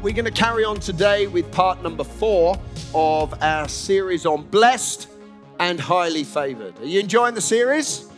we're 0.00 0.14
going 0.14 0.24
to 0.24 0.30
carry 0.30 0.64
on 0.64 0.78
today 0.78 1.26
with 1.26 1.50
part 1.50 1.82
number 1.82 2.04
four 2.04 2.56
of 2.94 3.34
our 3.42 3.68
series 3.68 4.26
on 4.26 4.44
blessed 4.44 5.08
and 5.58 5.80
highly 5.80 6.22
favored. 6.22 6.78
Are 6.78 6.86
you 6.86 7.00
enjoying 7.00 7.34
the 7.34 7.40
series? 7.40 8.08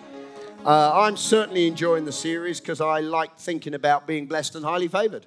Uh, 0.63 0.93
I'm 0.93 1.17
certainly 1.17 1.67
enjoying 1.67 2.05
the 2.05 2.13
series 2.13 2.61
because 2.61 2.83
I 2.83 3.01
like 3.01 3.39
thinking 3.39 3.73
about 3.73 4.07
being 4.07 4.27
blessed 4.27 4.57
and 4.57 4.65
highly 4.65 4.89
favored. 4.89 5.25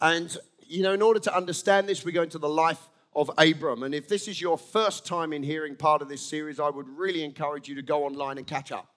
And, 0.00 0.34
you 0.66 0.82
know, 0.82 0.94
in 0.94 1.02
order 1.02 1.20
to 1.20 1.36
understand 1.36 1.86
this, 1.86 2.02
we 2.02 2.12
go 2.12 2.22
into 2.22 2.38
the 2.38 2.48
life 2.48 2.88
of 3.14 3.30
Abram. 3.36 3.82
And 3.82 3.94
if 3.94 4.08
this 4.08 4.26
is 4.26 4.40
your 4.40 4.56
first 4.56 5.04
time 5.04 5.34
in 5.34 5.42
hearing 5.42 5.76
part 5.76 6.00
of 6.00 6.08
this 6.08 6.22
series, 6.22 6.58
I 6.58 6.70
would 6.70 6.88
really 6.88 7.22
encourage 7.22 7.68
you 7.68 7.74
to 7.74 7.82
go 7.82 8.06
online 8.06 8.38
and 8.38 8.46
catch 8.46 8.72
up 8.72 8.88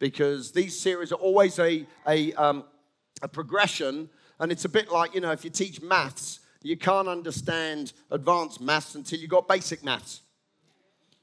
because 0.00 0.50
these 0.50 0.76
series 0.78 1.12
are 1.12 1.20
always 1.20 1.60
a, 1.60 1.86
a, 2.08 2.32
um, 2.32 2.64
a 3.22 3.28
progression 3.28 4.10
and 4.38 4.52
it's 4.52 4.64
a 4.64 4.68
bit 4.68 4.90
like, 4.90 5.14
you 5.14 5.20
know, 5.20 5.32
if 5.32 5.44
you 5.44 5.50
teach 5.50 5.80
maths, 5.80 6.40
you 6.62 6.76
can't 6.76 7.08
understand 7.08 7.92
advanced 8.10 8.60
maths 8.60 8.94
until 8.94 9.18
you've 9.18 9.30
got 9.30 9.48
basic 9.48 9.84
maths. 9.84 10.22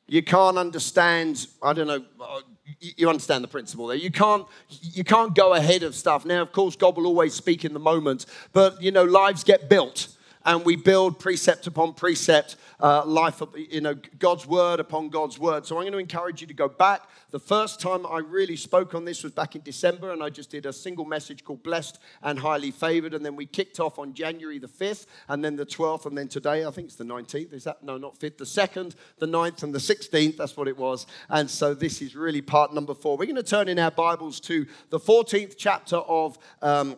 You 0.07 0.21
can't 0.21 0.57
understand, 0.57 1.47
I 1.61 1.73
don't 1.73 1.87
know, 1.87 2.03
uh, 2.21 2.41
you 2.79 3.07
understand 3.09 3.43
the 3.43 3.47
principle 3.47 3.87
there. 3.87 3.97
You 3.97 4.11
can't, 4.11 4.45
you 4.69 5.03
can't 5.03 5.33
go 5.33 5.53
ahead 5.53 5.83
of 5.83 5.95
stuff. 5.95 6.25
Now, 6.25 6.41
of 6.41 6.51
course, 6.51 6.75
God 6.75 6.97
will 6.97 7.07
always 7.07 7.33
speak 7.33 7.65
in 7.65 7.73
the 7.73 7.79
moment, 7.79 8.25
but, 8.51 8.81
you 8.81 8.91
know, 8.91 9.03
lives 9.03 9.43
get 9.43 9.69
built 9.69 10.09
and 10.45 10.65
we 10.65 10.75
build 10.75 11.19
precept 11.19 11.67
upon 11.67 11.93
precept, 11.93 12.57
uh, 12.79 13.05
life, 13.05 13.41
you 13.55 13.81
know, 13.81 13.95
God's 14.19 14.45
word 14.45 14.79
upon 14.79 15.09
God's 15.09 15.39
word. 15.39 15.65
So 15.65 15.77
I'm 15.77 15.83
going 15.83 15.93
to 15.93 15.99
encourage 15.99 16.41
you 16.41 16.47
to 16.47 16.53
go 16.53 16.67
back. 16.67 17.03
The 17.31 17.39
first 17.39 17.79
time 17.79 18.05
I 18.05 18.19
really 18.19 18.55
spoke 18.55 18.93
on 18.93 19.05
this 19.05 19.23
was 19.23 19.31
back 19.31 19.55
in 19.55 19.61
December, 19.61 20.11
and 20.11 20.21
I 20.21 20.29
just 20.29 20.51
did 20.51 20.65
a 20.65 20.73
single 20.73 21.05
message 21.05 21.43
called 21.43 21.63
Blessed 21.63 21.99
and 22.21 22.37
Highly 22.37 22.71
Favored. 22.71 23.13
And 23.13 23.25
then 23.25 23.35
we 23.35 23.45
kicked 23.45 23.79
off 23.79 23.97
on 23.99 24.13
January 24.13 24.59
the 24.59 24.67
5th, 24.67 25.05
and 25.29 25.43
then 25.43 25.55
the 25.55 25.65
12th, 25.65 26.05
and 26.05 26.17
then 26.17 26.27
today, 26.27 26.65
I 26.65 26.71
think 26.71 26.87
it's 26.87 26.95
the 26.95 27.05
19th. 27.05 27.53
Is 27.53 27.63
that? 27.63 27.83
No, 27.83 27.97
not 27.97 28.19
5th, 28.19 28.37
the 28.37 28.45
2nd, 28.45 28.95
the 29.19 29.25
9th, 29.25 29.63
and 29.63 29.73
the 29.73 29.79
16th. 29.79 30.37
That's 30.37 30.57
what 30.57 30.67
it 30.67 30.77
was. 30.77 31.07
And 31.29 31.49
so 31.49 31.73
this 31.73 32.01
is 32.01 32.15
really 32.15 32.41
part 32.41 32.73
number 32.73 32.93
four. 32.93 33.17
We're 33.17 33.25
going 33.25 33.35
to 33.35 33.43
turn 33.43 33.67
in 33.67 33.79
our 33.79 33.91
Bibles 33.91 34.39
to 34.41 34.65
the 34.89 34.99
14th 34.99 35.55
chapter 35.57 35.97
of. 35.97 36.37
Um, 36.61 36.97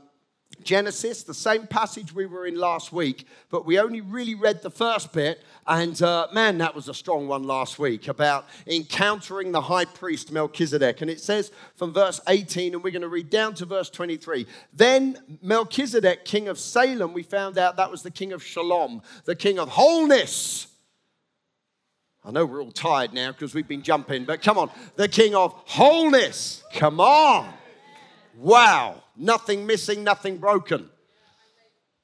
Genesis, 0.65 1.23
the 1.23 1.33
same 1.33 1.67
passage 1.67 2.13
we 2.13 2.25
were 2.25 2.47
in 2.47 2.55
last 2.55 2.91
week, 2.91 3.27
but 3.49 3.65
we 3.65 3.79
only 3.79 4.01
really 4.01 4.35
read 4.35 4.63
the 4.63 4.71
first 4.71 5.13
bit. 5.13 5.43
And 5.67 5.99
uh, 6.01 6.27
man, 6.33 6.57
that 6.57 6.75
was 6.75 6.89
a 6.89 6.93
strong 6.93 7.27
one 7.27 7.43
last 7.43 7.79
week 7.79 8.07
about 8.07 8.47
encountering 8.67 9.51
the 9.51 9.61
high 9.61 9.85
priest 9.85 10.31
Melchizedek. 10.31 11.01
And 11.01 11.09
it 11.09 11.21
says 11.21 11.51
from 11.75 11.93
verse 11.93 12.19
18, 12.27 12.73
and 12.73 12.83
we're 12.83 12.89
going 12.89 13.03
to 13.03 13.07
read 13.07 13.29
down 13.29 13.53
to 13.55 13.65
verse 13.65 13.89
23. 13.91 14.47
Then 14.73 15.17
Melchizedek, 15.41 16.25
king 16.25 16.47
of 16.47 16.59
Salem, 16.59 17.13
we 17.13 17.23
found 17.23 17.57
out 17.57 17.77
that 17.77 17.91
was 17.91 18.01
the 18.01 18.11
king 18.11 18.33
of 18.33 18.43
Shalom, 18.43 19.03
the 19.25 19.35
king 19.35 19.59
of 19.59 19.69
wholeness. 19.69 20.67
I 22.25 22.31
know 22.31 22.43
we're 22.43 22.63
all 22.63 22.71
tired 22.71 23.13
now 23.13 23.31
because 23.31 23.53
we've 23.53 23.67
been 23.67 23.83
jumping, 23.83 24.25
but 24.25 24.41
come 24.41 24.57
on, 24.57 24.71
the 24.95 25.07
king 25.07 25.35
of 25.35 25.53
wholeness. 25.67 26.63
Come 26.73 26.99
on. 26.99 27.53
Wow 28.37 29.01
nothing 29.17 29.65
missing, 29.65 30.03
nothing 30.03 30.37
broken. 30.37 30.89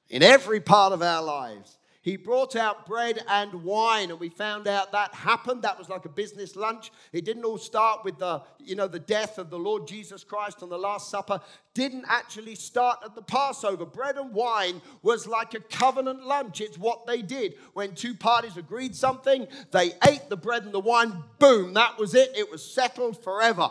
In 0.09 0.23
every 0.23 0.59
part 0.59 0.93
of 0.93 1.01
our 1.01 1.23
lives. 1.23 1.77
He 2.03 2.17
brought 2.17 2.55
out 2.55 2.87
bread 2.87 3.23
and 3.29 3.63
wine, 3.63 4.09
and 4.09 4.19
we 4.19 4.29
found 4.29 4.67
out 4.67 4.91
that 4.91 5.13
happened. 5.13 5.61
That 5.61 5.77
was 5.77 5.87
like 5.87 6.05
a 6.05 6.09
business 6.09 6.55
lunch. 6.55 6.91
It 7.13 7.25
didn't 7.25 7.45
all 7.45 7.59
start 7.59 8.03
with 8.03 8.17
the, 8.17 8.41
you 8.57 8.75
know, 8.75 8.87
the 8.87 8.97
death 8.97 9.37
of 9.37 9.51
the 9.51 9.59
Lord 9.59 9.87
Jesus 9.87 10.23
Christ 10.23 10.63
on 10.63 10.69
the 10.69 10.79
Last 10.79 11.11
Supper. 11.11 11.39
Didn't 11.75 12.05
actually 12.07 12.55
start 12.55 13.01
at 13.05 13.13
the 13.13 13.21
Passover. 13.21 13.85
Bread 13.85 14.17
and 14.17 14.33
wine 14.33 14.81
was 15.03 15.27
like 15.27 15.53
a 15.53 15.59
covenant 15.59 16.25
lunch. 16.25 16.59
It's 16.59 16.79
what 16.79 17.05
they 17.05 17.21
did. 17.21 17.53
When 17.73 17.93
two 17.93 18.15
parties 18.15 18.57
agreed 18.57 18.95
something, 18.95 19.45
they 19.71 19.91
ate 20.07 20.27
the 20.27 20.37
bread 20.37 20.63
and 20.63 20.73
the 20.73 20.79
wine. 20.79 21.13
Boom, 21.37 21.75
that 21.75 21.99
was 21.99 22.15
it. 22.15 22.35
It 22.35 22.49
was 22.49 22.65
settled 22.65 23.23
forever. 23.23 23.69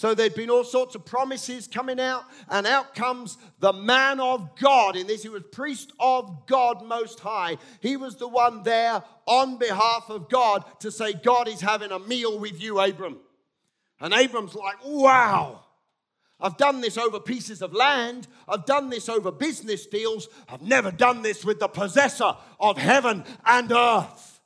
So 0.00 0.14
there'd 0.14 0.34
been 0.34 0.48
all 0.48 0.64
sorts 0.64 0.94
of 0.94 1.04
promises 1.04 1.68
coming 1.68 2.00
out, 2.00 2.24
and 2.48 2.66
out 2.66 2.94
comes 2.94 3.36
the 3.58 3.74
man 3.74 4.18
of 4.18 4.56
God. 4.56 4.96
In 4.96 5.06
this, 5.06 5.22
he 5.22 5.28
was 5.28 5.42
priest 5.52 5.92
of 6.00 6.46
God 6.46 6.86
Most 6.86 7.20
High. 7.20 7.58
He 7.80 7.98
was 7.98 8.16
the 8.16 8.26
one 8.26 8.62
there 8.62 9.02
on 9.26 9.58
behalf 9.58 10.06
of 10.08 10.30
God 10.30 10.64
to 10.80 10.90
say, 10.90 11.12
God 11.12 11.48
is 11.48 11.60
having 11.60 11.90
a 11.92 11.98
meal 11.98 12.38
with 12.38 12.62
you, 12.62 12.80
Abram. 12.80 13.18
And 14.00 14.14
Abram's 14.14 14.54
like, 14.54 14.76
wow. 14.86 15.66
I've 16.40 16.56
done 16.56 16.80
this 16.80 16.96
over 16.96 17.20
pieces 17.20 17.60
of 17.60 17.74
land. 17.74 18.26
I've 18.48 18.64
done 18.64 18.88
this 18.88 19.06
over 19.06 19.30
business 19.30 19.84
deals. 19.84 20.28
I've 20.48 20.62
never 20.62 20.90
done 20.90 21.20
this 21.20 21.44
with 21.44 21.60
the 21.60 21.68
possessor 21.68 22.32
of 22.58 22.78
heaven 22.78 23.22
and 23.44 23.70
earth. 23.70 24.40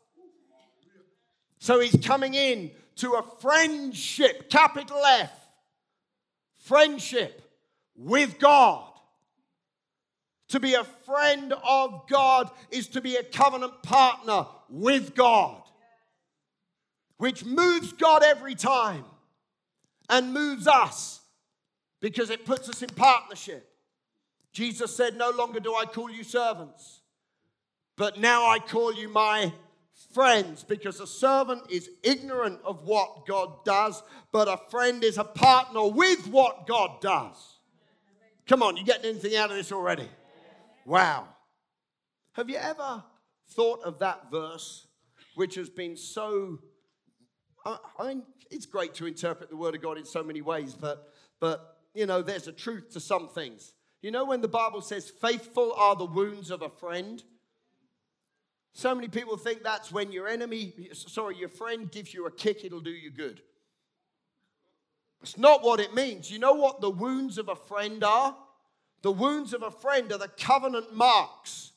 So 1.61 1.79
he's 1.79 2.05
coming 2.05 2.35
in 2.35 2.73
to 2.97 3.13
a 3.13 3.23
friendship, 3.41 4.51
capital 4.51 5.01
F, 5.05 5.31
friendship 6.65 7.43
with 7.95 8.39
God. 8.39 8.91
To 10.49 10.61
be 10.61 10.75
a 10.75 10.85
friend 10.85 11.55
of 11.67 12.07
God 12.09 12.51
is 12.71 12.89
to 12.89 13.01
be 13.01 13.17
a 13.17 13.23
covenant 13.23 13.83
partner 13.83 14.47
with 14.69 15.15
God, 15.15 15.63
which 17.17 17.45
moves 17.45 17.93
God 17.93 18.23
every 18.23 18.55
time 18.55 19.05
and 20.09 20.35
moves 20.35 20.67
us 20.67 21.21
because 22.01 22.31
it 22.31 22.45
puts 22.45 22.69
us 22.69 22.83
in 22.83 22.91
partnership. 22.91 23.69
Jesus 24.53 24.95
said, 24.95 25.17
No 25.17 25.31
longer 25.31 25.61
do 25.61 25.75
I 25.75 25.87
call 25.87 26.11
you 26.11 26.23
servants, 26.23 27.01
but 27.97 28.21
now 28.21 28.47
I 28.47 28.59
call 28.59 28.95
you 28.95 29.09
my 29.09 29.53
friends 30.12 30.65
because 30.65 31.00
a 31.00 31.06
servant 31.06 31.71
is 31.71 31.91
ignorant 32.03 32.60
of 32.65 32.84
what 32.84 33.27
God 33.27 33.65
does, 33.65 34.03
but 34.32 34.49
a 34.49 34.59
friend 34.71 35.03
is 35.03 35.19
a 35.19 35.25
partner 35.25 35.87
with 35.87 36.27
what 36.28 36.66
God 36.66 37.00
does. 37.00 37.59
Come 38.47 38.62
on, 38.62 38.77
you 38.77 38.84
getting 38.84 39.10
anything 39.10 39.37
out 39.37 39.50
of 39.50 39.56
this 39.56 39.72
already? 39.72 40.09
Wow. 40.84 41.28
Have 42.32 42.50
you 42.50 42.56
ever 42.56 43.03
thought 43.50 43.82
of 43.82 43.99
that 44.00 44.31
verse, 44.31 44.87
which 45.34 45.55
has 45.56 45.69
been 45.69 45.97
so. 45.97 46.59
I 47.65 47.78
mean, 48.09 48.22
it's 48.50 48.66
great 48.66 48.94
to 48.97 49.06
interpret 49.06 49.49
the 49.49 49.56
Word 49.56 49.75
of 49.75 49.81
God 49.81 49.97
in 49.97 50.05
so 50.05 50.22
many 50.22 50.43
ways, 50.43 50.75
but, 50.75 51.09
but 51.41 51.78
you 51.94 52.05
know, 52.05 52.21
there's 52.21 52.47
a 52.47 52.53
truth 52.53 52.91
to 52.93 53.00
some 53.00 53.28
things. 53.28 53.72
You 54.03 54.11
know, 54.11 54.26
when 54.26 54.43
the 54.43 54.49
Bible 54.49 54.82
says, 54.82 55.09
faithful 55.09 55.72
are 55.72 55.97
the 55.97 56.05
wounds 56.05 56.50
of 56.50 56.61
a 56.61 56.69
friend, 56.69 57.22
so 58.75 58.93
many 58.93 59.07
people 59.07 59.37
think 59.37 59.62
that's 59.62 59.93
when 59.93 60.11
your 60.11 60.27
enemy, 60.27 60.75
sorry, 60.93 61.37
your 61.37 61.49
friend 61.49 61.91
gives 61.91 62.12
you 62.12 62.27
a 62.27 62.31
kick, 62.31 62.65
it'll 62.65 62.81
do 62.81 62.91
you 62.91 63.11
good. 63.11 63.41
It's 65.23 65.39
not 65.39 65.62
what 65.62 65.79
it 65.79 65.95
means. 65.95 66.31
You 66.31 66.41
know 66.41 66.55
what 66.55 66.81
the 66.81 66.91
wounds 66.91 67.39
of 67.39 67.49
a 67.49 67.55
friend 67.55 68.03
are? 68.03 68.37
The 69.03 69.12
wounds 69.12 69.55
of 69.55 69.62
a 69.62 69.71
friend 69.71 70.11
are 70.12 70.19
the 70.19 70.29
covenant 70.29 70.93
marks. 70.93 71.71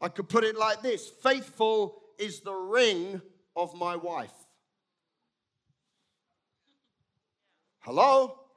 I 0.00 0.08
could 0.08 0.28
put 0.28 0.42
it 0.42 0.56
like 0.56 0.82
this 0.82 1.08
faithful 1.08 2.02
is 2.18 2.40
the 2.40 2.52
ring 2.52 3.22
of 3.54 3.72
my 3.74 3.94
wife. 3.94 4.32
Hello? 7.78 8.47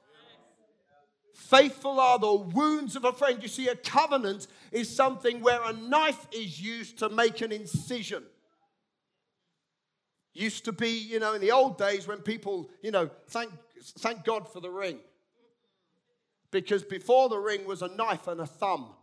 Faithful 1.52 2.00
are 2.00 2.18
the 2.18 2.34
wounds 2.34 2.96
of 2.96 3.04
a 3.04 3.12
friend. 3.12 3.40
You 3.42 3.50
see, 3.50 3.68
a 3.68 3.76
covenant 3.76 4.48
is 4.72 4.90
something 4.90 5.42
where 5.42 5.62
a 5.62 5.74
knife 5.74 6.26
is 6.32 6.62
used 6.62 7.00
to 7.00 7.10
make 7.10 7.42
an 7.42 7.52
incision. 7.52 8.24
Used 10.34 10.64
to 10.64 10.72
be, 10.72 10.88
you 10.88 11.20
know, 11.20 11.34
in 11.34 11.42
the 11.42 11.52
old 11.52 11.78
days 11.78 12.08
when 12.08 12.20
people, 12.20 12.70
you 12.82 12.92
know, 12.92 13.10
thank, 13.28 13.52
thank 14.00 14.24
God 14.24 14.48
for 14.48 14.62
the 14.62 14.70
ring. 14.70 15.00
Because 16.52 16.84
before 16.84 17.28
the 17.28 17.38
ring 17.38 17.66
was 17.66 17.82
a 17.82 17.90
knife 17.90 18.30
and 18.30 18.40
a 18.40 18.46
thumb. 18.46 18.94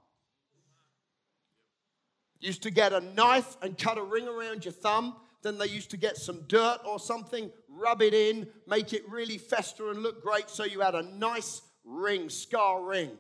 Used 2.41 2.62
to 2.62 2.71
get 2.71 2.95
a 2.95 3.00
knife 3.00 3.59
and 3.61 3.77
cut 3.77 3.99
a 3.99 4.03
ring 4.03 4.27
around 4.27 4.65
your 4.65 4.73
thumb. 4.73 5.17
Then 5.43 5.59
they 5.59 5.67
used 5.67 5.91
to 5.91 5.99
get 5.99 6.17
some 6.17 6.45
dirt 6.49 6.79
or 6.87 6.99
something, 6.99 7.50
rub 7.69 8.00
it 8.00 8.15
in, 8.15 8.49
make 8.67 8.95
it 8.95 9.06
really 9.06 9.37
fester 9.37 9.91
and 9.91 10.03
look 10.03 10.23
great 10.23 10.49
so 10.49 10.65
you 10.65 10.81
had 10.81 10.95
a 10.95 11.03
nice 11.03 11.61
ring, 11.88 12.29
scar 12.29 12.82
ring 12.82 13.11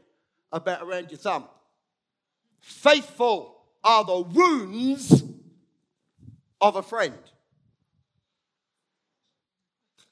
about 0.52 0.82
around 0.82 1.10
your 1.10 1.18
thumb. 1.18 1.44
Faithful 2.60 3.56
are 3.82 4.04
the 4.04 4.20
wounds 4.20 5.24
of 6.60 6.76
a 6.76 6.82
friend. 6.82 7.14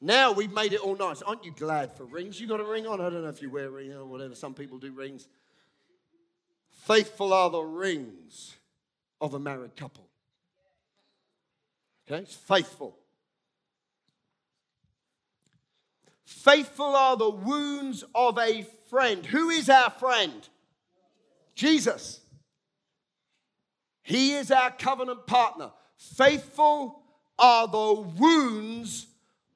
Now 0.01 0.33
we've 0.33 0.53
made 0.53 0.73
it 0.73 0.81
all 0.81 0.97
nice. 0.97 1.23
Aren't 1.23 1.45
you 1.45 1.53
glad 1.53 1.93
for 1.93 2.05
rings? 2.05 2.41
You 2.41 2.47
got 2.47 2.61
a 2.61 2.65
ring 2.65 2.87
on? 2.87 3.01
I 3.01 3.11
don't 3.11 3.23
know 3.23 3.29
if 3.29 3.43
you 3.43 3.51
wear 3.51 3.67
a 3.67 3.71
ring 3.71 3.93
or 3.93 4.05
whatever. 4.05 4.35
Some 4.35 4.55
people 4.55 4.79
do 4.79 4.93
rings. 4.93 5.27
Faithful 6.71 7.33
are 7.33 7.51
the 7.51 7.63
rings 7.63 8.55
of 9.21 9.35
a 9.35 9.39
married 9.39 9.75
couple. 9.77 10.07
Okay, 12.07 12.23
it's 12.23 12.35
faithful. 12.35 12.97
Faithful 16.27 16.97
are 16.97 17.17
the 17.17 17.31
wounds 17.31 18.05
of 18.15 18.37
a 18.37 18.67
friend. 18.91 19.25
Who 19.25 19.49
is 19.49 19.71
our 19.71 19.91
friend? 19.91 20.47
Jesus. 21.55 22.21
He 24.03 24.33
is 24.33 24.51
our 24.51 24.73
covenant 24.73 25.27
partner. 25.27 25.71
Faithful 25.97 27.01
are 27.39 27.69
the 27.69 28.01
wounds 28.19 29.07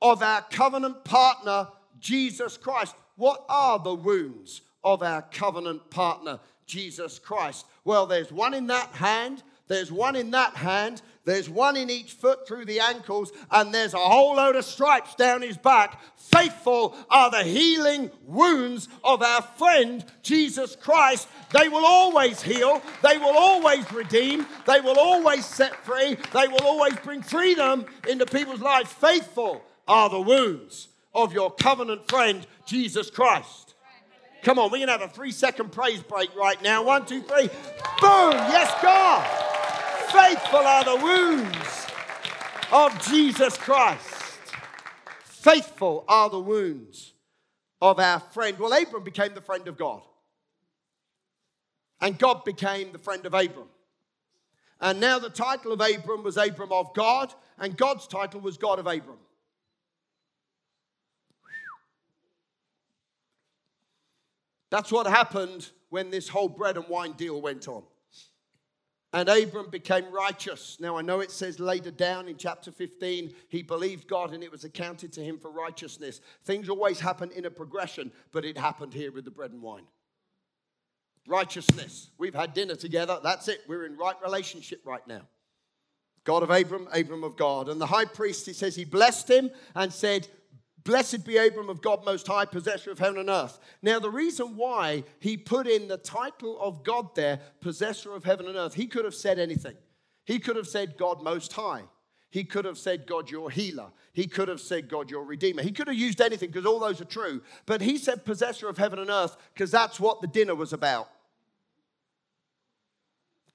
of 0.01 0.23
our 0.23 0.43
covenant 0.43 1.05
partner, 1.05 1.69
Jesus 1.99 2.57
Christ. 2.57 2.95
What 3.17 3.45
are 3.49 3.79
the 3.79 3.95
wounds 3.95 4.63
of 4.85 5.03
our 5.03 5.23
covenant 5.23 5.91
partner, 5.91 6.39
Jesus 6.67 7.19
Christ? 7.19 7.67
Well, 7.85 8.07
there's 8.07 8.33
one 8.33 8.55
in 8.55 8.69
that 8.69 8.91
hand, 8.91 9.43
there's 9.71 9.93
one 9.93 10.17
in 10.17 10.33
that 10.33 10.57
hand, 10.57 11.01
there's 11.25 11.49
one 11.49 11.77
in 11.77 11.91
each 11.91 12.15
foot 12.15 12.45
through 12.45 12.65
the 12.65 12.81
ankles, 12.81 13.31
and 13.53 13.73
there's 13.73 13.95
a 13.95 13.99
whole 13.99 14.35
load 14.35 14.57
of 14.57 14.65
stripes 14.65 15.15
down 15.15 15.43
his 15.43 15.57
back. 15.57 16.01
Faithful 16.17 16.97
are 17.09 17.31
the 17.31 17.45
healing 17.45 18.11
wounds 18.25 18.89
of 19.05 19.23
our 19.23 19.43
friend 19.43 20.05
Jesus 20.25 20.75
Christ. 20.75 21.29
They 21.53 21.69
will 21.69 21.87
always 21.87 22.43
heal, 22.43 22.83
they 23.05 23.17
will 23.17 23.39
always 23.39 23.91
redeem, 23.93 24.45
they 24.67 24.81
will 24.81 24.99
always 24.99 25.47
set 25.47 25.77
free, 25.85 26.17
they 26.33 26.49
will 26.49 26.65
always 26.65 26.97
bring 27.05 27.23
freedom 27.23 27.87
into 28.09 28.27
people's 28.27 28.61
lives. 28.61 28.93
Faithful 28.93 29.63
are 29.87 30.11
the 30.11 30.21
wounds 30.21 30.89
of 31.15 31.33
your 31.33 31.53
covenant 31.53 32.09
friend 32.09 32.45
Jesus 32.67 33.09
Christ. 33.09 33.75
Come 34.43 34.59
on, 34.59 34.73
we're 34.73 34.79
going 34.79 34.89
to 34.89 34.93
have 34.93 35.03
a 35.03 35.09
three 35.09 35.31
second 35.31 35.71
praise 35.71 36.03
break 36.03 36.35
right 36.35 36.61
now. 36.61 36.83
One, 36.83 37.07
two, 37.07 37.23
three. 37.23 37.49
Boom! 38.01 38.33
Yes, 38.33 38.75
God. 38.83 39.50
Faithful 40.13 40.59
are 40.59 40.85
the 40.85 40.97
wounds 40.97 41.87
of 42.73 43.09
Jesus 43.09 43.57
Christ. 43.57 44.09
Faithful 45.23 46.05
are 46.09 46.29
the 46.29 46.41
wounds 46.41 47.13
of 47.81 47.99
our 47.99 48.21
friend. 48.21 48.59
Well, 48.59 48.73
Abram 48.73 49.05
became 49.05 49.35
the 49.35 49.41
friend 49.41 49.69
of 49.69 49.77
God. 49.77 50.03
And 52.01 52.19
God 52.19 52.45
became 52.45 52.93
the 52.93 52.99
friend 52.99 53.25
of 53.25 53.35
Abram. 53.35 53.69
And 54.81 55.01
now 55.01 55.19
the 55.19 55.31
title 55.31 55.73
of 55.73 55.81
Abram 55.81 56.23
was 56.23 56.37
Abram 56.37 56.73
of 56.73 56.95
God, 56.95 57.33
and 57.59 57.77
God's 57.77 58.07
title 58.07 58.41
was 58.41 58.57
God 58.57 58.79
of 58.79 58.87
Abram. 58.87 59.19
That's 64.71 64.91
what 64.91 65.07
happened 65.07 65.69
when 65.91 66.11
this 66.11 66.29
whole 66.29 66.49
bread 66.49 66.77
and 66.77 66.89
wine 66.89 67.13
deal 67.13 67.41
went 67.41 67.69
on. 67.69 67.83
And 69.13 69.29
Abram 69.29 69.71
became 69.71 70.13
righteous. 70.13 70.77
Now, 70.79 70.97
I 70.97 71.03
know 71.03 71.19
it 71.19 71.33
says 71.33 71.59
later 71.59 71.91
down 71.91 72.29
in 72.29 72.37
chapter 72.37 72.71
15, 72.71 73.35
he 73.49 73.63
believed 73.63 74.07
God 74.07 74.33
and 74.33 74.43
it 74.43 74.53
was 74.53 74.63
accounted 74.63 75.13
to 75.15 75.21
him 75.21 75.37
for 75.37 75.51
righteousness. 75.51 76.21
Things 76.45 76.69
always 76.69 77.01
happen 77.01 77.31
in 77.33 77.45
a 77.45 77.51
progression, 77.51 78.13
but 78.31 78.45
it 78.45 78.57
happened 78.57 78.95
here 78.95 79.11
with 79.11 79.25
the 79.25 79.31
bread 79.33 79.51
and 79.51 79.63
wine. 79.63 79.85
Righteousness. 81.27 82.11
We've 82.19 82.35
had 82.35 82.55
dinner 82.55 82.77
together. 82.77 83.19
That's 83.21 83.49
it. 83.49 83.63
We're 83.67 83.85
in 83.85 83.97
right 83.97 84.17
relationship 84.23 84.83
right 84.85 85.07
now. 85.09 85.23
God 86.23 86.45
of 86.45 86.51
Abram, 86.51 86.87
Abram 86.93 87.25
of 87.25 87.37
God. 87.37 87.69
And 87.69 87.81
the 87.81 87.87
high 87.87 88.05
priest, 88.05 88.47
he 88.47 88.53
says, 88.53 88.77
he 88.77 88.85
blessed 88.85 89.29
him 89.29 89.51
and 89.75 89.93
said, 89.93 90.29
Blessed 90.85 91.27
be 91.27 91.37
Abram 91.37 91.69
of 91.69 91.83
God 91.83 92.05
Most 92.05 92.27
High, 92.27 92.47
possessor 92.47 92.91
of 92.91 92.99
heaven 92.99 93.21
and 93.21 93.29
earth. 93.29 93.59
Now, 93.83 93.99
the 93.99 94.11
reason 94.11 94.57
why 94.57 95.05
he 95.19 95.37
put 95.37 95.67
in 95.67 95.89
the 95.89 95.99
title 95.99 96.59
of 96.61 96.85
God 96.85 97.15
there, 97.15 97.41
possessor 97.61 98.15
of 98.15 98.25
heaven 98.25 98.47
and 98.47 98.57
earth, 98.57 98.75
he 98.75 98.87
could 98.87 99.05
have 99.05 99.15
said 99.15 99.39
anything. 99.39 99.77
He 100.25 100.39
could 100.39 100.57
have 100.57 100.69
said 100.69 100.97
God 100.97 101.23
Most 101.23 101.53
High. 101.53 101.83
He 102.31 102.45
could 102.45 102.65
have 102.65 102.79
said 102.79 103.07
God 103.07 103.29
your 103.29 103.51
healer. 103.51 103.89
He 104.13 104.27
could 104.27 104.49
have 104.49 104.61
said 104.61 104.89
God 104.89 105.11
your 105.11 105.25
redeemer. 105.25 105.63
He 105.63 105.73
could 105.73 105.89
have 105.89 105.97
used 105.97 106.21
anything 106.21 106.51
because 106.51 106.65
all 106.65 106.79
those 106.79 107.01
are 107.01 107.07
true. 107.07 107.43
But 107.67 107.81
he 107.81 107.99
said 107.99 108.25
possessor 108.25 108.69
of 108.69 108.79
heaven 108.79 109.01
and 109.01 109.11
earth 109.11 109.37
because 109.53 109.73
that's 109.73 109.99
what 109.99 110.21
the 110.21 110.29
dinner 110.29 110.55
was 110.55 110.73
about. 110.73 111.09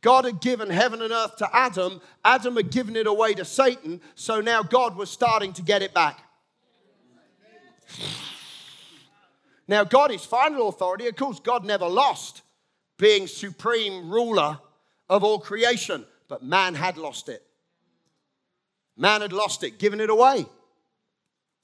God 0.01 0.25
had 0.25 0.41
given 0.41 0.69
heaven 0.69 1.01
and 1.01 1.13
earth 1.13 1.37
to 1.37 1.49
Adam. 1.55 2.01
Adam 2.23 2.57
had 2.57 2.69
given 2.69 2.95
it 2.95 3.07
away 3.07 3.33
to 3.33 3.45
Satan. 3.45 4.01
So 4.13 4.41
now 4.41 4.61
God 4.61 4.97
was 4.97 5.09
starting 5.09 5.53
to 5.53 5.61
get 5.61 5.81
it 5.81 5.93
back. 5.93 6.24
Now, 9.67 9.83
God 9.83 10.11
is 10.11 10.23
final 10.23 10.69
authority. 10.69 11.07
Of 11.07 11.15
course, 11.15 11.39
God 11.39 11.65
never 11.65 11.87
lost 11.87 12.43
being 12.97 13.27
supreme 13.27 14.09
ruler 14.09 14.59
of 15.09 15.23
all 15.23 15.39
creation, 15.39 16.05
but 16.27 16.43
man 16.43 16.75
had 16.75 16.97
lost 16.97 17.29
it. 17.29 17.43
Man 18.97 19.21
had 19.21 19.33
lost 19.33 19.63
it, 19.63 19.79
given 19.79 19.99
it 19.99 20.09
away. 20.09 20.45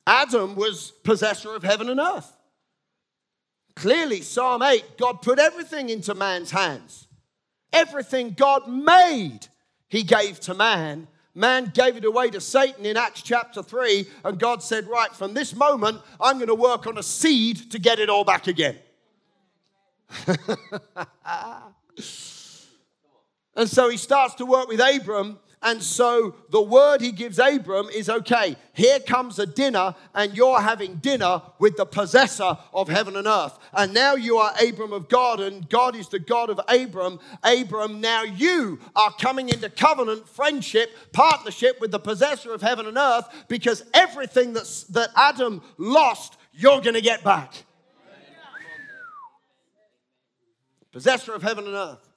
Adam 0.05 0.55
was 0.55 0.91
possessor 1.03 1.55
of 1.55 1.63
heaven 1.63 1.89
and 1.89 1.99
earth. 1.99 2.35
Clearly, 3.75 4.21
Psalm 4.21 4.61
8, 4.61 4.97
God 4.97 5.21
put 5.21 5.39
everything 5.39 5.89
into 5.89 6.13
man's 6.13 6.51
hands. 6.51 7.07
Everything 7.71 8.31
God 8.31 8.67
made, 8.67 9.47
he 9.87 10.03
gave 10.03 10.39
to 10.41 10.53
man 10.53 11.07
man 11.33 11.71
gave 11.73 11.97
it 11.97 12.05
away 12.05 12.29
to 12.29 12.41
Satan 12.41 12.85
in 12.85 12.97
Acts 12.97 13.21
chapter 13.21 13.63
3, 13.63 14.07
and 14.25 14.39
God 14.39 14.61
said, 14.63 14.87
Right, 14.87 15.13
from 15.13 15.33
this 15.33 15.55
moment, 15.55 16.01
I'm 16.19 16.37
going 16.37 16.47
to 16.47 16.55
work 16.55 16.87
on 16.87 16.97
a 16.97 17.03
seed 17.03 17.71
to 17.71 17.79
get 17.79 17.99
it 17.99 18.09
all 18.09 18.23
back 18.23 18.47
again. 18.47 18.77
and 23.55 23.69
so 23.69 23.89
he 23.89 23.97
starts 23.97 24.35
to 24.35 24.45
work 24.45 24.67
with 24.67 24.79
Abram 24.81 25.39
and 25.63 25.83
so 25.83 26.33
the 26.49 26.61
word 26.61 27.01
he 27.01 27.11
gives 27.11 27.37
Abram 27.37 27.87
is 27.89 28.09
okay, 28.09 28.55
here 28.73 28.99
comes 28.99 29.37
a 29.37 29.45
dinner, 29.45 29.93
and 30.15 30.35
you're 30.35 30.59
having 30.59 30.95
dinner 30.95 31.41
with 31.59 31.77
the 31.77 31.85
possessor 31.85 32.57
of 32.73 32.89
heaven 32.89 33.15
and 33.15 33.27
earth. 33.27 33.59
And 33.71 33.93
now 33.93 34.15
you 34.15 34.37
are 34.37 34.53
Abram 34.59 34.91
of 34.91 35.07
God, 35.07 35.39
and 35.39 35.69
God 35.69 35.95
is 35.95 36.07
the 36.07 36.17
God 36.17 36.49
of 36.49 36.59
Abram. 36.67 37.19
Abram, 37.43 38.01
now 38.01 38.23
you 38.23 38.79
are 38.95 39.11
coming 39.11 39.49
into 39.49 39.69
covenant, 39.69 40.27
friendship, 40.27 40.89
partnership 41.13 41.79
with 41.79 41.91
the 41.91 41.99
possessor 41.99 42.53
of 42.53 42.61
heaven 42.61 42.87
and 42.87 42.97
earth 42.97 43.25
because 43.47 43.83
everything 43.93 44.53
that's, 44.53 44.83
that 44.85 45.09
Adam 45.15 45.61
lost, 45.77 46.37
you're 46.53 46.81
going 46.81 46.95
to 46.95 47.01
get 47.01 47.23
back. 47.23 47.53
Possessor 50.91 51.33
of 51.33 51.43
heaven 51.43 51.65
and 51.67 51.75
earth. 51.75 52.10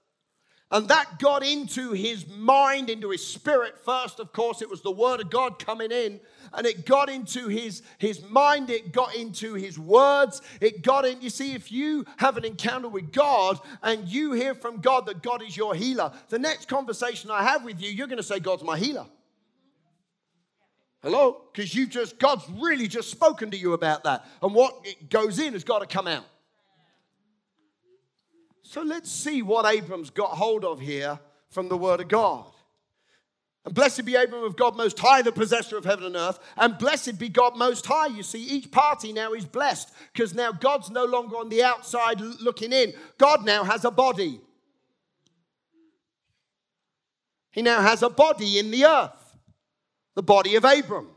And 0.74 0.88
that 0.88 1.20
got 1.20 1.46
into 1.46 1.92
his 1.92 2.26
mind, 2.26 2.90
into 2.90 3.10
his 3.10 3.24
spirit 3.24 3.78
first. 3.78 4.18
Of 4.18 4.32
course, 4.32 4.60
it 4.60 4.68
was 4.68 4.82
the 4.82 4.90
word 4.90 5.20
of 5.20 5.30
God 5.30 5.64
coming 5.64 5.92
in. 5.92 6.18
And 6.52 6.66
it 6.66 6.84
got 6.84 7.08
into 7.08 7.46
his, 7.46 7.82
his 7.98 8.20
mind, 8.28 8.70
it 8.70 8.90
got 8.90 9.14
into 9.14 9.54
his 9.54 9.78
words, 9.78 10.42
it 10.60 10.82
got 10.82 11.04
in. 11.04 11.22
You 11.22 11.30
see, 11.30 11.52
if 11.52 11.70
you 11.70 12.04
have 12.16 12.36
an 12.36 12.44
encounter 12.44 12.88
with 12.88 13.12
God 13.12 13.60
and 13.84 14.08
you 14.08 14.32
hear 14.32 14.52
from 14.52 14.80
God 14.80 15.06
that 15.06 15.22
God 15.22 15.44
is 15.44 15.56
your 15.56 15.76
healer, 15.76 16.10
the 16.28 16.40
next 16.40 16.66
conversation 16.66 17.30
I 17.30 17.44
have 17.44 17.64
with 17.64 17.80
you, 17.80 17.90
you're 17.90 18.08
going 18.08 18.16
to 18.16 18.24
say, 18.24 18.40
God's 18.40 18.64
my 18.64 18.76
healer. 18.76 19.06
Hello? 21.04 21.42
Because 21.52 21.72
you've 21.72 21.90
just, 21.90 22.18
God's 22.18 22.48
really 22.58 22.88
just 22.88 23.12
spoken 23.12 23.52
to 23.52 23.56
you 23.56 23.74
about 23.74 24.02
that. 24.02 24.26
And 24.42 24.52
what 24.52 24.84
goes 25.08 25.38
in 25.38 25.52
has 25.52 25.62
got 25.62 25.82
to 25.82 25.86
come 25.86 26.08
out. 26.08 26.24
So 28.74 28.82
let's 28.82 29.08
see 29.08 29.40
what 29.40 29.72
Abram's 29.72 30.10
got 30.10 30.30
hold 30.30 30.64
of 30.64 30.80
here 30.80 31.20
from 31.48 31.68
the 31.68 31.76
Word 31.76 32.00
of 32.00 32.08
God. 32.08 32.44
And 33.64 33.72
blessed 33.72 34.04
be 34.04 34.16
Abram 34.16 34.42
of 34.42 34.56
God 34.56 34.76
Most 34.76 34.98
High, 34.98 35.22
the 35.22 35.30
possessor 35.30 35.76
of 35.76 35.84
heaven 35.84 36.06
and 36.06 36.16
earth. 36.16 36.40
And 36.56 36.76
blessed 36.76 37.16
be 37.16 37.28
God 37.28 37.56
Most 37.56 37.86
High. 37.86 38.08
You 38.08 38.24
see, 38.24 38.42
each 38.42 38.72
party 38.72 39.12
now 39.12 39.32
is 39.32 39.44
blessed 39.44 39.94
because 40.12 40.34
now 40.34 40.50
God's 40.50 40.90
no 40.90 41.04
longer 41.04 41.36
on 41.36 41.50
the 41.50 41.62
outside 41.62 42.20
looking 42.20 42.72
in. 42.72 42.94
God 43.16 43.44
now 43.44 43.62
has 43.62 43.84
a 43.84 43.92
body. 43.92 44.40
He 47.52 47.62
now 47.62 47.80
has 47.80 48.02
a 48.02 48.10
body 48.10 48.58
in 48.58 48.72
the 48.72 48.86
earth, 48.86 49.36
the 50.16 50.22
body 50.24 50.56
of 50.56 50.64
Abram, 50.64 51.10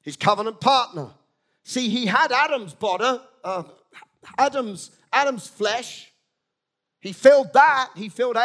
his 0.00 0.16
covenant 0.16 0.60
partner. 0.60 1.08
See, 1.64 1.88
he 1.88 2.06
had 2.06 2.30
Adam's 2.30 2.72
body, 2.72 3.20
uh, 3.42 3.64
Adam's, 4.38 4.92
Adam's 5.12 5.48
flesh, 5.48 6.11
he 7.02 7.12
filled 7.12 7.52
that. 7.52 7.90
He 7.96 8.08
filled 8.08 8.36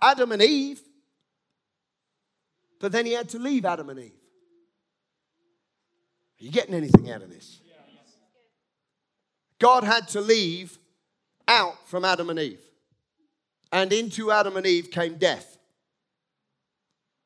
Adam 0.00 0.32
and 0.32 0.40
Eve. 0.40 0.80
But 2.80 2.90
then 2.90 3.04
he 3.04 3.12
had 3.12 3.28
to 3.30 3.38
leave 3.38 3.66
Adam 3.66 3.90
and 3.90 4.00
Eve. 4.00 4.12
Are 6.40 6.44
you 6.44 6.50
getting 6.50 6.74
anything 6.74 7.10
out 7.10 7.20
of 7.20 7.28
this? 7.28 7.60
God 9.58 9.84
had 9.84 10.08
to 10.08 10.22
leave 10.22 10.78
out 11.46 11.86
from 11.88 12.06
Adam 12.06 12.30
and 12.30 12.38
Eve. 12.38 12.60
And 13.70 13.92
into 13.92 14.30
Adam 14.30 14.56
and 14.56 14.66
Eve 14.66 14.90
came 14.90 15.16
death. 15.16 15.58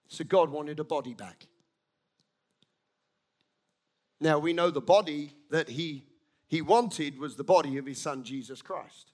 So 0.08 0.24
God 0.24 0.50
wanted 0.50 0.80
a 0.80 0.84
body 0.84 1.14
back. 1.14 1.46
Now 4.20 4.40
we 4.40 4.52
know 4.52 4.70
the 4.70 4.80
body 4.80 5.34
that 5.50 5.68
he, 5.68 6.04
he 6.48 6.62
wanted 6.62 7.20
was 7.20 7.36
the 7.36 7.44
body 7.44 7.78
of 7.78 7.86
his 7.86 8.00
son 8.00 8.24
Jesus 8.24 8.60
Christ. 8.60 9.12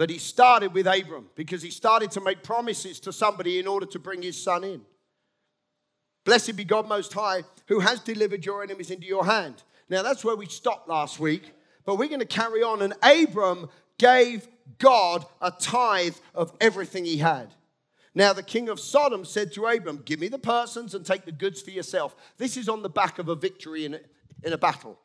But 0.00 0.08
he 0.08 0.16
started 0.16 0.72
with 0.72 0.86
Abram 0.86 1.28
because 1.34 1.60
he 1.60 1.68
started 1.68 2.10
to 2.12 2.22
make 2.22 2.42
promises 2.42 3.00
to 3.00 3.12
somebody 3.12 3.58
in 3.58 3.66
order 3.66 3.84
to 3.84 3.98
bring 3.98 4.22
his 4.22 4.42
son 4.42 4.64
in. 4.64 4.80
Blessed 6.24 6.56
be 6.56 6.64
God 6.64 6.88
Most 6.88 7.12
High, 7.12 7.42
who 7.66 7.80
has 7.80 8.00
delivered 8.00 8.46
your 8.46 8.62
enemies 8.62 8.90
into 8.90 9.06
your 9.06 9.26
hand. 9.26 9.62
Now, 9.90 10.02
that's 10.02 10.24
where 10.24 10.36
we 10.36 10.46
stopped 10.46 10.88
last 10.88 11.20
week, 11.20 11.52
but 11.84 11.96
we're 11.96 12.08
going 12.08 12.20
to 12.20 12.24
carry 12.24 12.62
on. 12.62 12.80
And 12.80 12.94
Abram 13.02 13.68
gave 13.98 14.48
God 14.78 15.26
a 15.42 15.50
tithe 15.50 16.16
of 16.34 16.54
everything 16.62 17.04
he 17.04 17.18
had. 17.18 17.48
Now, 18.14 18.32
the 18.32 18.42
king 18.42 18.70
of 18.70 18.80
Sodom 18.80 19.26
said 19.26 19.52
to 19.52 19.66
Abram, 19.66 20.00
Give 20.06 20.18
me 20.18 20.28
the 20.28 20.38
persons 20.38 20.94
and 20.94 21.04
take 21.04 21.26
the 21.26 21.30
goods 21.30 21.60
for 21.60 21.72
yourself. 21.72 22.16
This 22.38 22.56
is 22.56 22.70
on 22.70 22.80
the 22.80 22.88
back 22.88 23.18
of 23.18 23.28
a 23.28 23.34
victory 23.34 23.84
in 23.84 23.92
a, 23.92 24.00
in 24.44 24.54
a 24.54 24.58
battle. 24.58 24.98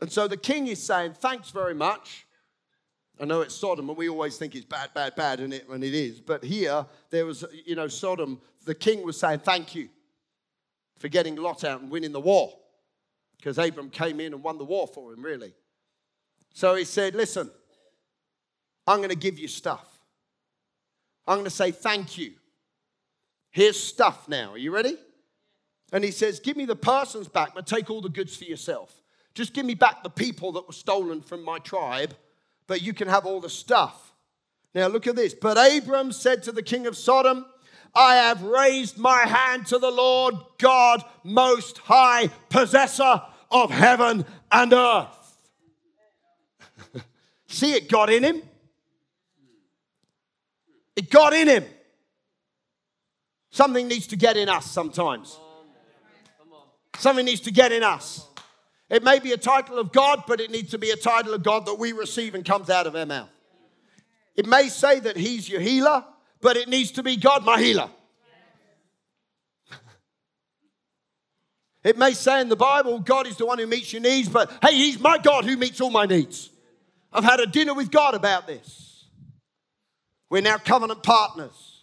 And 0.00 0.10
so 0.10 0.26
the 0.26 0.36
king 0.36 0.66
is 0.66 0.82
saying, 0.82 1.12
Thanks 1.12 1.50
very 1.50 1.74
much. 1.74 2.23
I 3.20 3.24
know 3.24 3.42
it's 3.42 3.54
Sodom, 3.54 3.88
and 3.88 3.96
we 3.96 4.08
always 4.08 4.36
think 4.36 4.54
it's 4.54 4.64
bad, 4.64 4.92
bad, 4.92 5.14
bad, 5.14 5.40
and 5.40 5.54
it, 5.54 5.68
and 5.68 5.84
it 5.84 5.94
is. 5.94 6.20
But 6.20 6.42
here, 6.42 6.84
there 7.10 7.24
was, 7.24 7.44
you 7.64 7.76
know, 7.76 7.86
Sodom, 7.86 8.40
the 8.64 8.74
king 8.74 9.04
was 9.04 9.18
saying, 9.18 9.40
Thank 9.40 9.74
you 9.74 9.88
for 10.98 11.08
getting 11.08 11.36
Lot 11.36 11.64
out 11.64 11.80
and 11.80 11.90
winning 11.90 12.12
the 12.12 12.20
war. 12.20 12.52
Because 13.36 13.58
Abram 13.58 13.90
came 13.90 14.20
in 14.20 14.32
and 14.32 14.42
won 14.42 14.58
the 14.58 14.64
war 14.64 14.86
for 14.86 15.12
him, 15.12 15.22
really. 15.22 15.54
So 16.54 16.74
he 16.74 16.84
said, 16.84 17.14
Listen, 17.14 17.50
I'm 18.86 18.98
going 18.98 19.10
to 19.10 19.16
give 19.16 19.38
you 19.38 19.48
stuff. 19.48 19.86
I'm 21.26 21.36
going 21.36 21.44
to 21.44 21.50
say 21.50 21.70
thank 21.70 22.18
you. 22.18 22.32
Here's 23.50 23.78
stuff 23.78 24.28
now. 24.28 24.52
Are 24.52 24.58
you 24.58 24.72
ready? 24.72 24.96
And 25.92 26.02
he 26.02 26.10
says, 26.10 26.40
Give 26.40 26.56
me 26.56 26.64
the 26.64 26.76
persons 26.76 27.28
back, 27.28 27.54
but 27.54 27.66
take 27.66 27.90
all 27.90 28.00
the 28.00 28.08
goods 28.08 28.36
for 28.36 28.44
yourself. 28.44 29.02
Just 29.34 29.52
give 29.52 29.66
me 29.66 29.74
back 29.74 30.02
the 30.02 30.10
people 30.10 30.52
that 30.52 30.66
were 30.66 30.72
stolen 30.72 31.20
from 31.20 31.44
my 31.44 31.58
tribe, 31.58 32.14
but 32.66 32.82
you 32.82 32.92
can 32.92 33.08
have 33.08 33.26
all 33.26 33.40
the 33.40 33.50
stuff. 33.50 34.12
Now 34.74 34.88
look 34.88 35.06
at 35.06 35.16
this. 35.16 35.34
But 35.34 35.56
Abram 35.56 36.12
said 36.12 36.42
to 36.44 36.52
the 36.52 36.62
king 36.62 36.86
of 36.86 36.96
Sodom, 36.96 37.46
I 37.94 38.16
have 38.16 38.42
raised 38.42 38.98
my 38.98 39.20
hand 39.20 39.66
to 39.66 39.78
the 39.78 39.90
Lord 39.90 40.34
God 40.58 41.04
Most 41.22 41.78
High, 41.78 42.28
possessor 42.48 43.22
of 43.50 43.70
heaven 43.70 44.24
and 44.50 44.72
earth. 44.72 45.38
See, 47.46 47.72
it 47.72 47.88
got 47.88 48.10
in 48.10 48.24
him. 48.24 48.42
It 50.96 51.10
got 51.10 51.32
in 51.32 51.48
him. 51.48 51.64
Something 53.50 53.86
needs 53.86 54.08
to 54.08 54.16
get 54.16 54.36
in 54.36 54.48
us 54.48 54.68
sometimes. 54.68 55.38
Something 56.98 57.24
needs 57.24 57.42
to 57.42 57.52
get 57.52 57.70
in 57.70 57.84
us. 57.84 58.26
It 58.94 59.02
may 59.02 59.18
be 59.18 59.32
a 59.32 59.36
title 59.36 59.80
of 59.80 59.90
God, 59.90 60.22
but 60.24 60.40
it 60.40 60.52
needs 60.52 60.70
to 60.70 60.78
be 60.78 60.90
a 60.90 60.96
title 60.96 61.34
of 61.34 61.42
God 61.42 61.66
that 61.66 61.74
we 61.74 61.90
receive 61.90 62.36
and 62.36 62.44
comes 62.44 62.70
out 62.70 62.86
of 62.86 62.94
our 62.94 63.04
mouth. 63.04 63.28
It 64.36 64.46
may 64.46 64.68
say 64.68 65.00
that 65.00 65.16
He's 65.16 65.48
your 65.48 65.60
healer, 65.60 66.04
but 66.40 66.56
it 66.56 66.68
needs 66.68 66.92
to 66.92 67.02
be 67.02 67.16
God, 67.16 67.44
my 67.44 67.60
healer. 67.60 67.90
It 71.82 71.98
may 71.98 72.12
say 72.12 72.40
in 72.40 72.48
the 72.48 72.54
Bible, 72.54 73.00
God 73.00 73.26
is 73.26 73.36
the 73.36 73.46
one 73.46 73.58
who 73.58 73.66
meets 73.66 73.92
your 73.92 74.00
needs, 74.00 74.28
but 74.28 74.48
hey, 74.62 74.76
He's 74.76 75.00
my 75.00 75.18
God 75.18 75.44
who 75.44 75.56
meets 75.56 75.80
all 75.80 75.90
my 75.90 76.06
needs. 76.06 76.50
I've 77.12 77.24
had 77.24 77.40
a 77.40 77.46
dinner 77.46 77.74
with 77.74 77.90
God 77.90 78.14
about 78.14 78.46
this. 78.46 79.06
We're 80.30 80.40
now 80.40 80.58
covenant 80.58 81.02
partners. 81.02 81.82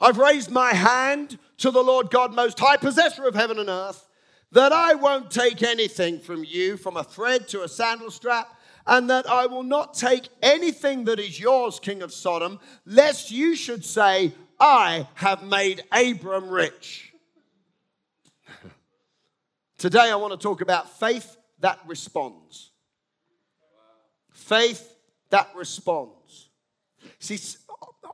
I've 0.00 0.16
raised 0.16 0.50
my 0.50 0.72
hand 0.72 1.38
to 1.58 1.70
the 1.70 1.82
Lord 1.82 2.10
God 2.10 2.34
Most 2.34 2.58
High, 2.58 2.78
possessor 2.78 3.26
of 3.28 3.34
heaven 3.34 3.58
and 3.58 3.68
earth, 3.68 4.05
that 4.52 4.72
I 4.72 4.94
won't 4.94 5.30
take 5.30 5.62
anything 5.62 6.20
from 6.20 6.44
you, 6.44 6.76
from 6.76 6.96
a 6.96 7.04
thread 7.04 7.48
to 7.48 7.62
a 7.62 7.68
sandal 7.68 8.10
strap, 8.10 8.48
and 8.86 9.10
that 9.10 9.28
I 9.28 9.46
will 9.46 9.64
not 9.64 9.94
take 9.94 10.28
anything 10.42 11.04
that 11.06 11.18
is 11.18 11.40
yours, 11.40 11.80
King 11.80 12.02
of 12.02 12.12
Sodom, 12.12 12.60
lest 12.84 13.30
you 13.30 13.56
should 13.56 13.84
say, 13.84 14.32
I 14.60 15.08
have 15.14 15.42
made 15.42 15.82
Abram 15.92 16.48
rich. 16.48 17.12
Today 19.78 20.10
I 20.10 20.16
want 20.16 20.32
to 20.32 20.38
talk 20.38 20.60
about 20.60 20.98
faith 20.98 21.36
that 21.60 21.80
responds. 21.86 22.70
Faith 24.30 24.94
that 25.30 25.50
responds. 25.56 26.48
See, 27.18 27.38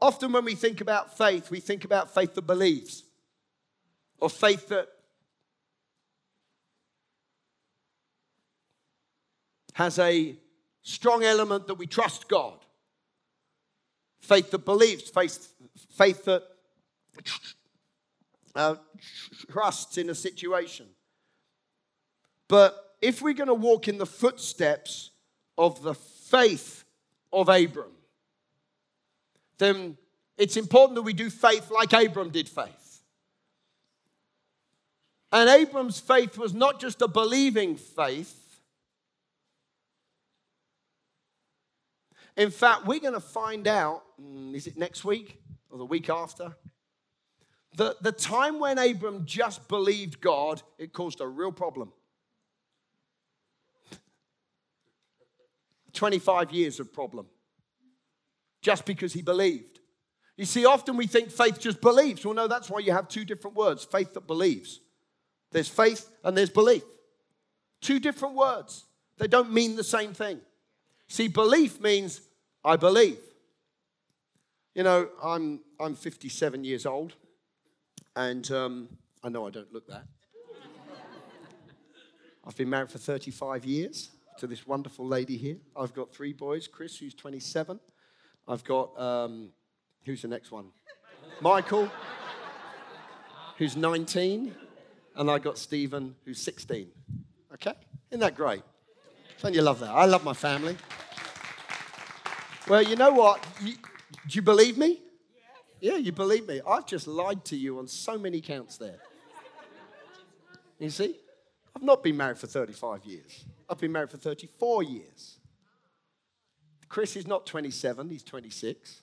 often 0.00 0.32
when 0.32 0.44
we 0.44 0.54
think 0.54 0.80
about 0.80 1.16
faith, 1.18 1.50
we 1.50 1.60
think 1.60 1.84
about 1.84 2.14
faith 2.14 2.34
that 2.34 2.42
believes 2.42 3.04
or 4.18 4.30
faith 4.30 4.68
that 4.68 4.88
has 9.74 9.98
a 9.98 10.36
strong 10.82 11.24
element 11.24 11.66
that 11.66 11.74
we 11.74 11.86
trust 11.86 12.28
God. 12.28 12.58
Faith 14.20 14.50
that 14.50 14.64
believes, 14.64 15.10
faith, 15.10 15.52
faith 15.90 16.24
that 16.26 16.42
uh, 18.54 18.76
trusts 19.50 19.98
in 19.98 20.10
a 20.10 20.14
situation. 20.14 20.86
But 22.48 22.96
if 23.00 23.22
we're 23.22 23.34
going 23.34 23.48
to 23.48 23.54
walk 23.54 23.88
in 23.88 23.98
the 23.98 24.06
footsteps 24.06 25.10
of 25.58 25.82
the 25.82 25.94
faith 25.94 26.84
of 27.32 27.48
Abram, 27.48 27.92
then 29.58 29.96
it's 30.36 30.56
important 30.56 30.96
that 30.96 31.02
we 31.02 31.12
do 31.12 31.30
faith 31.30 31.70
like 31.70 31.92
Abram 31.92 32.30
did 32.30 32.48
faith. 32.48 33.02
And 35.32 35.48
Abram's 35.48 35.98
faith 35.98 36.36
was 36.36 36.52
not 36.52 36.78
just 36.78 37.00
a 37.00 37.08
believing 37.08 37.76
faith. 37.76 38.41
In 42.36 42.50
fact, 42.50 42.86
we're 42.86 43.00
going 43.00 43.14
to 43.14 43.20
find 43.20 43.68
out, 43.68 44.02
mm, 44.20 44.54
is 44.54 44.66
it 44.66 44.76
next 44.76 45.04
week 45.04 45.40
or 45.70 45.78
the 45.78 45.84
week 45.84 46.08
after? 46.08 46.56
The, 47.76 47.96
the 48.00 48.12
time 48.12 48.58
when 48.58 48.78
Abram 48.78 49.24
just 49.24 49.68
believed 49.68 50.20
God, 50.20 50.62
it 50.78 50.92
caused 50.92 51.20
a 51.20 51.26
real 51.26 51.52
problem. 51.52 51.92
25 55.92 56.52
years 56.52 56.80
of 56.80 56.92
problem 56.92 57.26
just 58.62 58.84
because 58.86 59.12
he 59.12 59.22
believed. 59.22 59.80
You 60.36 60.46
see, 60.46 60.64
often 60.64 60.96
we 60.96 61.06
think 61.06 61.30
faith 61.30 61.60
just 61.60 61.80
believes. 61.80 62.24
Well, 62.24 62.34
no, 62.34 62.48
that's 62.48 62.70
why 62.70 62.78
you 62.78 62.92
have 62.92 63.08
two 63.08 63.24
different 63.24 63.56
words 63.56 63.84
faith 63.84 64.14
that 64.14 64.26
believes. 64.26 64.80
There's 65.50 65.68
faith 65.68 66.10
and 66.24 66.36
there's 66.36 66.50
belief. 66.50 66.82
Two 67.80 67.98
different 67.98 68.34
words. 68.34 68.84
They 69.18 69.28
don't 69.28 69.52
mean 69.52 69.76
the 69.76 69.84
same 69.84 70.14
thing. 70.14 70.40
See, 71.08 71.28
belief 71.28 71.80
means 71.80 72.20
I 72.64 72.76
believe. 72.76 73.18
You 74.74 74.82
know, 74.82 75.08
I'm, 75.22 75.60
I'm 75.78 75.94
57 75.94 76.64
years 76.64 76.86
old, 76.86 77.14
and 78.16 78.50
um, 78.50 78.88
I 79.22 79.28
know 79.28 79.46
I 79.46 79.50
don't 79.50 79.72
look 79.72 79.86
that. 79.88 80.04
I've 82.46 82.56
been 82.56 82.70
married 82.70 82.90
for 82.90 82.98
35 82.98 83.64
years 83.64 84.10
to 84.38 84.46
this 84.46 84.66
wonderful 84.66 85.06
lady 85.06 85.36
here. 85.36 85.58
I've 85.76 85.92
got 85.92 86.14
three 86.14 86.32
boys 86.32 86.66
Chris, 86.66 86.96
who's 86.96 87.14
27, 87.14 87.78
I've 88.48 88.64
got, 88.64 88.98
um, 88.98 89.50
who's 90.04 90.22
the 90.22 90.28
next 90.28 90.50
one? 90.50 90.66
Michael, 91.40 91.90
who's 93.58 93.76
19. 93.76 94.54
And 95.14 95.30
I 95.30 95.38
got 95.38 95.58
Stephen, 95.58 96.16
who's 96.24 96.40
16. 96.40 96.88
Okay? 97.52 97.74
Isn't 98.10 98.20
that 98.20 98.34
great? 98.34 98.62
Don't 99.42 99.54
you 99.54 99.62
love 99.62 99.80
that? 99.80 99.90
I 99.90 100.04
love 100.04 100.22
my 100.22 100.34
family. 100.34 100.76
Well, 102.68 102.80
you 102.80 102.94
know 102.94 103.10
what? 103.10 103.44
You, 103.60 103.72
do 103.72 104.36
you 104.36 104.42
believe 104.42 104.78
me? 104.78 105.00
Yeah, 105.80 105.96
you 105.96 106.12
believe 106.12 106.46
me. 106.46 106.60
I've 106.64 106.86
just 106.86 107.08
lied 107.08 107.44
to 107.46 107.56
you 107.56 107.80
on 107.80 107.88
so 107.88 108.16
many 108.16 108.40
counts 108.40 108.76
there. 108.76 109.00
You 110.78 110.90
see? 110.90 111.16
I've 111.74 111.82
not 111.82 112.04
been 112.04 112.16
married 112.16 112.38
for 112.38 112.46
35 112.46 113.04
years. 113.04 113.44
I've 113.68 113.78
been 113.78 113.90
married 113.90 114.10
for 114.10 114.16
34 114.16 114.84
years. 114.84 115.38
Chris 116.88 117.16
is 117.16 117.26
not 117.26 117.44
27, 117.44 118.10
he's 118.10 118.22
26. 118.22 119.02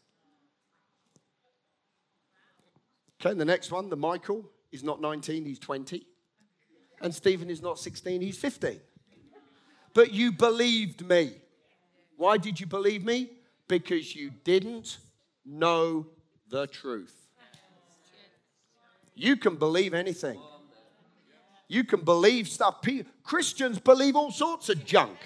Okay, 3.19 3.37
the 3.37 3.43
next 3.43 3.71
one, 3.71 3.89
the 3.89 3.97
Michael, 3.97 4.49
is 4.71 4.83
not 4.83 5.01
19, 5.01 5.43
he's 5.43 5.59
20. 5.59 6.05
And 7.01 7.13
Stephen 7.13 7.49
is 7.49 7.61
not 7.61 7.77
16, 7.77 8.21
he's 8.21 8.37
15. 8.37 8.79
But 9.93 10.13
you 10.13 10.31
believed 10.31 11.07
me. 11.07 11.33
Why 12.17 12.37
did 12.37 12.59
you 12.59 12.65
believe 12.65 13.03
me? 13.03 13.29
Because 13.67 14.15
you 14.15 14.31
didn't 14.43 14.97
know 15.45 16.07
the 16.49 16.67
truth. 16.67 17.15
You 19.15 19.35
can 19.35 19.55
believe 19.55 19.93
anything. 19.93 20.39
You 21.67 21.83
can 21.83 22.01
believe 22.01 22.47
stuff. 22.47 22.81
Christians 23.23 23.79
believe 23.79 24.15
all 24.15 24.31
sorts 24.31 24.69
of 24.69 24.85
junk 24.85 25.17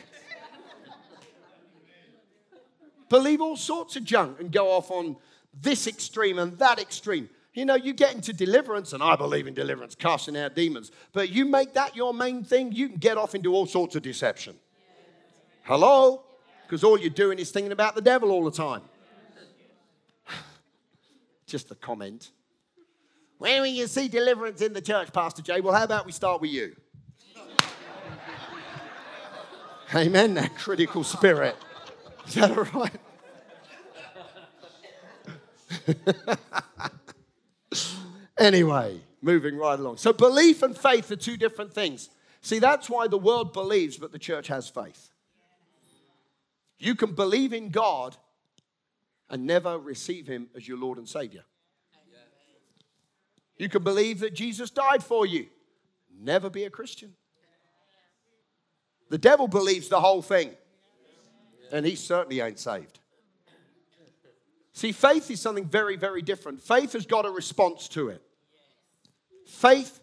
believe 3.13 3.41
all 3.41 3.55
sorts 3.55 3.95
of 3.95 4.03
junk 4.03 4.39
and 4.39 4.51
go 4.51 4.71
off 4.71 4.89
on 4.89 5.15
this 5.61 5.85
extreme 5.85 6.39
and 6.39 6.57
that 6.57 6.79
extreme. 6.79 7.29
You 7.53 7.65
know, 7.65 7.75
you 7.75 7.93
get 7.93 8.15
into 8.15 8.33
deliverance, 8.33 8.93
and 8.93 9.03
I 9.03 9.15
believe 9.15 9.45
in 9.45 9.53
deliverance, 9.53 9.93
casting 9.93 10.35
out 10.35 10.55
demons. 10.55 10.91
But 11.11 11.29
you 11.29 11.45
make 11.45 11.73
that 11.73 11.95
your 11.95 12.13
main 12.13 12.43
thing, 12.43 12.71
you 12.71 12.89
can 12.89 12.97
get 12.97 13.17
off 13.17 13.35
into 13.35 13.53
all 13.53 13.67
sorts 13.67 13.95
of 13.95 14.01
deception. 14.01 14.55
Hello? 15.61 16.23
Because 16.65 16.83
all 16.83 16.97
you're 16.97 17.11
doing 17.11 17.37
is 17.37 17.51
thinking 17.51 17.71
about 17.71 17.93
the 17.93 18.01
devil 18.01 18.31
all 18.31 18.43
the 18.43 18.51
time. 18.51 18.81
Just 21.45 21.69
a 21.69 21.75
comment. 21.75 22.31
When 23.37 23.61
will 23.61 23.67
you 23.67 23.85
see 23.85 24.07
deliverance 24.07 24.61
in 24.61 24.73
the 24.73 24.81
church, 24.81 25.13
Pastor 25.13 25.43
Jay? 25.43 25.61
Well, 25.61 25.75
how 25.75 25.83
about 25.83 26.07
we 26.07 26.11
start 26.11 26.41
with 26.41 26.49
you? 26.49 26.75
Amen, 29.95 30.33
that 30.33 30.57
critical 30.57 31.03
spirit. 31.03 31.55
Is 32.25 32.33
that 32.33 32.57
all 32.57 32.63
right? 32.63 32.99
anyway, 38.43 38.99
moving 39.21 39.57
right 39.57 39.79
along. 39.79 39.97
So, 39.97 40.13
belief 40.13 40.63
and 40.63 40.77
faith 40.77 41.11
are 41.11 41.15
two 41.15 41.37
different 41.37 41.73
things. 41.73 42.09
See, 42.41 42.59
that's 42.59 42.89
why 42.89 43.07
the 43.07 43.17
world 43.17 43.53
believes, 43.53 43.97
but 43.97 44.11
the 44.11 44.19
church 44.19 44.47
has 44.47 44.67
faith. 44.67 45.09
You 46.77 46.95
can 46.95 47.13
believe 47.13 47.53
in 47.53 47.69
God 47.69 48.17
and 49.29 49.45
never 49.45 49.79
receive 49.79 50.27
Him 50.27 50.49
as 50.55 50.67
your 50.67 50.77
Lord 50.77 50.97
and 50.97 51.07
Savior. 51.07 51.43
You 53.57 53.69
can 53.69 53.83
believe 53.83 54.19
that 54.19 54.33
Jesus 54.33 54.69
died 54.69 55.03
for 55.03 55.25
you, 55.25 55.47
never 56.19 56.49
be 56.49 56.65
a 56.65 56.69
Christian. 56.69 57.13
The 59.09 59.17
devil 59.17 59.47
believes 59.47 59.89
the 59.89 60.01
whole 60.01 60.21
thing, 60.21 60.51
and 61.71 61.85
he 61.85 61.95
certainly 61.95 62.41
ain't 62.41 62.59
saved. 62.59 62.99
See, 64.73 64.91
faith 64.91 65.29
is 65.29 65.39
something 65.39 65.65
very, 65.65 65.97
very 65.97 66.23
different. 66.23 66.61
Faith 66.61 66.93
has 66.93 67.05
got 67.05 67.25
a 67.25 67.29
response 67.29 67.87
to 67.89 68.09
it. 68.09 68.23
Faith, 69.45 69.99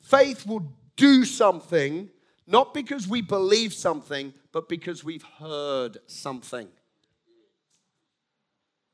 faith 0.00 0.46
will 0.46 0.72
do 0.96 1.24
something, 1.24 2.08
not 2.46 2.74
because 2.74 3.08
we 3.08 3.22
believe 3.22 3.72
something, 3.72 4.32
but 4.52 4.68
because 4.68 5.02
we've 5.02 5.24
heard 5.38 5.98
something. 6.06 6.68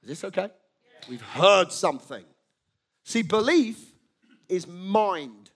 Is 0.02 0.08
this 0.08 0.24
okay? 0.24 0.50
We've 1.08 1.20
heard 1.20 1.72
something. 1.72 2.24
See, 3.04 3.22
belief 3.22 3.92
is 4.48 4.66
mind, 4.66 5.50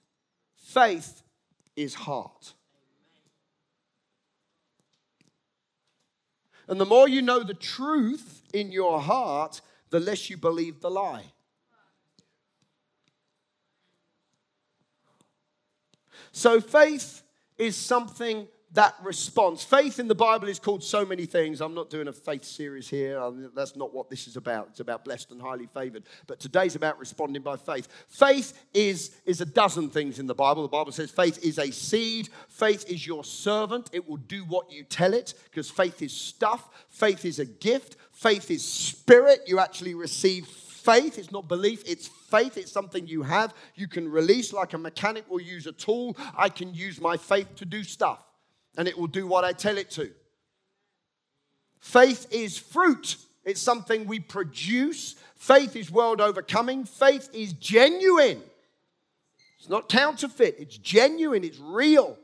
faith 0.56 1.22
is 1.76 1.94
heart. 1.94 2.54
And 6.68 6.80
the 6.80 6.86
more 6.86 7.08
you 7.08 7.22
know 7.22 7.42
the 7.42 7.54
truth 7.54 8.42
in 8.54 8.72
your 8.72 9.00
heart, 9.00 9.60
the 9.90 10.00
less 10.00 10.30
you 10.30 10.36
believe 10.36 10.80
the 10.80 10.90
lie. 10.90 11.32
So 16.32 16.60
faith 16.60 17.22
is 17.58 17.76
something 17.76 18.48
that 18.74 18.94
responds. 19.02 19.62
Faith 19.62 19.98
in 19.98 20.08
the 20.08 20.14
Bible 20.14 20.48
is 20.48 20.58
called 20.58 20.82
so 20.82 21.04
many 21.04 21.26
things. 21.26 21.60
I'm 21.60 21.74
not 21.74 21.90
doing 21.90 22.08
a 22.08 22.12
faith 22.12 22.44
series 22.44 22.88
here. 22.88 23.20
Um, 23.20 23.50
that's 23.54 23.76
not 23.76 23.92
what 23.92 24.08
this 24.08 24.26
is 24.26 24.36
about. 24.36 24.68
It's 24.70 24.80
about 24.80 25.04
blessed 25.04 25.30
and 25.30 25.42
highly 25.42 25.66
favored. 25.66 26.04
But 26.26 26.40
today's 26.40 26.74
about 26.74 26.98
responding 26.98 27.42
by 27.42 27.56
faith. 27.56 27.86
Faith 28.08 28.58
is, 28.72 29.14
is 29.26 29.42
a 29.42 29.44
dozen 29.44 29.90
things 29.90 30.18
in 30.18 30.26
the 30.26 30.34
Bible. 30.34 30.62
The 30.62 30.68
Bible 30.68 30.92
says 30.92 31.10
faith 31.10 31.44
is 31.44 31.58
a 31.58 31.70
seed, 31.70 32.30
faith 32.48 32.88
is 32.88 33.06
your 33.06 33.24
servant. 33.24 33.90
It 33.92 34.08
will 34.08 34.16
do 34.16 34.44
what 34.44 34.72
you 34.72 34.84
tell 34.84 35.12
it 35.12 35.34
because 35.44 35.68
faith 35.68 36.00
is 36.00 36.12
stuff, 36.12 36.66
faith 36.88 37.26
is 37.26 37.38
a 37.40 37.46
gift, 37.46 37.96
faith 38.10 38.50
is 38.50 38.64
spirit. 38.64 39.40
You 39.46 39.58
actually 39.58 39.94
receive 39.94 40.46
faith. 40.84 41.18
It's 41.18 41.32
not 41.32 41.48
belief, 41.48 41.82
it's 41.86 42.06
faith. 42.06 42.56
It's 42.56 42.72
something 42.72 43.06
you 43.06 43.22
have. 43.22 43.54
You 43.74 43.88
can 43.88 44.10
release 44.10 44.52
like 44.52 44.72
a 44.72 44.78
mechanic 44.78 45.30
will 45.30 45.40
use 45.40 45.66
a 45.66 45.72
tool. 45.72 46.16
I 46.36 46.48
can 46.48 46.74
use 46.74 47.00
my 47.00 47.16
faith 47.16 47.54
to 47.56 47.64
do 47.64 47.82
stuff, 47.84 48.24
and 48.76 48.88
it 48.88 48.98
will 48.98 49.06
do 49.06 49.26
what 49.26 49.44
I 49.44 49.52
tell 49.52 49.78
it 49.78 49.90
to. 49.92 50.10
Faith 51.80 52.26
is 52.30 52.58
fruit. 52.58 53.16
It's 53.44 53.60
something 53.60 54.06
we 54.06 54.20
produce. 54.20 55.16
Faith 55.36 55.74
is 55.74 55.90
world 55.90 56.20
overcoming. 56.20 56.84
Faith 56.84 57.28
is 57.32 57.52
genuine. 57.54 58.42
It's 59.62 59.70
not 59.70 59.88
counterfeit, 59.88 60.56
it's 60.58 60.76
genuine, 60.76 61.44
it's 61.44 61.60
real. 61.60 62.18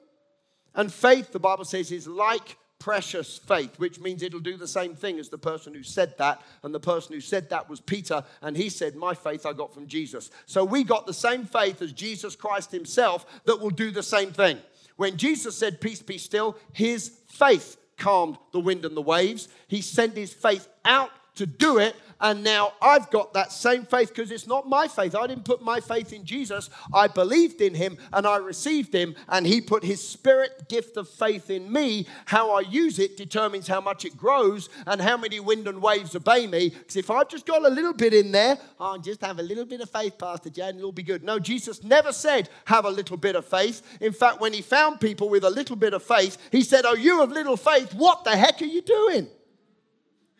And 0.74 0.92
faith, 0.92 1.30
the 1.30 1.38
Bible 1.38 1.64
says, 1.64 1.92
is 1.92 2.08
like 2.08 2.56
precious 2.78 3.38
faith, 3.38 3.78
which 3.78 4.00
means 4.00 4.22
it'll 4.22 4.40
do 4.40 4.56
the 4.56 4.68
same 4.68 4.94
thing 4.94 5.18
as 5.18 5.28
the 5.28 5.38
person 5.38 5.74
who 5.74 5.82
said 5.82 6.16
that. 6.18 6.42
And 6.62 6.74
the 6.74 6.80
person 6.80 7.14
who 7.14 7.20
said 7.20 7.50
that 7.50 7.68
was 7.68 7.80
Peter, 7.80 8.24
and 8.42 8.56
he 8.56 8.68
said, 8.68 8.94
My 8.94 9.14
faith 9.14 9.46
I 9.46 9.52
got 9.52 9.74
from 9.74 9.86
Jesus. 9.86 10.30
So 10.46 10.64
we 10.64 10.84
got 10.84 11.06
the 11.06 11.14
same 11.14 11.44
faith 11.44 11.82
as 11.82 11.92
Jesus 11.92 12.36
Christ 12.36 12.70
himself 12.72 13.26
that 13.44 13.60
will 13.60 13.70
do 13.70 13.90
the 13.90 14.02
same 14.02 14.32
thing. 14.32 14.58
When 14.96 15.16
Jesus 15.16 15.56
said, 15.56 15.80
Peace 15.80 16.02
be 16.02 16.18
still, 16.18 16.56
his 16.72 17.12
faith 17.28 17.76
calmed 17.96 18.38
the 18.52 18.60
wind 18.60 18.84
and 18.84 18.96
the 18.96 19.02
waves. 19.02 19.48
He 19.66 19.82
sent 19.82 20.16
his 20.16 20.32
faith 20.32 20.68
out 20.84 21.10
to 21.38 21.46
do 21.46 21.78
it, 21.78 21.96
and 22.20 22.42
now 22.42 22.72
I've 22.82 23.10
got 23.10 23.32
that 23.34 23.52
same 23.52 23.84
faith 23.84 24.08
because 24.08 24.32
it's 24.32 24.46
not 24.46 24.68
my 24.68 24.88
faith. 24.88 25.14
I 25.14 25.26
didn't 25.28 25.44
put 25.44 25.62
my 25.62 25.78
faith 25.78 26.12
in 26.12 26.24
Jesus. 26.24 26.68
I 26.92 27.06
believed 27.06 27.60
in 27.60 27.74
him 27.74 27.96
and 28.12 28.26
I 28.26 28.38
received 28.38 28.92
him, 28.92 29.14
and 29.28 29.46
he 29.46 29.60
put 29.60 29.84
his 29.84 30.06
spirit 30.06 30.68
gift 30.68 30.96
of 30.96 31.08
faith 31.08 31.48
in 31.48 31.72
me. 31.72 32.06
How 32.26 32.50
I 32.50 32.60
use 32.60 32.98
it 32.98 33.16
determines 33.16 33.68
how 33.68 33.80
much 33.80 34.04
it 34.04 34.16
grows 34.16 34.68
and 34.86 35.00
how 35.00 35.16
many 35.16 35.38
wind 35.38 35.68
and 35.68 35.80
waves 35.80 36.16
obey 36.16 36.48
me. 36.48 36.70
Because 36.70 36.96
if 36.96 37.10
I've 37.10 37.28
just 37.28 37.46
got 37.46 37.64
a 37.64 37.68
little 37.68 37.94
bit 37.94 38.12
in 38.12 38.32
there, 38.32 38.58
I'll 38.80 38.94
oh, 38.94 38.98
just 38.98 39.20
have 39.20 39.38
a 39.38 39.42
little 39.42 39.64
bit 39.64 39.80
of 39.80 39.88
faith, 39.88 40.18
Pastor 40.18 40.50
Jan, 40.50 40.76
it'll 40.76 40.90
be 40.90 41.04
good. 41.04 41.22
No, 41.22 41.38
Jesus 41.38 41.84
never 41.84 42.12
said, 42.12 42.48
have 42.64 42.84
a 42.84 42.90
little 42.90 43.16
bit 43.16 43.36
of 43.36 43.46
faith. 43.46 43.82
In 44.00 44.12
fact, 44.12 44.40
when 44.40 44.52
he 44.52 44.62
found 44.62 45.00
people 45.00 45.28
with 45.28 45.44
a 45.44 45.50
little 45.50 45.76
bit 45.76 45.94
of 45.94 46.02
faith, 46.02 46.36
he 46.50 46.62
said, 46.62 46.84
Oh, 46.84 46.94
you 46.94 47.20
have 47.20 47.30
little 47.30 47.56
faith, 47.56 47.94
what 47.94 48.24
the 48.24 48.36
heck 48.36 48.60
are 48.60 48.66
you 48.66 48.82
doing? 48.82 49.28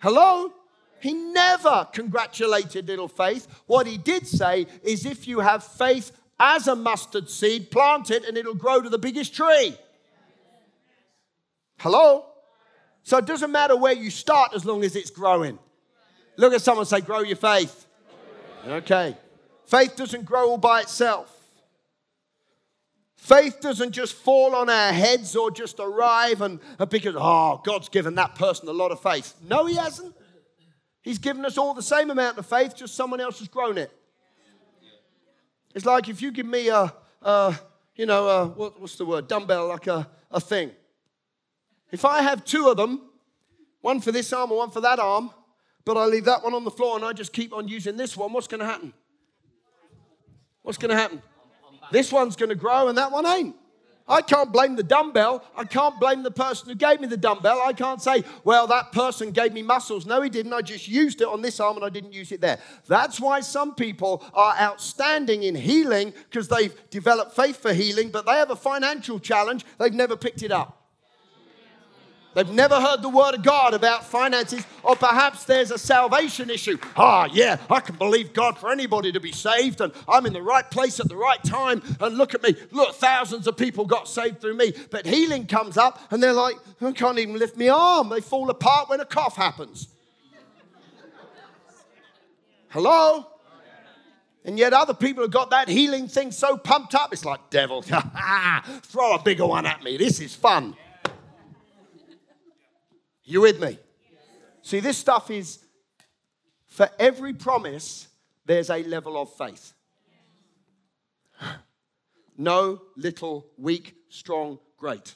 Hello? 0.01 0.53
He 1.01 1.13
never 1.13 1.89
congratulated 1.93 2.89
little 2.89 3.09
faith. 3.09 3.47
What 3.67 3.87
he 3.87 3.99
did 3.99 4.27
say 4.27 4.67
is 4.83 5.07
if 5.07 5.29
you 5.29 5.41
have 5.41 5.63
faith 5.65 6.13
as 6.41 6.69
a 6.69 6.77
mustard 6.77 7.31
seed, 7.31 7.71
plant 7.71 8.11
it 8.11 8.25
and 8.25 8.37
it'll 8.37 8.55
grow 8.55 8.81
to 8.81 8.89
the 8.89 8.99
biggest 8.99 9.35
tree. 9.35 9.77
Hello? 11.79 12.27
So 13.03 13.19
it 13.19 13.27
doesn't 13.27 13.53
matter 13.53 13.77
where 13.77 13.93
you 13.93 14.11
start 14.11 14.53
as 14.55 14.65
long 14.65 14.85
as 14.85 14.97
it's 14.97 15.11
growing. 15.11 15.59
Look 16.37 16.53
at 16.53 16.63
someone 16.63 16.87
say, 16.87 17.01
Grow 17.01 17.21
your 17.21 17.37
faith. 17.37 17.87
Okay. 18.67 19.17
Faith 19.67 19.97
doesn't 19.97 20.25
grow 20.25 20.51
all 20.51 20.59
by 20.59 20.81
itself. 20.81 21.35
Faith 23.17 23.61
doesn't 23.61 23.93
just 23.93 24.15
fall 24.15 24.55
on 24.55 24.71
our 24.71 24.93
heads 24.93 25.37
or 25.37 25.51
just 25.51 25.81
arrive 25.81 26.41
and, 26.41 26.61
because, 26.89 27.15
oh, 27.19 27.61
God's 27.65 27.89
given 27.89 28.15
that 28.15 28.37
person 28.37 28.69
a 28.69 28.73
lot 28.73 28.93
of 28.93 29.03
faith. 29.03 29.35
No, 29.47 29.67
He 29.67 29.75
hasn't. 29.75 30.15
He's 31.09 31.19
given 31.19 31.47
us 31.47 31.57
all 31.57 31.73
the 31.73 31.81
same 31.81 32.11
amount 32.11 32.37
of 32.37 32.45
faith, 32.45 32.77
just 32.77 32.95
someone 32.95 33.19
else 33.19 33.39
has 33.39 33.49
grown 33.49 33.79
it. 33.79 33.91
It's 35.75 35.87
like 35.87 36.07
if 36.07 36.21
you 36.21 36.31
give 36.31 36.45
me 36.45 36.69
a, 36.69 36.93
a 37.23 37.59
you 37.97 38.05
know, 38.05 38.29
a, 38.29 38.47
what, 38.49 38.79
what's 38.79 38.97
the 38.97 39.07
word? 39.07 39.27
Dumbbell, 39.27 39.69
like 39.69 39.87
a, 39.87 40.07
a 40.31 40.39
thing. 40.39 40.71
If 41.91 42.05
I 42.05 42.21
have 42.21 42.45
two 42.45 42.69
of 42.69 42.77
them, 42.77 43.01
one 43.81 44.03
for 44.03 44.13
this 44.13 44.31
arm 44.35 44.51
and 44.51 44.59
one 44.59 44.71
for 44.71 44.83
that 44.83 44.99
arm, 44.99 45.31
but 45.87 45.97
I 45.97 46.05
leave 46.05 46.27
that 46.27 46.45
one 46.45 46.53
on 46.53 46.65
the 46.65 46.71
floor 46.71 46.97
and 46.97 47.05
I 47.07 47.15
just 47.15 47.33
keep 47.33 47.55
on 47.55 47.69
using 47.69 47.97
this 47.97 48.15
one, 48.15 48.31
what's 48.35 48.47
going 48.47 48.61
to 48.61 48.67
happen? 48.67 48.93
What's 50.61 50.77
going 50.77 50.91
to 50.91 50.97
happen? 50.97 51.23
This 51.91 52.13
one's 52.13 52.37
going 52.37 52.51
to 52.51 52.55
grow 52.55 52.89
and 52.89 52.99
that 52.99 53.11
one 53.11 53.25
ain't. 53.25 53.57
I 54.09 54.23
can't 54.23 54.53
blame 54.53 54.77
the 54.77 54.83
dumbbell. 54.83 55.45
I 55.57 55.65
can't 55.65 55.99
blame 56.01 56.23
the 56.23 56.31
person 56.31 56.69
who 56.69 56.75
gave 56.75 57.01
me 57.01 57.07
the 57.07 57.17
dumbbell. 57.17 57.61
I 57.65 57.73
can't 57.73 58.01
say, 58.01 58.25
well, 58.45 58.67
that 58.69 58.93
person 58.93 59.31
gave 59.31 59.53
me 59.53 59.63
muscles. 59.63 60.07
No, 60.07 60.23
he 60.23 60.31
didn't. 60.31 60.53
I 60.53 60.63
just 60.63 60.89
used 60.89 61.21
it 61.21 61.29
on 61.29 61.43
this 61.43 61.61
arm 61.61 61.77
and 61.77 61.85
I 61.85 61.91
didn't 61.91 62.13
use 62.13 62.33
it 62.33 62.41
there. 62.41 62.59
That's 62.87 63.21
why 63.21 63.41
some 63.41 63.75
people 63.75 64.25
are 64.33 64.55
outstanding 64.57 65.43
in 65.43 65.55
healing 65.55 66.15
because 66.31 66.49
they've 66.49 66.75
developed 66.91 67.37
faith 67.37 67.59
for 67.59 67.73
healing, 67.73 68.11
but 68.11 68.25
they 68.25 68.33
have 68.33 68.51
a 68.51 68.57
financial 68.57 69.19
challenge. 69.19 69.67
They've 69.79 69.93
never 69.93 70.17
picked 70.17 70.43
it 70.43 70.53
up. 70.53 70.78
They've 72.35 72.51
never 72.51 72.81
heard 72.81 73.03
the 73.03 73.09
word 73.09 73.35
of 73.35 73.43
God 73.43 73.75
about 73.75 74.05
finances, 74.05 74.65
or 74.83 74.95
perhaps 74.95 75.45
there's 75.45 75.71
a 75.71 75.79
salvation 75.79 76.51
issue. 76.51 76.79
Ah, 76.97 77.27
yeah, 77.33 77.57
I 77.71 77.81
can 77.81 77.97
believe 77.97 78.33
God 78.33 78.59
for 78.59 78.71
anybody 78.71 79.11
to 79.13 79.21
be 79.21 79.33
saved, 79.33 79.81
and 79.81 79.93
I'm 80.07 80.27
in 80.27 80.35
the 80.35 80.43
right 80.43 80.71
place 80.71 81.01
at 81.01 81.09
the 81.09 81.17
right 81.17 81.43
time. 81.43 81.83
And 82.01 82.19
look 82.19 82.35
at 82.35 82.43
me, 82.43 82.55
look, 82.71 82.95
thousands 82.97 83.47
of 83.47 83.57
people 83.57 83.87
got 83.87 84.09
saved 84.09 84.41
through 84.41 84.57
me. 84.57 84.75
But 84.91 85.07
healing 85.07 85.47
comes 85.47 85.77
up, 85.77 86.01
and 86.11 86.23
they're 86.23 86.33
like, 86.33 86.57
I 86.83 86.93
can't 86.93 87.19
even 87.19 87.39
lift 87.39 87.57
my 87.57 87.71
arm. 87.71 88.11
They 88.11 88.21
fall 88.21 88.51
apart 88.51 88.91
when 88.91 89.01
a 89.01 89.07
cough 89.07 89.37
happens. 89.37 89.89
Hello? 92.69 93.27
And 94.45 94.59
yet 94.59 94.73
other 94.73 94.95
people 94.95 95.25
have 95.25 95.31
got 95.31 95.51
that 95.51 95.69
healing 95.69 96.09
thing 96.09 96.31
so 96.31 96.57
pumped 96.57 96.95
up, 96.95 97.13
it's 97.13 97.25
like, 97.25 97.51
devil, 97.51 97.83
throw 98.83 99.15
a 99.15 99.23
bigger 99.23 99.47
one 99.47 99.67
at 99.67 99.83
me. 99.83 99.97
This 99.97 100.21
is 100.21 100.35
fun. 100.35 100.77
You 103.29 103.43
with 103.43 103.61
me? 103.61 103.79
See, 104.63 104.81
this 104.81 104.97
stuff 104.97 105.31
is 105.31 105.59
for 106.67 106.89
every 106.99 107.35
promise, 107.35 108.09
there's 108.47 108.71
a 108.71 108.83
level 108.85 109.21
of 109.21 109.31
faith. 109.35 109.75
No, 112.39 112.81
little, 112.97 113.47
weak, 113.59 113.97
strong, 114.09 114.59
great. 114.79 115.15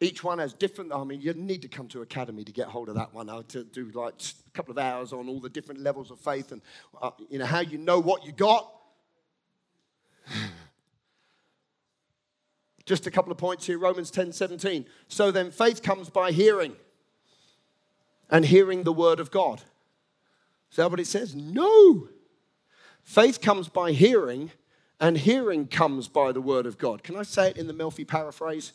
Each 0.00 0.24
one 0.24 0.38
has 0.38 0.54
different. 0.54 0.90
I 0.92 1.04
mean, 1.04 1.20
you 1.20 1.34
need 1.34 1.60
to 1.62 1.68
come 1.68 1.86
to 1.88 2.00
academy 2.00 2.44
to 2.44 2.52
get 2.52 2.68
hold 2.68 2.88
of 2.88 2.94
that 2.94 3.12
one. 3.12 3.28
I 3.28 3.42
to 3.42 3.64
do 3.64 3.90
like 3.92 4.14
a 4.46 4.50
couple 4.52 4.72
of 4.72 4.78
hours 4.78 5.12
on 5.12 5.28
all 5.28 5.40
the 5.40 5.50
different 5.50 5.82
levels 5.82 6.10
of 6.10 6.18
faith 6.18 6.50
and 6.50 6.62
uh, 7.02 7.10
you 7.28 7.38
know 7.38 7.46
how 7.46 7.60
you 7.60 7.76
know 7.76 8.00
what 8.00 8.24
you 8.24 8.32
got. 8.32 8.72
Just 12.84 13.06
a 13.06 13.10
couple 13.10 13.32
of 13.32 13.38
points 13.38 13.66
here 13.66 13.78
Romans 13.78 14.10
10 14.10 14.32
17. 14.32 14.86
So 15.08 15.30
then 15.30 15.50
faith 15.50 15.82
comes 15.82 16.10
by 16.10 16.32
hearing, 16.32 16.76
and 18.30 18.44
hearing 18.44 18.82
the 18.82 18.92
word 18.92 19.20
of 19.20 19.30
God. 19.30 19.62
Is 20.70 20.76
that 20.76 20.90
what 20.90 21.00
it 21.00 21.06
says? 21.06 21.34
No. 21.34 22.08
Faith 23.02 23.40
comes 23.40 23.68
by 23.68 23.92
hearing, 23.92 24.50
and 25.00 25.18
hearing 25.18 25.66
comes 25.66 26.08
by 26.08 26.32
the 26.32 26.40
word 26.40 26.66
of 26.66 26.78
God. 26.78 27.02
Can 27.02 27.16
I 27.16 27.22
say 27.22 27.50
it 27.50 27.56
in 27.56 27.66
the 27.66 27.74
Melfi 27.74 28.06
paraphrase? 28.06 28.72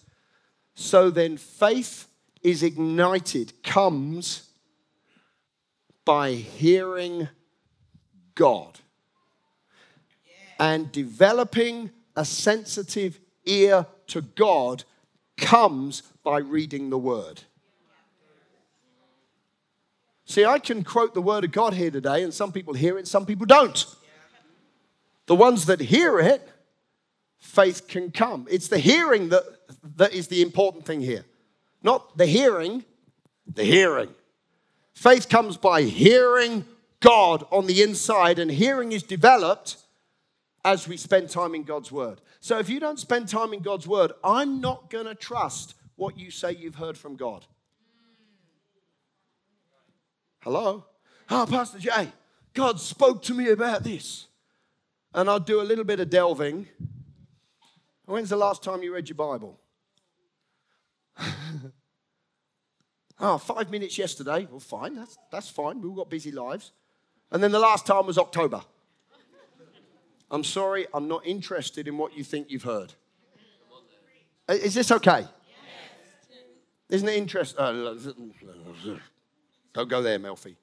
So 0.75 1.09
then 1.09 1.37
faith 1.37 2.07
is 2.41 2.63
ignited, 2.63 3.63
comes 3.63 4.49
by 6.05 6.31
hearing 6.31 7.27
God 8.35 8.79
and 10.59 10.91
developing 10.91 11.91
a 12.15 12.25
sensitive 12.25 13.19
ear 13.49 13.85
to 14.07 14.21
God 14.21 14.83
comes 15.37 16.03
by 16.23 16.39
reading 16.39 16.89
the 16.89 16.97
word. 16.97 17.41
See, 20.25 20.45
I 20.45 20.59
can 20.59 20.83
quote 20.83 21.15
the 21.15 21.21
word 21.21 21.43
of 21.43 21.51
God 21.51 21.73
here 21.73 21.89
today, 21.89 22.21
and 22.21 22.31
some 22.33 22.51
people 22.51 22.75
hear 22.75 22.99
it, 22.99 23.07
some 23.07 23.25
people 23.25 23.47
don't. 23.47 23.85
The 25.25 25.35
ones 25.35 25.65
that 25.65 25.79
hear 25.79 26.19
it, 26.19 26.47
faith 27.39 27.87
can 27.87 28.11
come. 28.11 28.47
It's 28.49 28.67
the 28.67 28.77
hearing 28.77 29.29
that, 29.29 29.43
that 29.95 30.13
is 30.13 30.27
the 30.27 30.41
important 30.41 30.85
thing 30.85 31.01
here. 31.01 31.25
Not 31.81 32.17
the 32.17 32.27
hearing, 32.27 32.85
the 33.47 33.63
hearing. 33.63 34.09
Faith 34.93 35.29
comes 35.29 35.57
by 35.57 35.83
hearing 35.83 36.65
God 36.99 37.45
on 37.51 37.65
the 37.65 37.81
inside, 37.81 38.37
and 38.37 38.51
hearing 38.51 38.91
is 38.91 39.01
developed 39.01 39.77
as 40.63 40.87
we 40.87 40.97
spend 40.97 41.29
time 41.29 41.55
in 41.55 41.63
God's 41.63 41.91
Word. 41.91 42.21
So 42.39 42.59
if 42.59 42.69
you 42.69 42.79
don't 42.79 42.99
spend 42.99 43.27
time 43.27 43.53
in 43.53 43.61
God's 43.61 43.87
Word, 43.87 44.11
I'm 44.23 44.61
not 44.61 44.89
going 44.89 45.05
to 45.05 45.15
trust 45.15 45.75
what 45.95 46.17
you 46.17 46.31
say 46.31 46.51
you've 46.51 46.75
heard 46.75 46.97
from 46.97 47.15
God. 47.15 47.45
Hello? 50.41 50.85
Oh, 51.29 51.45
Pastor 51.49 51.79
Jay, 51.79 52.11
God 52.53 52.79
spoke 52.79 53.21
to 53.23 53.33
me 53.33 53.49
about 53.49 53.83
this. 53.83 54.27
And 55.13 55.29
I'll 55.29 55.39
do 55.39 55.61
a 55.61 55.63
little 55.63 55.83
bit 55.83 55.99
of 55.99 56.09
delving. 56.09 56.67
When's 58.05 58.29
the 58.29 58.37
last 58.37 58.63
time 58.63 58.83
you 58.83 58.93
read 58.93 59.09
your 59.09 59.15
Bible? 59.15 59.59
oh, 63.19 63.37
five 63.39 63.69
minutes 63.69 63.97
yesterday. 63.97 64.47
Well, 64.49 64.59
fine, 64.59 64.95
that's, 64.95 65.17
that's 65.31 65.49
fine. 65.49 65.81
We've 65.81 65.95
got 65.95 66.09
busy 66.09 66.31
lives. 66.31 66.71
And 67.31 67.43
then 67.43 67.51
the 67.51 67.59
last 67.59 67.85
time 67.85 68.05
was 68.05 68.17
October. 68.17 68.61
I'm 70.31 70.43
sorry, 70.43 70.87
I'm 70.93 71.07
not 71.07 71.25
interested 71.25 71.87
in 71.87 71.97
what 71.97 72.15
you 72.15 72.23
think 72.23 72.51
you've 72.51 72.63
heard. 72.63 72.93
Is 74.47 74.73
this 74.73 74.91
okay? 74.91 75.27
Isn't 76.89 77.07
it 77.07 77.15
interesting? 77.15 77.59
Uh, 77.59 77.95
don't 79.73 79.89
go 79.89 80.01
there, 80.01 80.19
Melfi. 80.19 80.55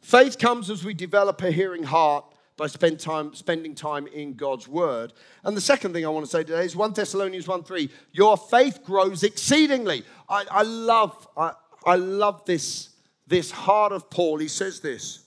Faith 0.00 0.38
comes 0.38 0.68
as 0.68 0.84
we 0.84 0.94
develop 0.94 1.40
a 1.42 1.50
hearing 1.50 1.84
heart 1.84 2.24
by 2.56 2.66
spend 2.66 3.00
time, 3.00 3.34
spending 3.34 3.74
time 3.74 4.06
in 4.08 4.34
God's 4.34 4.68
word. 4.68 5.12
And 5.44 5.56
the 5.56 5.60
second 5.60 5.92
thing 5.92 6.04
I 6.04 6.08
want 6.08 6.26
to 6.26 6.30
say 6.30 6.44
today 6.44 6.64
is 6.64 6.76
1 6.76 6.92
Thessalonians 6.92 7.48
1 7.48 7.64
3. 7.64 7.90
Your 8.12 8.36
faith 8.36 8.84
grows 8.84 9.22
exceedingly. 9.22 10.04
I, 10.28 10.44
I 10.50 10.62
love, 10.62 11.26
I, 11.36 11.52
I 11.86 11.96
love 11.96 12.44
this, 12.44 12.90
this 13.26 13.50
heart 13.50 13.92
of 13.92 14.10
Paul. 14.10 14.38
He 14.38 14.48
says 14.48 14.80
this. 14.80 15.23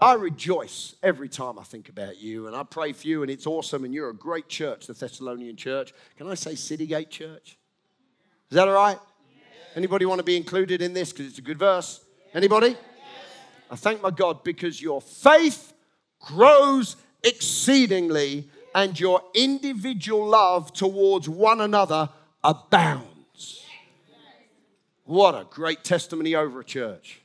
I 0.00 0.14
rejoice 0.14 0.94
every 1.02 1.28
time 1.28 1.58
I 1.58 1.64
think 1.64 1.88
about 1.88 2.20
you 2.20 2.46
and 2.46 2.54
I 2.54 2.62
pray 2.62 2.92
for 2.92 3.08
you, 3.08 3.22
and 3.22 3.30
it's 3.30 3.46
awesome. 3.46 3.84
And 3.84 3.92
you're 3.92 4.10
a 4.10 4.14
great 4.14 4.48
church, 4.48 4.86
the 4.86 4.92
Thessalonian 4.92 5.56
church. 5.56 5.92
Can 6.16 6.28
I 6.28 6.34
say 6.34 6.52
Citygate 6.52 7.10
Church? 7.10 7.58
Is 8.50 8.54
that 8.54 8.68
all 8.68 8.74
right? 8.74 8.98
Anybody 9.74 10.06
want 10.06 10.20
to 10.20 10.24
be 10.24 10.36
included 10.36 10.82
in 10.82 10.92
this 10.92 11.12
because 11.12 11.26
it's 11.26 11.38
a 11.38 11.42
good 11.42 11.58
verse? 11.58 12.00
Anybody? 12.32 12.76
I 13.70 13.76
thank 13.76 14.00
my 14.00 14.10
God 14.10 14.44
because 14.44 14.80
your 14.80 15.00
faith 15.00 15.72
grows 16.20 16.96
exceedingly 17.22 18.48
and 18.74 18.98
your 18.98 19.22
individual 19.34 20.26
love 20.26 20.72
towards 20.72 21.28
one 21.28 21.60
another 21.60 22.08
abounds. 22.44 23.64
What 25.04 25.34
a 25.34 25.44
great 25.50 25.84
testimony 25.84 26.34
over 26.34 26.60
a 26.60 26.64
church. 26.64 27.22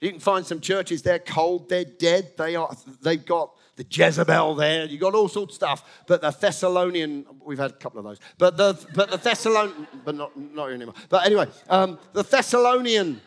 You 0.00 0.10
can 0.10 0.20
find 0.20 0.44
some 0.44 0.60
churches, 0.60 1.02
they're 1.02 1.18
cold, 1.18 1.68
they're 1.68 1.84
dead, 1.84 2.32
they 2.36 2.54
are, 2.54 2.74
they've 3.00 3.24
got 3.24 3.52
the 3.76 3.86
Jezebel 3.88 4.54
there, 4.54 4.84
you've 4.84 5.00
got 5.00 5.14
all 5.14 5.28
sorts 5.28 5.52
of 5.52 5.54
stuff. 5.54 6.04
But 6.06 6.20
the 6.20 6.30
Thessalonian, 6.30 7.24
we've 7.44 7.58
had 7.58 7.70
a 7.70 7.74
couple 7.74 8.00
of 8.00 8.04
those, 8.04 8.20
but 8.36 8.56
the, 8.56 8.78
but 8.94 9.10
the 9.10 9.16
Thessalonian, 9.16 9.86
but 10.04 10.14
not, 10.14 10.36
not 10.36 10.70
anymore. 10.70 10.94
But 11.08 11.26
anyway, 11.26 11.46
um, 11.70 11.98
the 12.12 12.22
Thessalonian 12.22 13.20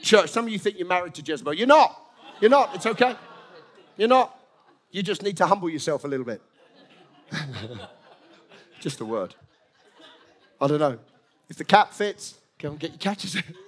church, 0.00 0.30
some 0.30 0.46
of 0.46 0.52
you 0.52 0.58
think 0.58 0.78
you're 0.78 0.88
married 0.88 1.14
to 1.14 1.22
Jezebel. 1.22 1.54
You're 1.54 1.66
not. 1.66 2.00
You're 2.40 2.50
not. 2.50 2.74
It's 2.74 2.86
okay. 2.86 3.16
You're 3.96 4.08
not. 4.08 4.38
You 4.90 5.02
just 5.02 5.22
need 5.22 5.36
to 5.38 5.46
humble 5.46 5.68
yourself 5.68 6.04
a 6.04 6.08
little 6.08 6.26
bit. 6.26 6.40
just 8.80 9.00
a 9.00 9.04
word. 9.04 9.34
I 10.60 10.66
don't 10.66 10.78
know. 10.78 10.98
If 11.48 11.56
the 11.56 11.64
cap 11.64 11.92
fits, 11.92 12.38
go 12.58 12.70
and 12.70 12.78
get 12.78 12.90
your 12.90 12.98
catches. 12.98 13.36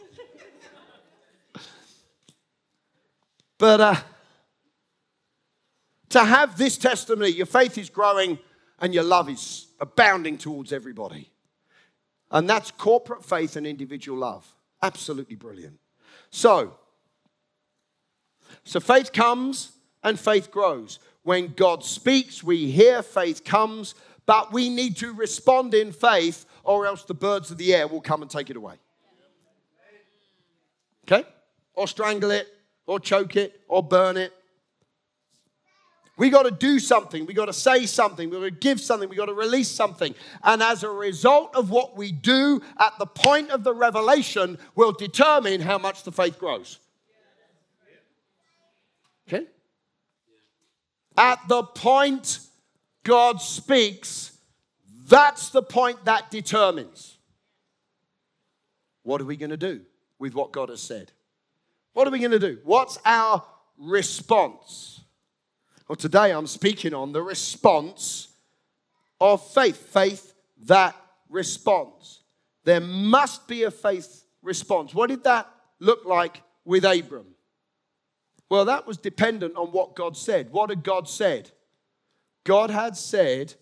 But 3.59 3.81
uh, 3.81 3.97
to 6.11 6.25
have 6.25 6.59
this 6.59 6.77
testimony, 6.77 7.31
your 7.31 7.47
faith 7.47 7.79
is 7.79 7.90
growing 7.90 8.38
and 8.79 8.92
your 8.92 9.05
love 9.05 9.29
is 9.29 9.69
abounding 9.81 10.38
towards 10.38 10.73
everybody. 10.73 11.31
And 12.31 12.49
that's 12.49 12.71
corporate 12.71 13.25
faith 13.25 13.57
and 13.57 13.66
individual 13.66 14.19
love. 14.19 14.47
Absolutely 14.83 15.37
brilliant. 15.37 15.79
So, 16.31 16.75
so 18.64 18.81
faith 18.81 19.12
comes 19.12 19.73
and 20.03 20.19
faith 20.19 20.51
grows. 20.51 20.99
When 21.23 21.55
God 21.55 21.85
speaks, 21.85 22.42
we 22.42 22.71
hear, 22.71 23.03
faith 23.03 23.45
comes, 23.45 23.95
but 24.27 24.53
we 24.53 24.69
need 24.69 24.97
to 24.99 25.12
respond 25.12 25.73
in 25.75 25.92
faith, 25.92 26.47
or 26.62 26.87
else 26.87 27.05
the 27.05 27.14
birds 27.14 27.51
of 27.51 27.59
the 27.59 27.75
air 27.75 27.87
will 27.88 28.01
come 28.01 28.23
and 28.23 28.31
take 28.31 28.51
it 28.51 28.57
away. 28.57 28.75
Okay? 31.05 31.27
Or 31.75 31.87
strangle 31.88 32.33
it, 32.33 32.49
or 32.87 33.01
choke 33.01 33.37
it 33.37 33.61
or 33.68 33.83
burn 33.83 34.16
it. 34.16 34.33
We 36.18 36.31
got 36.31 36.44
to 36.44 36.51
do 36.51 36.79
something. 36.79 37.27
We 37.27 37.35
got 37.35 37.46
to 37.46 37.53
say 37.53 37.85
something. 37.85 38.31
We 38.31 38.37
got 38.37 38.44
to 38.44 38.51
give 38.51 38.81
something. 38.81 39.09
We 39.09 39.16
got 39.16 39.27
to 39.27 39.35
release 39.35 39.68
something. 39.68 40.14
And 40.42 40.62
as 40.62 40.83
a 40.83 40.88
result 40.88 41.55
of 41.55 41.68
what 41.70 41.96
we 41.96 42.11
do 42.11 42.62
at 42.79 42.99
the 42.99 43.07
point 43.07 43.51
of 43.51 43.64
the 43.64 43.75
revelation, 43.75 44.57
will 44.75 44.92
determine 44.92 45.61
how 45.61 45.77
much 45.77 46.05
the 46.05 46.12
faith 46.12 46.38
grows. 46.38 46.79
Okay? 49.29 49.46
At 51.18 51.40
the 51.49 51.64
point 51.64 52.40
God 53.05 53.42
speaks, 53.42 54.38
that's 55.09 55.51
the 55.51 55.62
point 55.62 56.05
that 56.07 56.31
determines. 56.31 57.18
What 59.03 59.20
are 59.20 59.25
we 59.25 59.37
going 59.37 59.51
to 59.51 59.57
do 59.57 59.83
with 60.18 60.35
what 60.35 60.51
God 60.51 60.70
has 60.70 60.81
said? 60.81 61.12
What 61.97 62.07
are 62.07 62.11
we 62.11 62.19
going 62.19 62.33
to 62.33 62.39
do? 62.39 62.59
What's 62.63 62.99
our 63.07 63.43
response? 63.79 65.01
Well, 65.89 65.97
today 65.97 66.31
I'm 66.31 66.47
speaking 66.47 66.93
on 66.93 67.13
the 67.13 67.23
response 67.23 68.29
of 69.19 69.43
faith. 69.55 69.79
Faith 69.79 70.35
that 70.67 70.95
responds. 71.31 72.23
There 72.65 72.83
must 72.83 73.49
be 73.49 73.63
a 73.63 73.71
faith 73.71 74.27
response. 74.43 74.93
What 74.93 75.09
did 75.09 75.25
that 75.25 75.51
look 75.81 76.05
like 76.05 76.43
with 76.67 76.85
Abram? 76.85 77.29
Well, 78.51 78.67
that 78.67 78.87
was 78.87 78.99
dependent 78.99 79.57
on 79.57 79.69
what 79.69 79.97
God 79.97 80.19
said. 80.19 80.53
What 80.53 80.69
had 80.69 80.85
God 80.85 81.09
said? 81.09 81.51
God 82.45 82.69
had 82.69 82.95
said, 82.99 83.55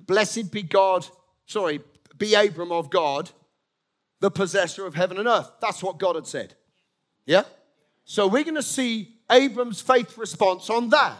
Blessed 0.00 0.50
be 0.50 0.62
God, 0.62 1.06
sorry, 1.44 1.82
be 2.16 2.32
Abram 2.32 2.72
of 2.72 2.88
God, 2.88 3.32
the 4.20 4.30
possessor 4.30 4.86
of 4.86 4.94
heaven 4.94 5.18
and 5.18 5.28
earth. 5.28 5.50
That's 5.60 5.82
what 5.82 5.98
God 5.98 6.16
had 6.16 6.26
said. 6.26 6.54
Yeah? 7.26 7.44
So 8.04 8.26
we're 8.26 8.44
going 8.44 8.54
to 8.54 8.62
see 8.62 9.16
Abram's 9.30 9.80
faith 9.80 10.16
response 10.16 10.70
on 10.70 10.88
that. 10.90 11.16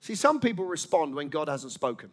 See, 0.00 0.14
some 0.14 0.40
people 0.40 0.64
respond 0.64 1.14
when 1.14 1.28
God 1.28 1.48
hasn't 1.48 1.72
spoken. 1.72 2.10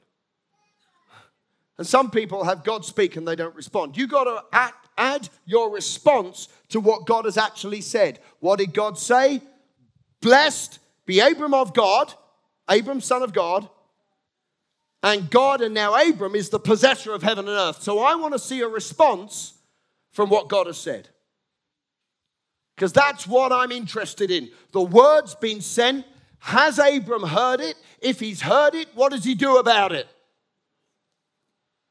And 1.78 1.88
some 1.88 2.12
people 2.12 2.44
have 2.44 2.64
God 2.64 2.86
speak 2.86 3.16
and 3.16 3.28
they 3.28 3.36
don't 3.36 3.56
respond. 3.56 3.98
You 3.98 4.08
got 4.08 4.26
to 4.26 4.44
add, 4.52 4.74
add 4.98 5.30
your 5.46 5.72
response 5.72 6.48
to 6.70 6.80
what 6.80 7.06
God 7.06 7.26
has 7.26 7.38
actually 7.38 7.82
said. 7.82 8.20
What 8.40 8.60
did 8.60 8.74
God 8.74 8.98
say? 8.98 9.42
Blessed 10.22 10.80
be 11.06 11.20
Abram 11.20 11.54
of 11.54 11.74
God, 11.74 12.14
Abram, 12.68 13.02
son 13.02 13.24
of 13.24 13.34
God, 13.34 13.68
and 15.02 15.30
God 15.30 15.62
and 15.62 15.74
now 15.74 15.96
Abram 15.96 16.36
is 16.36 16.50
the 16.50 16.60
possessor 16.60 17.14
of 17.14 17.24
heaven 17.24 17.48
and 17.48 17.58
earth. 17.58 17.82
So 17.82 18.00
I 18.00 18.16
want 18.16 18.34
to 18.34 18.40
see 18.40 18.62
a 18.62 18.68
response 18.68 19.54
from 20.14 20.30
what 20.30 20.48
God 20.48 20.68
has 20.68 20.78
said. 20.78 21.10
Because 22.76 22.94
that's 22.94 23.28
what 23.28 23.52
I'm 23.52 23.72
interested 23.72 24.32
in. 24.32 24.50
The 24.72 24.82
word's 24.82 25.36
been 25.36 25.62
sent. 25.62 26.06
Has 26.40 26.80
Abram 26.80 27.24
heard 27.24 27.60
it? 27.60 27.76
If 28.02 28.20
he's 28.20 28.42
heard 28.42 28.76
it, 28.76 28.88
what 28.96 29.12
does 29.12 29.24
he 29.24 29.36
do 29.36 29.58
about 29.58 29.92
it? 29.92 30.08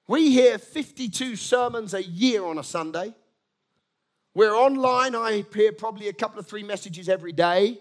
We 0.08 0.30
hear 0.30 0.58
52 0.58 1.36
sermons 1.36 1.94
a 1.94 2.02
year 2.02 2.44
on 2.44 2.58
a 2.58 2.64
Sunday. 2.64 3.14
We're 4.34 4.54
online. 4.54 5.14
I 5.14 5.44
hear 5.54 5.72
probably 5.72 6.08
a 6.08 6.12
couple 6.12 6.38
of 6.38 6.46
three 6.46 6.62
messages 6.62 7.08
every 7.08 7.32
day 7.32 7.78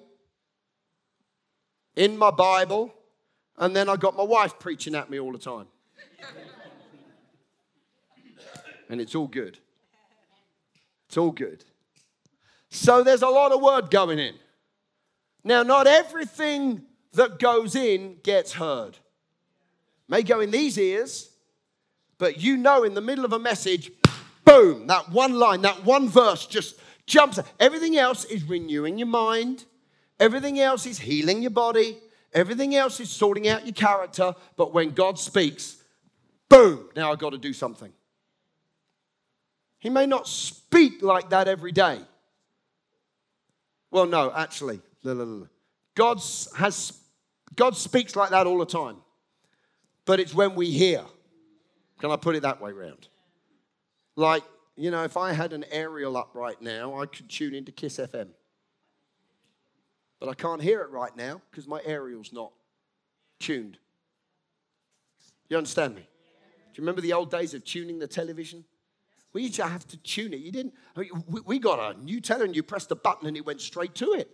in 1.96 2.18
my 2.18 2.32
Bible. 2.32 2.94
And 3.58 3.76
then 3.76 3.90
I 3.90 3.96
got 3.96 4.16
my 4.16 4.24
wife 4.24 4.60
preaching 4.60 4.96
at 4.96 5.10
me 5.10 5.20
all 5.20 5.32
the 5.32 5.38
time. 5.38 5.68
and 8.90 9.02
it's 9.02 9.16
all 9.16 9.28
good. 9.28 9.58
It's 11.12 11.18
all 11.18 11.32
good. 11.32 11.66
So 12.70 13.04
there's 13.04 13.22
a 13.22 13.28
lot 13.28 13.52
of 13.52 13.62
word 13.62 13.92
going 13.92 14.18
in. 14.18 14.34
Now, 15.44 15.62
not 15.62 15.86
everything 15.86 16.84
that 17.12 17.38
goes 17.38 17.76
in 17.76 18.16
gets 18.24 18.54
heard. 18.54 18.98
May 20.08 20.24
go 20.24 20.40
in 20.40 20.52
these 20.52 20.78
ears, 20.78 21.30
but 22.18 22.40
you 22.40 22.56
know 22.56 22.86
in 22.86 22.94
the 22.94 23.02
middle 23.02 23.26
of 23.26 23.34
a 23.34 23.40
message, 23.40 23.92
boom, 24.46 24.88
that 24.88 25.12
one 25.12 25.34
line, 25.34 25.64
that 25.64 25.84
one 25.84 26.08
verse 26.08 26.46
just 26.46 26.80
jumps. 27.08 27.42
Everything 27.60 27.98
else 27.98 28.24
is 28.24 28.46
renewing 28.46 28.98
your 28.98 29.10
mind, 29.10 29.66
everything 30.18 30.62
else 30.62 30.86
is 30.86 30.98
healing 30.98 31.42
your 31.42 31.52
body, 31.52 31.98
everything 32.34 32.74
else 32.74 33.02
is 33.02 33.10
sorting 33.10 33.50
out 33.50 33.66
your 33.66 33.74
character. 33.74 34.34
But 34.56 34.74
when 34.74 34.92
God 34.92 35.20
speaks, 35.20 35.76
boom, 36.48 36.88
now 36.96 37.12
I've 37.12 37.20
got 37.20 37.32
to 37.32 37.38
do 37.38 37.52
something. 37.52 37.92
He 39.82 39.90
may 39.90 40.06
not 40.06 40.28
speak 40.28 41.02
like 41.02 41.32
that 41.32 41.48
every 41.48 41.72
day. 41.72 42.00
Well, 43.90 44.06
no, 44.06 44.32
actually, 44.32 44.80
God 45.04 46.22
has 46.56 47.02
God 47.56 47.76
speaks 47.76 48.16
like 48.16 48.30
that 48.30 48.48
all 48.48 48.60
the 48.60 48.66
time. 48.66 48.98
But 50.06 50.20
it's 50.20 50.34
when 50.34 50.56
we 50.56 50.72
hear. 50.72 51.04
Can 52.00 52.12
I 52.12 52.16
put 52.16 52.36
it 52.36 52.44
that 52.44 52.62
way 52.62 52.72
round? 52.72 53.08
Like, 54.16 54.44
you 54.76 54.92
know, 54.92 55.04
if 55.04 55.18
I 55.18 55.34
had 55.34 55.52
an 55.52 55.66
aerial 55.72 56.16
up 56.16 56.32
right 56.34 56.60
now, 56.62 57.00
I 57.00 57.08
could 57.08 57.30
tune 57.30 57.54
into 57.54 57.72
Kiss 57.72 57.98
FM. 57.98 58.30
But 60.20 60.30
I 60.30 60.36
can't 60.36 60.62
hear 60.62 60.82
it 60.82 60.92
right 60.92 61.16
now 61.16 61.42
because 61.50 61.68
my 61.68 61.82
aerial's 61.84 62.32
not 62.32 62.52
tuned. 63.40 63.78
You 65.50 65.58
understand 65.58 65.96
me? 65.96 66.02
Do 66.02 66.82
you 66.82 66.84
remember 66.84 67.02
the 67.02 67.14
old 67.14 67.32
days 67.32 67.54
of 67.54 67.66
tuning 67.66 68.00
the 68.00 68.08
television? 68.08 68.64
We 69.34 69.50
to 69.50 69.64
have 69.64 69.88
to 69.88 69.98
tune 69.98 70.34
it. 70.34 70.40
You 70.40 70.52
didn't. 70.52 70.74
I 70.96 71.02
mean, 71.02 71.12
we, 71.46 71.60
got 71.60 71.80
a 71.80 72.00
new 72.00 72.20
television. 72.20 72.50
and 72.50 72.56
you 72.56 72.64
pressed 72.64 72.92
a 72.92 72.96
button 72.96 73.28
and 73.28 73.38
it 73.38 73.46
went 73.46 73.62
straight 73.62 73.96
to 73.96 74.14
it. 74.14 74.30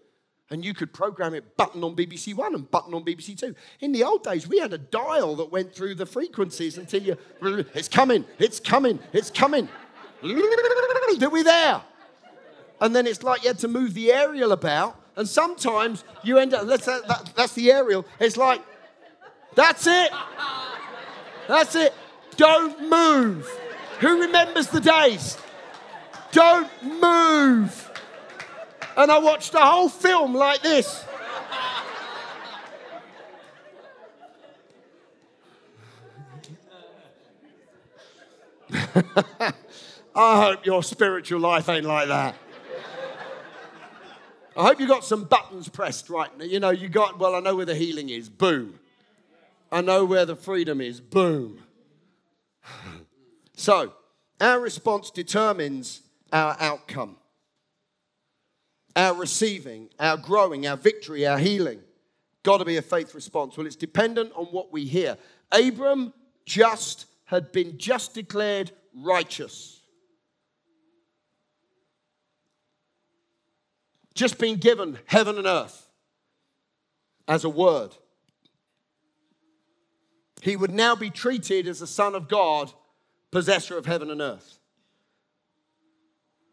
And 0.50 0.64
you 0.64 0.74
could 0.74 0.94
program 0.94 1.34
it 1.34 1.58
button 1.58 1.84
on 1.84 1.96
BBC 1.96 2.34
One 2.34 2.56
and 2.56 2.72
button 2.72 2.94
on 2.94 3.04
BBC 3.04 3.38
Two. 3.38 3.54
In 3.82 3.92
the 3.92 4.04
old 4.04 4.24
days, 4.24 4.48
we 4.48 4.60
had 4.60 4.72
a 4.72 4.78
dial 4.78 5.36
that 5.36 5.52
went 5.52 5.76
through 5.76 5.96
the 5.96 6.06
frequencies 6.06 6.78
until 6.78 7.04
you, 7.04 7.18
it's 7.74 7.90
coming, 7.90 8.24
it's 8.40 8.60
coming, 8.60 9.00
it's 9.12 9.30
coming. 9.30 9.68
Are 10.24 11.30
we 11.30 11.44
there? 11.44 11.82
And 12.80 12.96
then 12.96 13.08
it's 13.08 13.24
like 13.24 13.44
you 13.44 13.50
had 13.50 13.60
to 13.60 13.68
move 13.68 13.94
the 13.94 14.14
aerial 14.14 14.52
about. 14.52 15.00
And 15.16 15.28
sometimes 15.28 16.04
you 16.24 16.38
end 16.38 16.54
up, 16.54 16.68
that's, 16.68 16.86
that, 16.86 17.32
that's 17.36 17.54
the 17.54 17.72
aerial. 17.72 18.06
It's 18.20 18.38
like, 18.38 18.62
that's 19.56 19.86
it. 19.88 20.12
That's 21.48 21.76
it. 21.76 21.94
Don't 22.38 22.90
move. 22.90 23.50
Who 24.00 24.22
remembers 24.22 24.68
the 24.68 24.80
days? 24.80 25.38
Don't 26.32 26.70
move. 26.84 27.92
And 28.96 29.12
I 29.12 29.18
watched 29.20 29.52
the 29.54 29.60
whole 29.60 29.90
film 29.90 30.36
like 30.36 30.62
this. 30.62 31.04
I 40.16 40.44
hope 40.44 40.66
your 40.66 40.84
spiritual 40.84 41.40
life 41.40 41.70
ain't 41.70 41.86
like 41.86 42.08
that. 42.08 42.36
I 44.56 44.64
hope 44.64 44.80
you 44.80 44.88
got 44.88 45.06
some 45.06 45.26
buttons 45.26 45.70
pressed 45.70 46.10
right 46.10 46.36
now. 46.38 46.46
You 46.46 46.60
know, 46.60 46.72
you 46.72 46.90
got, 46.90 47.20
well, 47.20 47.36
I 47.36 47.40
know 47.40 47.56
where 47.56 47.66
the 47.66 47.76
healing 47.76 48.10
is. 48.10 48.28
Boom. 48.28 48.80
I 49.72 49.82
know 49.82 50.04
where 50.06 50.26
the 50.26 50.36
freedom 50.36 50.82
is. 50.82 51.00
Boom. 51.00 51.62
So, 53.58 53.92
our 54.40 54.60
response 54.60 55.10
determines 55.10 56.02
our 56.32 56.56
outcome, 56.60 57.18
our 58.96 59.16
receiving, 59.16 59.90
our 60.00 60.16
growing, 60.16 60.68
our 60.68 60.78
victory, 60.78 61.26
our 61.26 61.40
healing. 61.40 61.80
Got 62.44 62.60
to 62.60 62.66
be 62.66 62.78
a 62.78 62.84
faith 62.84 63.16
response. 63.16 63.58
Well, 63.58 63.66
it's 63.66 63.76
dependent 63.76 64.32
on 64.36 64.46
what 64.46 64.72
we 64.72 64.86
hear. 64.86 65.18
Abram 65.52 66.14
just 66.46 67.08
had 67.26 67.52
been 67.52 67.80
just 67.80 68.14
declared 68.14 68.72
righteous. 68.94 69.82
Just 74.14 74.38
been 74.38 74.58
given 74.58 75.00
heaven 75.08 75.40
and 75.40 75.48
earth 75.48 75.90
as 77.28 77.44
a 77.44 77.50
word. 77.50 77.96
He 80.44 80.56
would 80.56 80.72
now 80.72 80.96
be 80.96 81.10
treated 81.10 81.68
as 81.68 81.82
a 81.82 81.88
son 81.88 82.14
of 82.14 82.28
God 82.28 82.72
possessor 83.32 83.78
of 83.78 83.86
heaven 83.86 84.10
and 84.10 84.22
earth. 84.22 84.60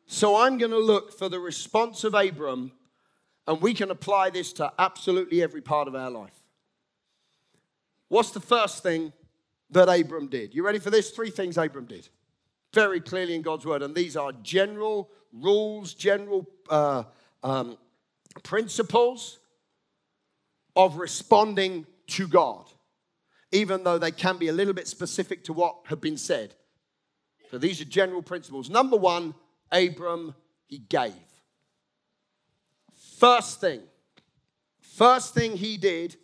So 0.07 0.37
I'm 0.37 0.59
going 0.59 0.71
to 0.71 0.79
look 0.79 1.17
for 1.17 1.29
the 1.29 1.41
response 1.41 2.05
of 2.05 2.15
Abram, 2.15 2.73
and 3.47 3.61
we 3.61 3.75
can 3.75 3.91
apply 3.91 4.31
this 4.31 4.53
to 4.55 4.73
absolutely 4.79 5.43
every 5.43 5.61
part 5.61 5.89
of 5.89 5.95
our 5.95 6.11
life. 6.11 6.35
What's 8.09 8.31
the 8.31 8.41
first 8.41 8.83
thing 8.83 9.13
that 9.71 9.89
Abram 9.89 10.29
did? 10.29 10.55
You 10.55 10.65
ready 10.65 10.79
for 10.79 10.91
this? 10.91 11.11
Three 11.11 11.31
things 11.31 11.57
Abram 11.57 11.87
did. 11.87 12.09
Very 12.73 13.01
clearly 13.01 13.35
in 13.35 13.43
God's 13.43 13.65
word. 13.65 13.83
And 13.83 13.95
these 13.95 14.17
are 14.17 14.33
general 14.43 15.11
rules, 15.33 15.95
general 15.95 16.47
uh, 16.69 17.05
um, 17.43 17.79
principles 18.43 19.39
of 20.77 20.97
responding 20.97 21.87
to 22.09 22.29
God, 22.29 22.67
even 23.53 23.85
though 23.85 23.99
they 23.99 24.11
can 24.11 24.37
be 24.37 24.49
a 24.49 24.53
little 24.53 24.75
bit 24.75 24.89
specific 24.89 25.45
to 25.45 25.53
what 25.53 25.77
have 25.87 26.01
been 26.01 26.17
said. 26.17 26.55
So 27.51 27.59
these 27.59 27.81
are 27.81 27.87
general 27.87 28.23
principles. 28.23 28.69
Number 28.69 28.97
one, 28.97 29.35
Abram, 29.71 30.35
he 30.67 30.79
gave. 30.79 31.13
First 33.19 33.61
thing, 33.61 33.81
first 34.81 35.35
thing 35.35 35.57
he 35.57 35.77
did, 35.77 36.17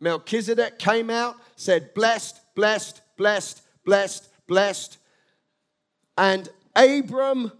Melchizedek 0.00 0.78
came 0.78 1.10
out, 1.10 1.36
said, 1.56 1.94
Blessed, 1.94 2.40
blessed, 2.54 3.00
blessed, 3.16 3.62
blessed, 3.84 4.28
blessed. 4.46 4.98
And 6.16 6.48
Abram 6.74 7.52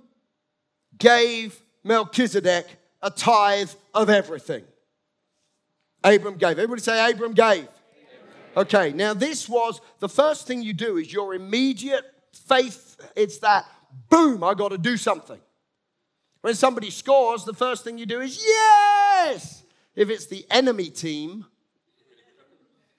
gave 0.98 1.60
Melchizedek 1.84 2.66
a 3.02 3.10
tithe 3.10 3.70
of 3.94 4.10
everything. 4.10 4.64
Abram 6.02 6.36
gave. 6.36 6.52
Everybody 6.52 6.82
say, 6.82 7.10
Abram 7.10 7.32
gave. 7.32 7.68
Okay, 8.56 8.92
now 8.92 9.12
this 9.12 9.48
was 9.48 9.80
the 9.98 10.08
first 10.08 10.46
thing 10.46 10.62
you 10.62 10.72
do 10.72 10.96
is 10.96 11.12
your 11.12 11.34
immediate 11.34 12.04
faith, 12.36 12.96
it's 13.16 13.38
that 13.38 13.66
boom, 14.08 14.44
I 14.44 14.54
got 14.54 14.68
to 14.68 14.78
do 14.78 14.96
something. 14.96 15.40
When 16.40 16.54
somebody 16.54 16.90
scores, 16.90 17.44
the 17.44 17.54
first 17.54 17.82
thing 17.82 17.98
you 17.98 18.06
do 18.06 18.20
is 18.20 18.40
yes. 18.40 19.64
If 19.94 20.10
it's 20.10 20.26
the 20.26 20.46
enemy 20.50 20.90
team, 20.90 21.46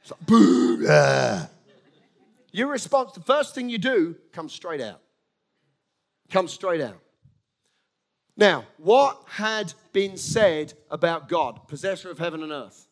it's 0.02 0.12
like, 0.12 0.26
boom. 0.26 0.82
Your 2.52 2.68
response, 2.68 3.12
the 3.14 3.22
first 3.22 3.54
thing 3.54 3.70
you 3.70 3.78
do, 3.78 4.16
comes 4.32 4.52
straight 4.54 4.82
out. 4.82 5.02
Comes 6.30 6.52
straight 6.52 6.82
out. 6.82 7.00
Now, 8.36 8.66
what 8.78 9.24
had 9.28 9.74
been 9.94 10.18
said 10.18 10.74
about 10.92 11.30
God, 11.30 11.68
possessor 11.68 12.12
of 12.12 12.20
heaven 12.20 12.44
and 12.44 12.52
earth? 12.52 12.87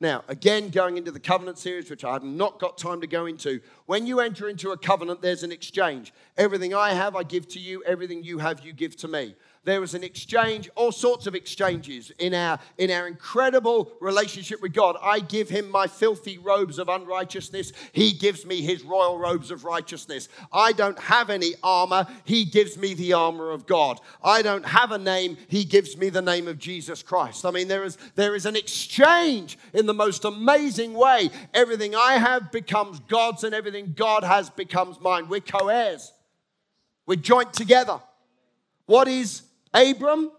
Now, 0.00 0.24
again, 0.28 0.70
going 0.70 0.96
into 0.96 1.10
the 1.10 1.20
covenant 1.20 1.58
series, 1.58 1.90
which 1.90 2.04
I 2.04 2.14
have 2.14 2.24
not 2.24 2.58
got 2.58 2.78
time 2.78 3.02
to 3.02 3.06
go 3.06 3.26
into, 3.26 3.60
when 3.84 4.06
you 4.06 4.20
enter 4.20 4.48
into 4.48 4.70
a 4.70 4.76
covenant, 4.76 5.20
there's 5.20 5.42
an 5.42 5.52
exchange. 5.52 6.14
Everything 6.38 6.74
I 6.74 6.94
have, 6.94 7.14
I 7.14 7.22
give 7.22 7.46
to 7.48 7.58
you. 7.58 7.82
Everything 7.84 8.24
you 8.24 8.38
have, 8.38 8.64
you 8.64 8.72
give 8.72 8.96
to 8.96 9.08
me. 9.08 9.34
There 9.62 9.82
was 9.82 9.94
an 9.94 10.02
exchange, 10.02 10.70
all 10.74 10.90
sorts 10.90 11.26
of 11.26 11.34
exchanges 11.34 12.10
in 12.18 12.32
our, 12.32 12.58
in 12.78 12.90
our 12.90 13.06
incredible 13.06 13.92
relationship 14.00 14.62
with 14.62 14.72
God. 14.72 14.96
I 15.02 15.20
give 15.20 15.50
him 15.50 15.70
my 15.70 15.86
filthy 15.86 16.38
robes 16.38 16.78
of 16.78 16.88
unrighteousness. 16.88 17.74
He 17.92 18.12
gives 18.12 18.46
me 18.46 18.62
his 18.62 18.82
royal 18.82 19.18
robes 19.18 19.50
of 19.50 19.64
righteousness. 19.64 20.30
I 20.50 20.72
don't 20.72 20.98
have 20.98 21.28
any 21.28 21.52
armor. 21.62 22.06
He 22.24 22.46
gives 22.46 22.78
me 22.78 22.94
the 22.94 23.12
armor 23.12 23.50
of 23.50 23.66
God. 23.66 24.00
I 24.24 24.40
don't 24.40 24.64
have 24.64 24.92
a 24.92 24.98
name. 24.98 25.36
He 25.48 25.64
gives 25.64 25.94
me 25.94 26.08
the 26.08 26.22
name 26.22 26.48
of 26.48 26.58
Jesus 26.58 27.02
Christ. 27.02 27.44
I 27.44 27.50
mean, 27.50 27.68
there 27.68 27.84
is, 27.84 27.98
there 28.14 28.34
is 28.34 28.46
an 28.46 28.56
exchange 28.56 29.58
in 29.74 29.84
the 29.84 29.92
most 29.92 30.24
amazing 30.24 30.94
way. 30.94 31.28
Everything 31.52 31.94
I 31.94 32.14
have 32.14 32.50
becomes 32.50 32.98
God's, 33.00 33.44
and 33.44 33.54
everything 33.54 33.92
God 33.94 34.24
has 34.24 34.48
becomes 34.48 34.98
mine. 35.02 35.28
We're 35.28 35.40
co 35.40 35.68
heirs, 35.68 36.14
we're 37.04 37.16
joint 37.16 37.52
together. 37.52 38.00
What 38.86 39.06
is 39.06 39.42
Abram, 39.72 40.32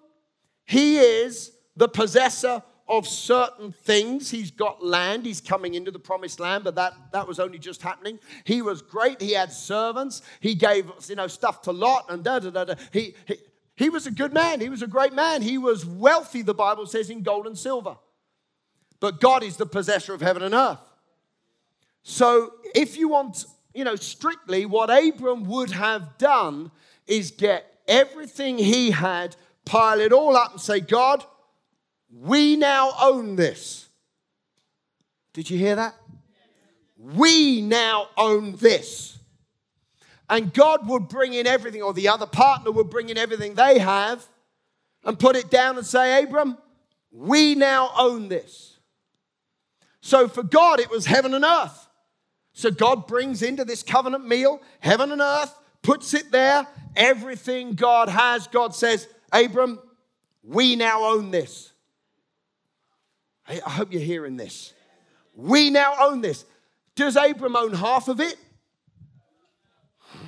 he 0.65 0.98
is 0.98 1.52
the 1.76 1.88
possessor 1.88 2.63
of 2.88 3.08
certain 3.08 3.72
things. 3.72 4.30
He's 4.30 4.52
got 4.52 4.84
land. 4.84 5.26
He's 5.26 5.39
coming 5.39 5.76
into 5.76 5.91
the 5.91 6.00
promised 6.00 6.39
land, 6.39 6.65
but 6.65 6.76
that, 6.76 6.94
that 7.13 7.28
was 7.28 7.39
only 7.39 7.58
just 7.58 7.82
happening. 7.82 8.20
He 8.44 8.62
was 8.62 8.82
great. 8.82 9.22
He 9.22 9.32
had 9.32 9.52
servants. 9.52 10.22
He 10.41 10.56
gave 10.56 10.91
you 11.08 11.15
know 11.15 11.28
stuff 11.28 11.62
to 11.63 11.72
Lot 11.72 12.06
and 12.10 12.24
da 12.24 12.39
da 12.39 12.50
da 12.50 12.65
da. 12.65 12.76
He, 12.91 13.15
he, 13.26 13.38
he 13.76 13.89
was 13.89 14.08
a 14.08 14.12
good 14.12 14.34
man. 14.34 14.60
He 14.60 14.70
was 14.70 14.82
a 14.82 14.88
great 14.88 15.13
man. 15.13 15.41
He 15.41 15.58
was 15.58 15.86
wealthy, 15.86 16.41
the 16.41 16.54
Bible 16.54 16.86
says, 16.86 17.10
in 17.10 17.24
gold 17.24 17.48
and 17.48 17.58
silver. 17.58 17.96
But 19.00 19.20
God 19.20 19.41
is 19.41 19.58
the 19.58 19.65
possessor 19.65 20.13
of 20.13 20.22
heaven 20.22 20.44
and 20.44 20.54
earth. 20.54 20.80
So 22.04 22.54
if 22.76 22.98
you 22.98 23.08
want, 23.08 23.46
you 23.74 23.84
know, 23.84 23.96
strictly, 23.96 24.65
what 24.65 24.89
Abram 24.89 25.46
would 25.46 25.72
have 25.72 26.17
done 26.17 26.72
is 27.08 27.32
get 27.32 27.71
everything 27.88 28.58
he 28.58 28.91
had, 28.91 29.36
pile 29.65 30.00
it 30.00 30.12
all 30.12 30.36
up, 30.36 30.54
and 30.54 30.62
say, 30.62 30.80
God, 30.80 31.24
we 32.12 32.56
now 32.56 32.94
own 33.00 33.36
this. 33.36 33.88
Did 35.34 35.50
you 35.50 35.58
hear 35.58 35.76
that? 35.76 35.96
We 36.98 37.62
now 37.62 38.10
own 38.17 38.56
this. 38.58 39.17
And 40.30 40.54
God 40.54 40.88
would 40.88 41.10
bring 41.10 41.34
in 41.34 41.48
everything, 41.48 41.82
or 41.82 41.94
the 41.94 42.08
other 42.08 42.26
partner 42.26 42.72
would 42.72 42.89
bring 42.89 43.10
in 43.10 43.17
everything 43.17 43.56
they 43.56 43.80
have 43.80 44.26
and 45.04 45.20
put 45.20 45.36
it 45.36 45.50
down 45.50 45.78
and 45.78 45.86
say, 45.86 46.24
Abram, 46.24 46.58
we 47.12 47.56
now 47.56 47.91
own 47.98 48.30
this. 48.30 48.80
So 50.02 50.28
for 50.28 50.44
God, 50.44 50.80
it 50.80 50.89
was 50.89 51.06
heaven 51.06 51.34
and 51.34 51.44
earth. 51.44 51.88
So 52.54 52.72
God 52.72 53.08
brings 53.08 53.41
into 53.41 53.65
this 53.65 53.84
covenant 53.84 54.28
meal 54.28 54.62
heaven 54.80 55.12
and 55.12 55.22
earth, 55.22 55.54
puts 55.82 56.13
it 56.13 56.32
there, 56.32 56.67
everything 56.96 57.74
God 57.74 58.10
has. 58.10 58.48
God 58.48 58.76
says, 58.76 59.08
Abram, 59.32 59.80
we 60.44 60.76
now 60.76 61.04
own 61.04 61.32
this. 61.32 61.72
I 63.48 63.56
hope 63.56 63.92
you're 63.92 64.02
hearing 64.02 64.38
this. 64.38 64.74
We 65.36 65.70
now 65.70 65.96
own 66.00 66.22
this. 66.22 66.46
Does 66.96 67.16
Abram 67.16 67.56
own 67.56 67.74
half 67.74 68.08
of 68.08 68.20
it? 68.20 68.36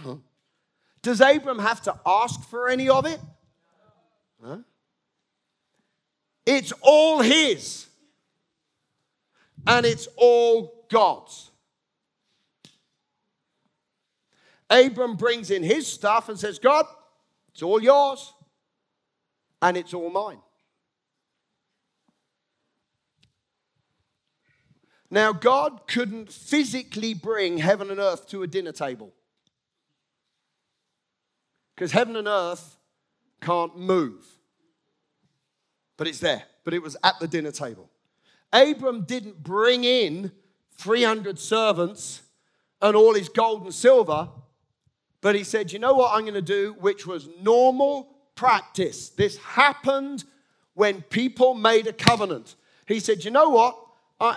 Does 1.02 1.22
Abram 1.22 1.60
have 1.60 1.82
to 1.84 2.00
ask 2.06 2.42
for 2.50 2.70
any 2.70 2.90
of 2.90 3.06
it? 3.06 3.20
Huh? 4.44 4.58
It's 6.46 6.74
all 6.82 7.20
his. 7.22 7.88
And 9.66 9.86
it's 9.86 10.08
all 10.18 10.86
God's. 10.90 11.52
Abram 14.74 15.16
brings 15.16 15.52
in 15.52 15.62
his 15.62 15.86
stuff 15.86 16.30
and 16.30 16.40
says, 16.40 16.58
God, 16.58 16.86
it's 17.50 17.62
all 17.62 17.82
yours 17.82 18.34
and 19.62 19.78
it's 19.78 19.94
all 19.94 20.10
mine. 20.10 20.40
Now, 25.12 25.32
God 25.32 25.82
couldn't 25.88 26.32
physically 26.32 27.14
bring 27.14 27.60
heaven 27.60 27.92
and 27.92 28.00
earth 28.00 28.28
to 28.30 28.42
a 28.42 28.48
dinner 28.48 28.72
table 28.72 29.14
because 31.76 31.92
heaven 31.92 32.16
and 32.16 32.28
earth 32.28 32.78
can't 33.42 33.78
move. 33.78 34.26
But 35.98 36.08
it's 36.08 36.20
there, 36.20 36.44
but 36.64 36.74
it 36.74 36.82
was 36.82 36.98
at 37.04 37.20
the 37.20 37.28
dinner 37.28 37.52
table. 37.52 37.92
Abram 38.52 39.04
didn't 39.04 39.44
bring 39.44 39.84
in 39.84 40.32
300 40.78 41.38
servants 41.38 42.24
and 42.82 42.96
all 42.96 43.14
his 43.14 43.30
gold 43.30 43.66
and 43.66 43.74
silver 43.74 44.30
but 45.24 45.36
he 45.36 45.44
said, 45.46 45.72
You 45.72 45.80
know 45.80 45.94
what 45.94 46.14
I'm 46.14 46.24
going 46.24 46.34
to 46.36 46.42
do? 46.42 46.76
Which 46.80 47.08
was 47.08 47.30
normal 47.42 48.10
practice. 48.36 49.10
This 49.10 49.38
happened 49.38 50.26
when 50.74 51.02
people 51.02 51.54
made 51.54 51.88
a 51.88 51.94
covenant. 51.94 52.56
He 52.86 53.00
said, 53.00 53.24
You 53.24 53.32
know 53.32 53.50
what? 53.50 53.80
I, 54.20 54.36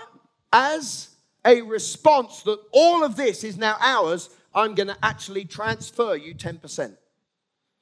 as 0.53 1.11
a 1.45 1.61
response 1.63 2.43
that 2.45 2.59
all 2.73 3.05
of 3.05 3.17
this 3.17 3.43
is 3.43 3.59
now 3.59 3.77
ours, 3.81 4.31
I'm 4.55 4.75
going 4.75 4.87
to 4.87 4.97
actually 5.03 5.45
transfer 5.45 6.15
you 6.15 6.35
10%. 6.35 6.97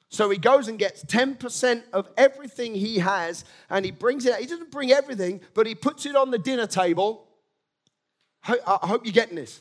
So 0.09 0.31
he 0.31 0.38
goes 0.38 0.69
and 0.69 0.79
gets 0.79 1.05
10% 1.05 1.83
of 1.93 2.09
everything 2.17 2.75
he 2.75 3.01
has 3.01 3.45
and 3.69 3.85
he 3.85 3.90
brings 3.90 4.25
it. 4.25 4.33
out. 4.33 4.40
He 4.40 4.47
doesn't 4.47 4.71
bring 4.71 4.93
everything, 4.93 5.40
but 5.53 5.67
he 5.67 5.75
puts 5.75 6.07
it 6.07 6.17
on 6.17 6.31
the 6.31 6.38
dinner 6.38 6.67
table. 6.67 7.27
I 8.47 8.87
hope 8.87 9.05
you're 9.05 9.12
getting 9.12 9.37
this. 9.37 9.61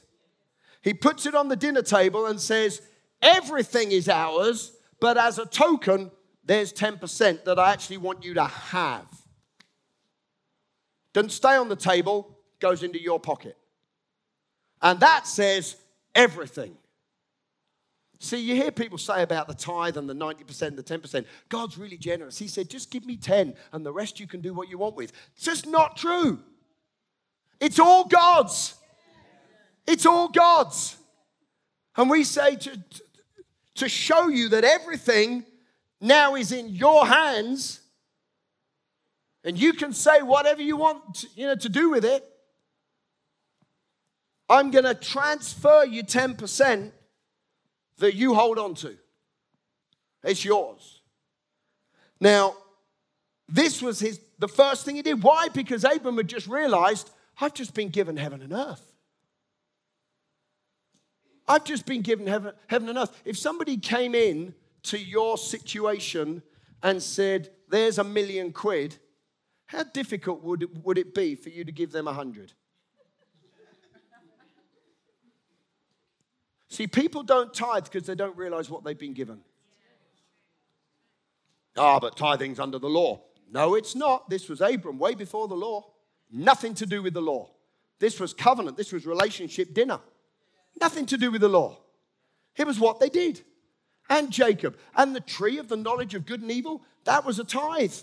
He 0.82 0.94
puts 0.94 1.26
it 1.26 1.36
on 1.36 1.48
the 1.48 1.56
dinner 1.56 1.82
table 1.82 2.26
and 2.26 2.40
says, 2.40 2.82
Everything 3.24 3.92
is 3.92 4.10
ours, 4.10 4.74
but 5.00 5.18
as 5.18 5.40
a 5.40 5.46
token, 5.46 6.12
there's 6.44 6.74
10% 6.74 7.46
that 7.46 7.58
I 7.58 7.72
actually 7.72 7.98
want 7.98 8.24
you 8.24 8.34
to 8.36 8.44
have. 8.44 9.08
Doesn't 11.14 11.30
stay 11.30 11.56
on 11.56 11.70
the 11.70 11.76
table, 11.76 12.38
goes 12.60 12.84
into 12.84 13.02
your 13.02 13.20
pocket. 13.20 13.58
And 14.82 15.00
that 15.00 15.26
says 15.26 15.78
everything. 16.14 16.76
See, 18.20 18.40
you 18.40 18.56
hear 18.56 18.72
people 18.72 18.98
say 18.98 19.22
about 19.22 19.48
the 19.48 19.54
tithe 19.54 19.98
and 19.98 20.10
the 20.10 20.14
90%, 20.14 20.76
the 20.76 20.84
10%. 20.84 21.26
God's 21.50 21.78
really 21.78 21.98
generous. 21.98 22.38
He 22.38 22.48
said, 22.48 22.70
just 22.70 22.92
give 22.92 23.06
me 23.06 23.18
10 23.18 23.54
and 23.72 23.86
the 23.86 23.92
rest 23.92 24.20
you 24.20 24.28
can 24.28 24.42
do 24.42 24.54
what 24.54 24.70
you 24.70 24.78
want 24.78 24.96
with. 24.96 25.12
It's 25.36 25.46
just 25.46 25.68
not 25.68 25.98
true. 25.98 26.40
It's 27.60 27.80
all 27.80 28.06
God's. 28.06 28.76
It's 29.88 30.06
all 30.06 30.30
God's. 30.30 30.98
And 31.96 32.10
we 32.10 32.24
say 32.24 32.56
to, 32.56 32.84
to 33.76 33.90
show 33.90 34.28
you 34.28 34.50
that 34.50 34.64
everything 34.64 35.46
now 36.00 36.36
is 36.36 36.52
in 36.52 36.70
your 36.70 37.06
hands 37.06 37.82
and 39.44 39.58
you 39.58 39.74
can 39.74 39.94
say 39.94 40.22
whatever 40.22 40.62
you 40.62 40.78
want 40.78 41.16
to, 41.16 41.28
you 41.36 41.48
know, 41.48 41.56
to 41.56 41.70
do 41.70 41.90
with 41.90 42.06
it. 42.06 42.28
I'm 44.50 44.72
going 44.72 44.86
to 44.86 44.94
transfer 44.94 45.84
you 45.84 46.04
10% 46.04 46.92
that 47.98 48.16
you 48.16 48.34
hold 48.34 48.60
on 48.60 48.76
to. 48.76 48.96
It's 50.24 50.46
yours. 50.46 51.02
Now, 52.20 52.56
this 53.50 53.82
was 53.82 54.00
his 54.00 54.20
the 54.40 54.48
first 54.48 54.86
thing 54.86 54.96
he 54.96 55.02
did. 55.02 55.24
Why? 55.24 55.48
Because 55.50 55.84
Abram 55.84 56.18
had 56.18 56.28
just 56.28 56.48
realized, 56.48 57.10
I've 57.40 57.54
just 57.54 57.74
been 57.74 57.90
given 57.90 58.18
heaven 58.18 58.42
and 58.42 58.52
earth. 58.54 58.93
I've 61.48 61.64
just 61.64 61.86
been 61.86 62.02
given 62.02 62.28
heaven, 62.28 62.54
heaven 62.68 62.90
and 62.90 62.98
earth. 62.98 63.22
If 63.26 63.38
somebody 63.38 63.78
came 63.78 64.16
in 64.16 64.54
to 64.84 64.98
your 64.98 65.38
situation 65.38 66.42
and 66.82 67.02
said, 67.02 67.50
There's 67.70 67.98
a 67.98 68.04
million 68.04 68.52
quid, 68.52 68.98
how 69.66 69.84
difficult 69.84 70.44
would 70.44 70.86
would 70.86 70.98
it 70.98 71.14
be 71.14 71.36
for 71.36 71.50
you 71.50 71.64
to 71.64 71.72
give 71.72 71.92
them 71.92 72.08
a 72.08 72.14
hundred? 72.14 72.54
See, 76.70 76.88
people 76.88 77.22
don't 77.22 77.54
tithe 77.54 77.84
because 77.84 78.08
they 78.08 78.16
don't 78.16 78.36
realize 78.36 78.68
what 78.68 78.84
they've 78.84 78.98
been 78.98 79.14
given. 79.14 79.42
Ah, 81.78 82.00
but 82.00 82.18
tithing's 82.18 82.60
under 82.60 82.80
the 82.80 82.90
law. 82.90 83.22
No, 83.52 83.76
it's 83.76 83.96
not. 83.96 84.28
This 84.30 84.50
was 84.50 84.60
Abram 84.60 84.98
way 84.98 85.14
before 85.14 85.48
the 85.48 85.56
law. 85.56 85.94
Nothing 86.32 86.74
to 86.76 86.88
do 86.88 87.04
with 87.04 87.14
the 87.14 87.22
law. 87.22 87.52
This 88.00 88.20
was 88.20 88.34
covenant. 88.34 88.76
This 88.76 88.92
was 88.92 89.06
relationship 89.06 89.74
dinner. 89.76 90.00
Nothing 90.80 91.06
to 91.08 91.18
do 91.18 91.32
with 91.32 91.42
the 91.42 91.50
law. 91.50 91.78
It 92.56 92.68
was 92.68 92.80
what 92.80 93.00
they 93.00 93.10
did. 93.10 93.42
And 94.10 94.32
Jacob. 94.32 94.78
And 94.96 95.16
the 95.16 95.22
tree 95.22 95.58
of 95.58 95.70
the 95.70 95.78
knowledge 95.78 96.16
of 96.16 96.26
good 96.26 96.42
and 96.42 96.52
evil, 96.52 96.84
that 97.06 97.26
was 97.26 97.40
a 97.40 97.44
tithe. 97.44 97.94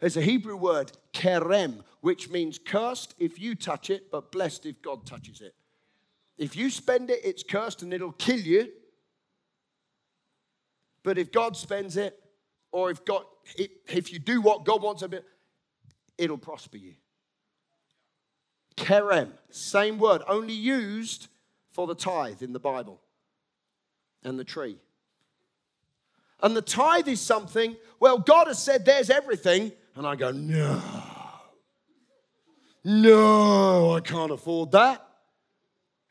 There's 0.00 0.16
a 0.16 0.22
Hebrew 0.22 0.56
word, 0.56 0.92
kerem, 1.12 1.84
which 2.00 2.30
means 2.30 2.58
cursed 2.58 3.14
if 3.18 3.38
you 3.38 3.54
touch 3.54 3.90
it, 3.90 4.10
but 4.10 4.32
blessed 4.32 4.64
if 4.66 4.80
God 4.80 5.04
touches 5.04 5.42
it. 5.42 5.54
If 6.38 6.56
you 6.56 6.70
spend 6.70 7.10
it, 7.10 7.20
it's 7.22 7.42
cursed 7.42 7.82
and 7.82 7.92
it'll 7.92 8.12
kill 8.12 8.40
you. 8.40 8.68
But 11.02 11.18
if 11.18 11.30
God 11.30 11.56
spends 11.56 11.98
it, 11.98 12.18
or 12.72 12.90
if 12.90 13.04
God, 13.04 13.24
if 13.56 14.12
you 14.12 14.18
do 14.18 14.40
what 14.40 14.64
God 14.64 14.82
wants 14.82 15.04
it'll 16.16 16.38
prosper 16.38 16.78
you. 16.78 16.94
Kerem, 18.80 19.32
same 19.50 19.98
word, 19.98 20.22
only 20.26 20.54
used 20.54 21.28
for 21.70 21.86
the 21.86 21.94
tithe 21.94 22.42
in 22.42 22.52
the 22.52 22.58
Bible 22.58 23.00
and 24.24 24.38
the 24.38 24.44
tree. 24.44 24.78
And 26.42 26.56
the 26.56 26.62
tithe 26.62 27.06
is 27.08 27.20
something, 27.20 27.76
well, 28.00 28.18
God 28.18 28.46
has 28.46 28.62
said 28.62 28.84
there's 28.84 29.10
everything. 29.10 29.72
And 29.94 30.06
I 30.06 30.16
go, 30.16 30.30
no, 30.30 30.80
no, 32.84 33.92
I 33.92 34.00
can't 34.00 34.32
afford 34.32 34.72
that. 34.72 35.06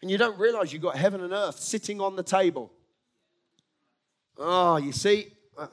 And 0.01 0.11
you 0.11 0.17
don't 0.17 0.37
realize 0.39 0.71
you've 0.71 0.81
got 0.81 0.95
heaven 0.95 1.21
and 1.21 1.33
earth 1.33 1.59
sitting 1.59 1.99
on 1.99 2.15
the 2.15 2.23
table. 2.23 2.71
Oh, 4.37 4.77
you 4.77 4.91
see, 4.91 5.33
uh, 5.57 5.67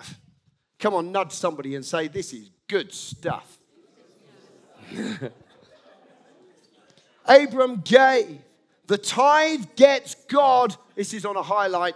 come 0.79 0.95
on, 0.95 1.13
nudge 1.13 1.33
somebody 1.33 1.77
and 1.77 1.85
say, 1.85 2.09
This 2.09 2.33
is 2.33 2.51
good 2.67 2.93
stuff. 2.93 3.59
Abram 7.29 7.83
gave. 7.85 8.39
The 8.87 8.99
tithe 8.99 9.65
gets 9.77 10.15
God, 10.29 10.77
this 10.95 11.13
is 11.13 11.25
on 11.25 11.37
a 11.37 11.43
highlight, 11.43 11.95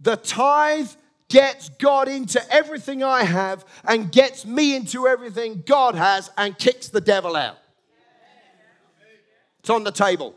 the 0.00 0.16
tithe 0.16 0.90
gets 1.28 1.70
God 1.70 2.08
into 2.08 2.40
everything 2.52 3.02
I 3.02 3.24
have 3.24 3.64
and 3.84 4.12
gets 4.12 4.44
me 4.44 4.76
into 4.76 5.06
everything 5.06 5.62
God 5.66 5.94
has 5.94 6.30
and 6.36 6.56
kicks 6.58 6.88
the 6.88 7.00
devil 7.00 7.36
out. 7.36 7.58
It's 9.60 9.70
on 9.70 9.84
the 9.84 9.90
table. 9.90 10.34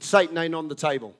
Satan 0.00 0.38
ain't 0.38 0.54
on 0.54 0.68
the 0.68 0.74
table. 0.74 1.14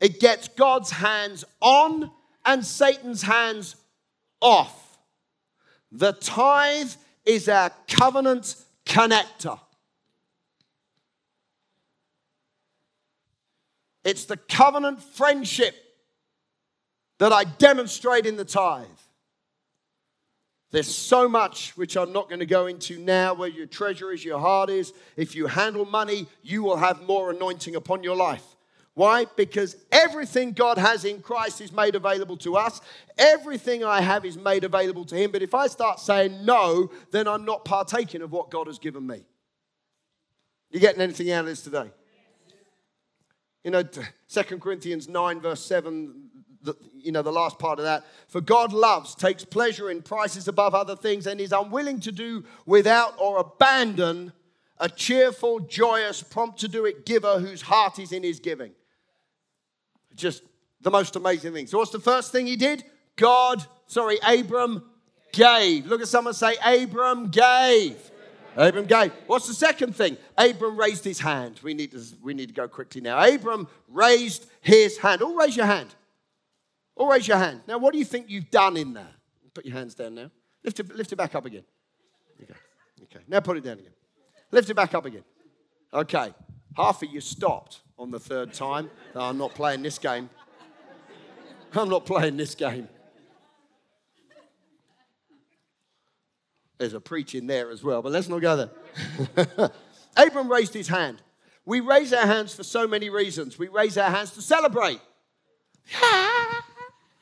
It 0.00 0.20
gets 0.20 0.48
God's 0.48 0.90
hands 0.90 1.44
on 1.60 2.10
and 2.44 2.64
Satan's 2.64 3.22
hands 3.22 3.76
off. 4.40 4.98
The 5.92 6.12
tithe 6.12 6.92
is 7.24 7.48
our 7.48 7.70
covenant 7.88 8.56
connector. 8.86 9.58
It's 14.04 14.24
the 14.24 14.36
covenant 14.36 15.02
friendship 15.02 15.74
that 17.18 17.32
I 17.32 17.44
demonstrate 17.44 18.26
in 18.26 18.36
the 18.36 18.44
tithe. 18.44 18.86
There's 20.72 20.92
so 20.92 21.28
much 21.28 21.76
which 21.76 21.96
I'm 21.96 22.12
not 22.12 22.28
going 22.28 22.40
to 22.40 22.46
go 22.46 22.66
into 22.66 22.98
now 22.98 23.34
where 23.34 23.48
your 23.48 23.66
treasure 23.66 24.10
is, 24.10 24.24
your 24.24 24.40
heart 24.40 24.70
is. 24.70 24.92
If 25.16 25.36
you 25.36 25.46
handle 25.46 25.84
money, 25.84 26.26
you 26.42 26.62
will 26.62 26.78
have 26.78 27.02
more 27.02 27.30
anointing 27.30 27.76
upon 27.76 28.02
your 28.02 28.16
life. 28.16 28.51
Why? 28.94 29.24
Because 29.36 29.76
everything 29.90 30.52
God 30.52 30.76
has 30.76 31.04
in 31.04 31.22
Christ 31.22 31.62
is 31.62 31.72
made 31.72 31.94
available 31.94 32.36
to 32.38 32.56
us. 32.56 32.80
Everything 33.16 33.84
I 33.84 34.02
have 34.02 34.26
is 34.26 34.36
made 34.36 34.64
available 34.64 35.06
to 35.06 35.16
Him. 35.16 35.32
But 35.32 35.42
if 35.42 35.54
I 35.54 35.66
start 35.66 35.98
saying 35.98 36.44
no, 36.44 36.90
then 37.10 37.26
I'm 37.26 37.44
not 37.46 37.64
partaking 37.64 38.20
of 38.20 38.32
what 38.32 38.50
God 38.50 38.66
has 38.66 38.78
given 38.78 39.06
me. 39.06 39.24
You 40.70 40.80
getting 40.80 41.00
anything 41.00 41.30
out 41.30 41.40
of 41.40 41.46
this 41.46 41.62
today? 41.62 41.90
You 43.64 43.70
know, 43.70 43.82
2 43.82 44.42
Corinthians 44.58 45.08
9, 45.08 45.40
verse 45.40 45.64
7, 45.64 46.30
the, 46.62 46.74
you 46.94 47.12
know, 47.12 47.22
the 47.22 47.32
last 47.32 47.58
part 47.58 47.78
of 47.78 47.84
that. 47.84 48.04
For 48.28 48.40
God 48.40 48.72
loves, 48.72 49.14
takes 49.14 49.44
pleasure 49.44 49.90
in 49.90 50.02
prices 50.02 50.48
above 50.48 50.74
other 50.74 50.96
things, 50.96 51.26
and 51.26 51.40
is 51.40 51.52
unwilling 51.52 52.00
to 52.00 52.12
do 52.12 52.44
without 52.66 53.14
or 53.18 53.38
abandon 53.38 54.32
a 54.78 54.88
cheerful, 54.88 55.60
joyous, 55.60 56.22
prompt 56.22 56.58
to 56.60 56.68
do 56.68 56.84
it 56.84 57.06
giver 57.06 57.38
whose 57.38 57.62
heart 57.62 57.98
is 57.98 58.12
in 58.12 58.22
his 58.22 58.40
giving. 58.40 58.72
Just 60.14 60.42
the 60.80 60.90
most 60.90 61.16
amazing 61.16 61.52
thing. 61.52 61.66
So, 61.66 61.78
what's 61.78 61.90
the 61.90 62.00
first 62.00 62.32
thing 62.32 62.46
he 62.46 62.56
did? 62.56 62.84
God, 63.16 63.64
sorry, 63.86 64.18
Abram 64.26 64.84
gave. 65.32 65.86
Look 65.86 66.00
at 66.00 66.08
someone 66.08 66.34
say, 66.34 66.54
Abram 66.64 67.30
gave. 67.30 67.96
Abram 68.56 68.86
gave. 68.86 69.12
What's 69.26 69.46
the 69.46 69.54
second 69.54 69.96
thing? 69.96 70.16
Abram 70.36 70.78
raised 70.78 71.04
his 71.04 71.20
hand. 71.20 71.60
We 71.62 71.74
need 71.74 71.92
to, 71.92 72.02
we 72.22 72.34
need 72.34 72.48
to 72.48 72.54
go 72.54 72.68
quickly 72.68 73.00
now. 73.00 73.22
Abram 73.22 73.66
raised 73.88 74.46
his 74.60 74.98
hand. 74.98 75.22
All 75.22 75.34
raise 75.34 75.56
your 75.56 75.66
hand. 75.66 75.94
All 76.96 77.08
raise 77.08 77.26
your 77.26 77.38
hand. 77.38 77.62
Now, 77.66 77.78
what 77.78 77.92
do 77.92 77.98
you 77.98 78.04
think 78.04 78.28
you've 78.28 78.50
done 78.50 78.76
in 78.76 78.92
there? 78.92 79.08
Put 79.54 79.64
your 79.64 79.74
hands 79.74 79.94
down 79.94 80.14
now. 80.14 80.30
Lift 80.64 80.80
it, 80.80 80.94
lift 80.94 81.12
it 81.12 81.16
back 81.16 81.34
up 81.34 81.44
again. 81.44 81.64
Okay. 82.42 82.54
okay. 83.02 83.24
Now 83.28 83.40
put 83.40 83.56
it 83.56 83.64
down 83.64 83.78
again. 83.78 83.92
Lift 84.50 84.70
it 84.70 84.74
back 84.74 84.94
up 84.94 85.04
again. 85.04 85.24
Okay. 85.92 86.32
Half 86.76 87.02
of 87.02 87.10
you 87.10 87.20
stopped 87.20 87.80
on 88.02 88.10
the 88.10 88.18
third 88.18 88.52
time. 88.52 88.90
No, 89.14 89.20
I'm 89.20 89.38
not 89.38 89.54
playing 89.54 89.82
this 89.82 89.96
game. 89.96 90.28
I'm 91.74 91.88
not 91.88 92.04
playing 92.04 92.36
this 92.36 92.56
game. 92.56 92.88
There's 96.78 96.94
a 96.94 97.00
preach 97.00 97.36
in 97.36 97.46
there 97.46 97.70
as 97.70 97.84
well, 97.84 98.02
but 98.02 98.10
let's 98.10 98.28
not 98.28 98.40
go 98.40 98.56
there. 98.56 99.70
Abram 100.16 100.50
raised 100.50 100.74
his 100.74 100.88
hand. 100.88 101.22
We 101.64 101.78
raise 101.78 102.12
our 102.12 102.26
hands 102.26 102.52
for 102.52 102.64
so 102.64 102.88
many 102.88 103.08
reasons. 103.08 103.56
We 103.56 103.68
raise 103.68 103.96
our 103.96 104.10
hands 104.10 104.32
to 104.32 104.42
celebrate. 104.42 105.00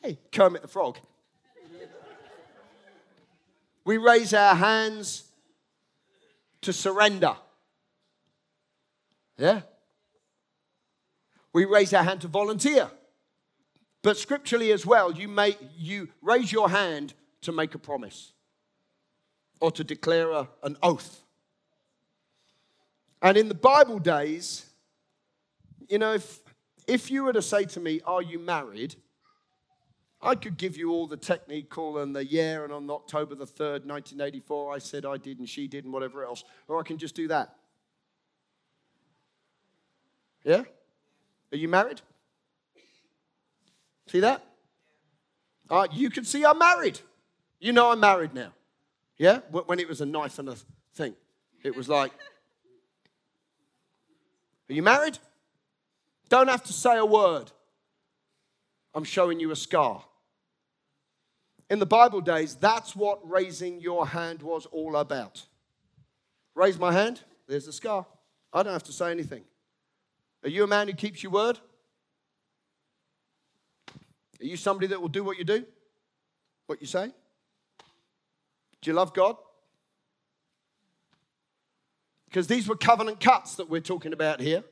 Hey, 0.02 0.18
Kermit 0.32 0.62
the 0.62 0.68
Frog. 0.68 0.98
We 3.84 3.98
raise 3.98 4.32
our 4.32 4.54
hands 4.54 5.24
to 6.62 6.72
surrender. 6.72 7.36
Yeah? 9.36 9.60
We 11.52 11.64
raise 11.64 11.92
our 11.92 12.04
hand 12.04 12.20
to 12.22 12.28
volunteer. 12.28 12.90
But 14.02 14.16
scripturally 14.16 14.72
as 14.72 14.86
well, 14.86 15.12
you, 15.12 15.28
may, 15.28 15.56
you 15.76 16.08
raise 16.22 16.50
your 16.52 16.70
hand 16.70 17.14
to 17.42 17.52
make 17.52 17.74
a 17.74 17.78
promise 17.78 18.32
or 19.60 19.70
to 19.72 19.84
declare 19.84 20.30
a, 20.30 20.48
an 20.62 20.76
oath. 20.82 21.22
And 23.22 23.36
in 23.36 23.48
the 23.48 23.54
Bible 23.54 23.98
days, 23.98 24.64
you 25.88 25.98
know, 25.98 26.14
if, 26.14 26.40
if 26.86 27.10
you 27.10 27.24
were 27.24 27.32
to 27.32 27.42
say 27.42 27.64
to 27.64 27.80
me, 27.80 28.00
Are 28.06 28.22
you 28.22 28.38
married? 28.38 28.94
I 30.22 30.34
could 30.34 30.58
give 30.58 30.76
you 30.76 30.90
all 30.90 31.06
the 31.06 31.16
technical 31.16 31.98
and 31.98 32.14
the 32.14 32.24
year, 32.24 32.64
and 32.64 32.72
on 32.72 32.90
October 32.90 33.34
the 33.34 33.46
3rd, 33.46 33.86
1984, 33.86 34.74
I 34.74 34.78
said 34.78 35.06
I 35.06 35.16
did 35.16 35.38
and 35.38 35.48
she 35.48 35.66
did 35.66 35.84
and 35.84 35.92
whatever 35.92 36.24
else. 36.24 36.44
Or 36.68 36.78
I 36.78 36.82
can 36.82 36.98
just 36.98 37.14
do 37.14 37.28
that. 37.28 37.54
Yeah? 40.44 40.64
Are 41.52 41.56
you 41.56 41.68
married? 41.68 42.00
See 44.08 44.20
that? 44.20 44.44
Uh, 45.68 45.86
you 45.92 46.10
can 46.10 46.24
see 46.24 46.44
I'm 46.44 46.58
married. 46.58 46.98
You 47.60 47.72
know 47.72 47.92
I'm 47.92 48.00
married 48.00 48.34
now. 48.34 48.52
Yeah? 49.18 49.40
When 49.50 49.78
it 49.78 49.88
was 49.88 50.00
a 50.00 50.06
knife 50.06 50.38
and 50.38 50.48
a 50.48 50.56
thing, 50.94 51.14
it 51.62 51.76
was 51.76 51.88
like, 51.88 52.12
Are 54.68 54.72
you 54.72 54.82
married? 54.82 55.18
Don't 56.28 56.48
have 56.48 56.64
to 56.64 56.72
say 56.72 56.96
a 56.96 57.04
word. 57.04 57.50
I'm 58.94 59.04
showing 59.04 59.38
you 59.38 59.50
a 59.50 59.56
scar. 59.56 60.02
In 61.68 61.78
the 61.78 61.86
Bible 61.86 62.20
days, 62.20 62.56
that's 62.56 62.96
what 62.96 63.20
raising 63.28 63.80
your 63.80 64.06
hand 64.06 64.42
was 64.42 64.66
all 64.66 64.96
about. 64.96 65.44
Raise 66.54 66.78
my 66.78 66.92
hand, 66.92 67.20
there's 67.46 67.68
a 67.68 67.72
scar. 67.72 68.06
I 68.52 68.62
don't 68.64 68.72
have 68.72 68.82
to 68.84 68.92
say 68.92 69.10
anything. 69.12 69.44
Are 70.42 70.48
you 70.48 70.64
a 70.64 70.66
man 70.66 70.88
who 70.88 70.94
keeps 70.94 71.22
your 71.22 71.32
word? 71.32 71.58
Are 74.40 74.46
you 74.46 74.56
somebody 74.56 74.86
that 74.88 75.00
will 75.00 75.08
do 75.08 75.22
what 75.22 75.38
you 75.38 75.44
do? 75.44 75.64
What 76.66 76.80
you 76.80 76.86
say? 76.86 77.12
Do 78.80 78.90
you 78.90 78.94
love 78.94 79.12
God? 79.12 79.36
Because 82.26 82.46
these 82.46 82.68
were 82.68 82.76
covenant 82.76 83.20
cuts 83.20 83.56
that 83.56 83.68
we're 83.68 83.80
talking 83.80 84.12
about 84.12 84.40
here. 84.40 84.64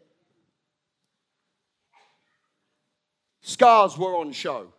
Scars 3.42 3.98
were 3.98 4.16
on 4.16 4.32
show. 4.32 4.72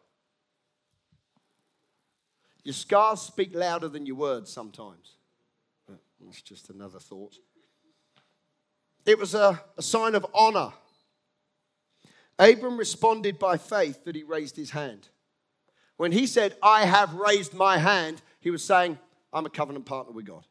Your 2.63 2.73
scars 2.73 3.21
speak 3.21 3.53
louder 3.53 3.87
than 3.87 4.05
your 4.05 4.15
words 4.15 4.51
sometimes. 4.51 5.17
That's 6.21 6.41
just 6.41 6.69
another 6.69 6.99
thought. 6.99 7.35
It 9.09 9.17
was 9.17 9.33
a, 9.33 9.59
a 9.75 9.81
sign 9.81 10.13
of 10.13 10.23
honor. 10.35 10.71
Abram 12.37 12.77
responded 12.77 13.39
by 13.39 13.57
faith 13.57 14.03
that 14.03 14.15
he 14.15 14.21
raised 14.21 14.55
his 14.55 14.69
hand. 14.69 15.09
When 15.97 16.11
he 16.11 16.27
said, 16.27 16.55
I 16.61 16.85
have 16.85 17.15
raised 17.15 17.55
my 17.55 17.79
hand, 17.79 18.21
he 18.39 18.51
was 18.51 18.63
saying, 18.63 18.99
I'm 19.33 19.47
a 19.47 19.49
covenant 19.49 19.87
partner 19.87 20.13
with 20.13 20.25
God. 20.25 20.45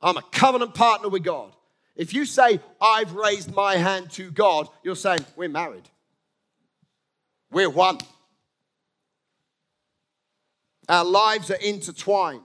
I'm 0.00 0.18
a 0.18 0.22
covenant 0.30 0.76
partner 0.76 1.08
with 1.08 1.24
God. 1.24 1.52
If 1.96 2.14
you 2.14 2.24
say, 2.24 2.60
I've 2.80 3.12
raised 3.12 3.52
my 3.52 3.74
hand 3.74 4.12
to 4.12 4.30
God, 4.30 4.68
you're 4.84 4.94
saying, 4.94 5.26
We're 5.34 5.48
married. 5.48 5.90
We're 7.50 7.70
one. 7.70 7.98
Our 10.88 11.04
lives 11.04 11.50
are 11.50 11.56
intertwined. 11.56 12.42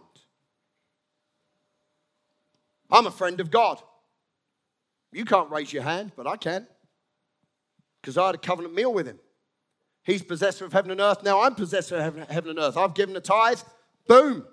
I'm 2.90 3.06
a 3.06 3.12
friend 3.12 3.40
of 3.40 3.52
God. 3.52 3.80
You 5.14 5.26
can't 5.26 5.50
raise 5.52 5.72
your 5.72 5.84
hand, 5.84 6.12
but 6.16 6.28
I 6.28 6.38
can. 6.38 6.68
Because 8.02 8.18
I 8.18 8.28
had 8.28 8.36
a 8.36 8.40
covenant 8.40 8.74
meal 8.74 8.94
with 8.94 9.08
him. 9.08 9.20
He's 10.04 10.22
possessor 10.22 10.66
of 10.66 10.74
heaven 10.74 10.92
and 10.92 11.00
earth. 11.00 11.24
Now 11.24 11.42
I'm 11.42 11.56
possessor 11.56 11.96
of 11.98 12.30
heaven 12.30 12.50
and 12.50 12.60
earth. 12.60 12.76
I've 12.76 12.94
given 12.94 13.16
a 13.16 13.22
tithe. 13.22 13.60
Boom. 14.08 14.46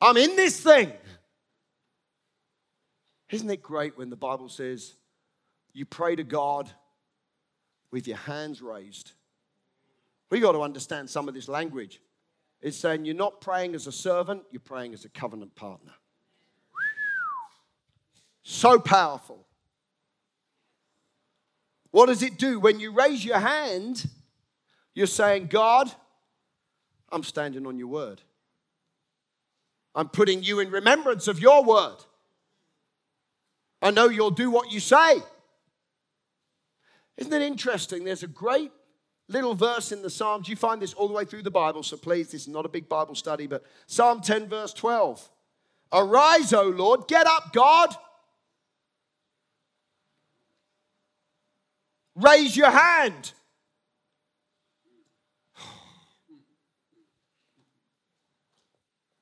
I'm 0.00 0.16
in 0.16 0.36
this 0.36 0.60
thing. 0.60 0.92
Isn't 3.30 3.50
it 3.50 3.62
great 3.62 3.98
when 3.98 4.10
the 4.10 4.16
Bible 4.16 4.48
says 4.48 4.94
you 5.72 5.84
pray 5.84 6.16
to 6.16 6.24
God 6.24 6.70
with 7.90 8.06
your 8.06 8.16
hands 8.16 8.62
raised? 8.62 9.12
We 10.30 10.40
got 10.40 10.52
to 10.52 10.62
understand 10.62 11.10
some 11.10 11.28
of 11.28 11.34
this 11.34 11.48
language. 11.48 12.00
It's 12.60 12.76
saying 12.76 13.04
you're 13.04 13.14
not 13.14 13.40
praying 13.40 13.74
as 13.74 13.86
a 13.86 13.92
servant, 13.92 14.42
you're 14.50 14.60
praying 14.60 14.94
as 14.94 15.04
a 15.04 15.08
covenant 15.08 15.54
partner. 15.54 15.92
So 18.50 18.78
powerful. 18.78 19.44
What 21.90 22.06
does 22.06 22.22
it 22.22 22.38
do? 22.38 22.58
When 22.58 22.80
you 22.80 22.92
raise 22.92 23.22
your 23.22 23.38
hand, 23.38 24.08
you're 24.94 25.06
saying, 25.06 25.48
God, 25.48 25.92
I'm 27.12 27.24
standing 27.24 27.66
on 27.66 27.78
your 27.78 27.88
word. 27.88 28.22
I'm 29.94 30.08
putting 30.08 30.42
you 30.42 30.60
in 30.60 30.70
remembrance 30.70 31.28
of 31.28 31.38
your 31.38 31.62
word. 31.62 31.98
I 33.82 33.90
know 33.90 34.08
you'll 34.08 34.30
do 34.30 34.50
what 34.50 34.72
you 34.72 34.80
say. 34.80 35.18
Isn't 37.18 37.34
it 37.34 37.42
interesting? 37.42 38.02
There's 38.02 38.22
a 38.22 38.28
great 38.28 38.72
little 39.28 39.54
verse 39.54 39.92
in 39.92 40.00
the 40.00 40.08
Psalms. 40.08 40.48
You 40.48 40.56
find 40.56 40.80
this 40.80 40.94
all 40.94 41.06
the 41.06 41.12
way 41.12 41.26
through 41.26 41.42
the 41.42 41.50
Bible, 41.50 41.82
so 41.82 41.98
please, 41.98 42.30
this 42.30 42.42
is 42.42 42.48
not 42.48 42.64
a 42.64 42.70
big 42.70 42.88
Bible 42.88 43.14
study, 43.14 43.46
but 43.46 43.62
Psalm 43.86 44.22
10, 44.22 44.48
verse 44.48 44.72
12. 44.72 45.28
Arise, 45.92 46.54
O 46.54 46.62
Lord, 46.62 47.08
get 47.08 47.26
up, 47.26 47.52
God. 47.52 47.94
Raise 52.18 52.56
your 52.56 52.70
hand. 52.70 53.32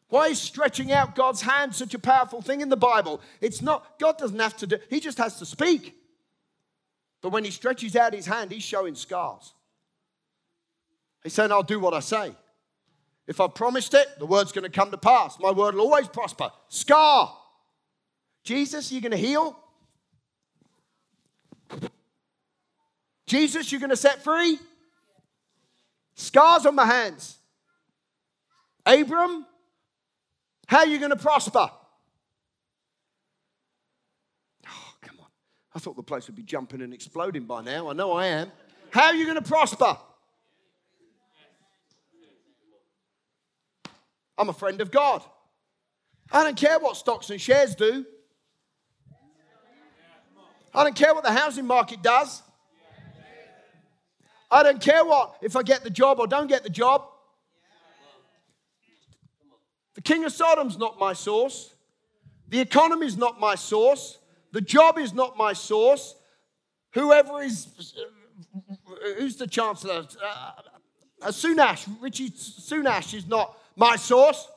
Why 0.08 0.28
is 0.28 0.40
stretching 0.40 0.92
out 0.92 1.14
God's 1.14 1.42
hand 1.42 1.74
such 1.74 1.92
a 1.92 1.98
powerful 1.98 2.40
thing 2.40 2.60
in 2.60 2.68
the 2.68 2.76
Bible? 2.76 3.20
It's 3.40 3.60
not, 3.60 3.98
God 3.98 4.16
doesn't 4.16 4.38
have 4.38 4.56
to 4.58 4.66
do, 4.66 4.78
He 4.88 5.00
just 5.00 5.18
has 5.18 5.38
to 5.40 5.46
speak. 5.46 5.94
But 7.20 7.30
when 7.30 7.44
He 7.44 7.50
stretches 7.50 7.96
out 7.96 8.14
His 8.14 8.24
hand, 8.24 8.52
He's 8.52 8.62
showing 8.62 8.94
scars. 8.94 9.52
He's 11.22 11.34
saying, 11.34 11.50
I'll 11.50 11.62
do 11.62 11.80
what 11.80 11.92
I 11.92 12.00
say. 12.00 12.32
If 13.26 13.40
I 13.40 13.48
promised 13.48 13.92
it, 13.94 14.06
the 14.18 14.26
word's 14.26 14.52
going 14.52 14.62
to 14.64 14.70
come 14.70 14.92
to 14.92 14.98
pass. 14.98 15.38
My 15.40 15.50
word 15.50 15.74
will 15.74 15.82
always 15.82 16.06
prosper. 16.06 16.50
Scar. 16.68 17.36
Jesus, 18.44 18.92
you're 18.92 19.00
going 19.00 19.10
to 19.10 19.18
heal? 19.18 19.58
Jesus, 23.26 23.70
you're 23.72 23.80
going 23.80 23.90
to 23.90 23.96
set 23.96 24.22
free? 24.22 24.58
Scars 26.14 26.64
on 26.64 26.74
my 26.74 26.86
hands. 26.86 27.38
Abram, 28.86 29.44
how 30.66 30.78
are 30.78 30.86
you 30.86 30.98
going 30.98 31.10
to 31.10 31.16
prosper? 31.16 31.68
Oh, 34.66 34.94
come 35.00 35.18
on. 35.20 35.26
I 35.74 35.78
thought 35.78 35.96
the 35.96 36.02
place 36.02 36.26
would 36.28 36.36
be 36.36 36.42
jumping 36.42 36.80
and 36.80 36.94
exploding 36.94 37.44
by 37.44 37.62
now. 37.62 37.90
I 37.90 37.92
know 37.92 38.12
I 38.12 38.26
am. 38.26 38.52
How 38.90 39.06
are 39.06 39.14
you 39.14 39.24
going 39.24 39.36
to 39.36 39.42
prosper? 39.42 39.96
I'm 44.38 44.48
a 44.48 44.54
friend 44.54 44.80
of 44.80 44.90
God. 44.90 45.22
I 46.30 46.44
don't 46.44 46.56
care 46.56 46.78
what 46.78 46.96
stocks 46.96 47.30
and 47.30 47.40
shares 47.40 47.74
do. 47.74 48.04
I 50.74 50.84
don't 50.84 50.96
care 50.96 51.14
what 51.14 51.24
the 51.24 51.32
housing 51.32 51.66
market 51.66 52.02
does. 52.02 52.42
I 54.50 54.62
don't 54.62 54.80
care 54.80 55.04
what 55.04 55.36
if 55.42 55.56
I 55.56 55.62
get 55.62 55.82
the 55.82 55.90
job 55.90 56.18
or 56.20 56.26
don't 56.26 56.46
get 56.46 56.62
the 56.62 56.70
job. 56.70 57.02
The 59.94 60.02
king 60.02 60.24
of 60.24 60.32
Sodom's 60.32 60.78
not 60.78 60.98
my 60.98 61.14
source. 61.14 61.74
The 62.48 62.60
economy's 62.60 63.16
not 63.16 63.40
my 63.40 63.54
source. 63.54 64.18
The 64.52 64.60
job 64.60 64.98
is 64.98 65.12
not 65.12 65.36
my 65.36 65.52
source. 65.52 66.14
Whoever 66.92 67.42
is, 67.42 67.68
who's 69.18 69.36
the 69.36 69.46
chancellor? 69.46 70.06
Uh, 71.22 71.28
Sunak, 71.28 71.86
Rishi 72.00 72.30
Sunak 72.30 73.12
is 73.14 73.26
not 73.26 73.58
my 73.74 73.96
source. 73.96 74.48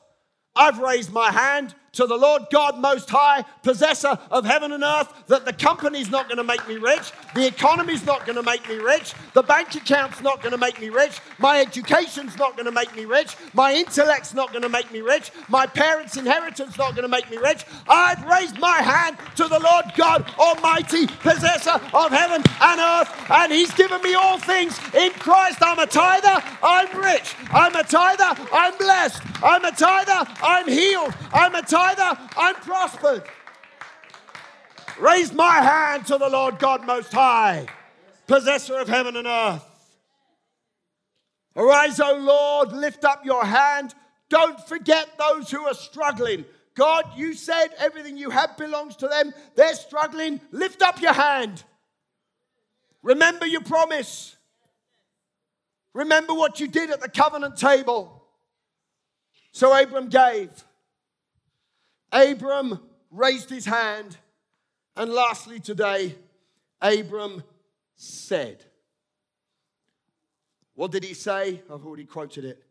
I've 0.54 0.78
raised 0.78 1.12
my 1.12 1.30
hand 1.30 1.74
to 1.92 2.06
the 2.06 2.16
Lord 2.16 2.42
God 2.52 2.78
Most 2.78 3.10
High, 3.10 3.42
possessor 3.62 4.18
of 4.30 4.44
heaven 4.44 4.72
and 4.72 4.84
earth, 4.84 5.12
that 5.26 5.44
the 5.44 5.52
company's 5.52 6.10
not 6.10 6.28
going 6.28 6.38
to 6.38 6.44
make 6.44 6.66
me 6.68 6.76
rich, 6.76 7.12
the 7.34 7.46
economy's 7.46 8.06
not 8.06 8.24
going 8.24 8.36
to 8.36 8.42
make 8.42 8.68
me 8.68 8.76
rich, 8.76 9.14
the 9.34 9.42
bank 9.42 9.74
account's 9.74 10.20
not 10.20 10.40
going 10.40 10.52
to 10.52 10.58
make 10.58 10.80
me 10.80 10.88
rich, 10.88 11.20
my 11.38 11.60
education's 11.60 12.36
not 12.36 12.54
going 12.54 12.66
to 12.66 12.72
make 12.72 12.94
me 12.94 13.04
rich, 13.04 13.36
my 13.54 13.74
intellect's 13.74 14.34
not 14.34 14.50
going 14.50 14.62
to 14.62 14.68
make 14.68 14.90
me 14.92 15.00
rich, 15.00 15.32
my 15.48 15.66
parents' 15.66 16.16
inheritance 16.16 16.78
not 16.78 16.94
going 16.94 17.02
to 17.02 17.08
make 17.08 17.28
me 17.30 17.36
rich. 17.38 17.64
I've 17.88 18.24
raised 18.24 18.58
my 18.58 18.78
hand 18.78 19.16
to 19.36 19.48
the 19.48 19.58
Lord 19.58 19.86
God 19.96 20.24
Almighty, 20.38 21.06
possessor 21.06 21.80
of 21.92 22.10
heaven 22.12 22.42
and 22.60 22.80
earth, 22.80 23.30
and 23.30 23.52
He's 23.52 23.72
given 23.74 24.00
me 24.02 24.14
all 24.14 24.38
things 24.38 24.78
in 24.94 25.10
Christ. 25.12 25.58
I'm 25.60 25.78
a 25.78 25.86
tither, 25.86 26.42
I'm 26.62 27.00
rich. 27.00 27.34
I'm 27.50 27.74
a 27.74 27.82
tither, 27.82 28.40
I'm 28.52 28.76
blessed. 28.78 29.22
I'm 29.42 29.64
a 29.64 29.72
tither, 29.72 30.30
I'm 30.42 30.68
healed. 30.68 31.14
I'm 31.32 31.54
a 31.54 31.62
tither, 31.62 31.79
tither, 31.80 32.18
I'm 32.36 32.54
prospered. 32.56 33.22
Raise 34.98 35.32
my 35.32 35.56
hand 35.56 36.06
to 36.06 36.18
the 36.18 36.28
Lord 36.28 36.58
God 36.58 36.86
Most 36.86 37.12
High, 37.12 37.66
possessor 38.26 38.78
of 38.78 38.88
heaven 38.88 39.16
and 39.16 39.26
earth. 39.26 39.64
Arise, 41.56 41.98
O 42.00 42.14
Lord, 42.14 42.72
lift 42.72 43.04
up 43.04 43.24
your 43.24 43.44
hand. 43.44 43.94
Don't 44.28 44.60
forget 44.68 45.08
those 45.18 45.50
who 45.50 45.66
are 45.66 45.74
struggling. 45.74 46.44
God, 46.74 47.04
you 47.16 47.34
said 47.34 47.68
everything 47.78 48.16
you 48.16 48.30
have 48.30 48.56
belongs 48.56 48.96
to 48.96 49.08
them. 49.08 49.32
They're 49.56 49.74
struggling. 49.74 50.40
Lift 50.52 50.82
up 50.82 51.00
your 51.02 51.12
hand. 51.12 51.64
Remember 53.02 53.46
your 53.46 53.62
promise. 53.62 54.36
Remember 55.94 56.32
what 56.34 56.60
you 56.60 56.68
did 56.68 56.90
at 56.90 57.00
the 57.00 57.08
covenant 57.08 57.56
table. 57.56 58.22
So 59.52 59.76
Abram 59.76 60.08
gave. 60.08 60.50
Abram 62.12 62.80
raised 63.10 63.50
his 63.50 63.66
hand. 63.66 64.16
And 64.96 65.12
lastly, 65.12 65.60
today, 65.60 66.14
Abram 66.80 67.42
said. 67.96 68.64
What 70.74 70.90
did 70.90 71.04
he 71.04 71.14
say? 71.14 71.62
I've 71.72 71.84
already 71.84 72.04
quoted 72.04 72.44
it. 72.44 72.62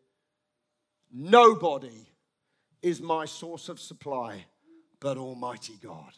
Nobody 1.11 2.07
is 2.81 3.01
my 3.01 3.25
source 3.25 3.69
of 3.69 3.79
supply 3.79 4.45
but 4.99 5.17
Almighty 5.17 5.73
God. 5.81 6.13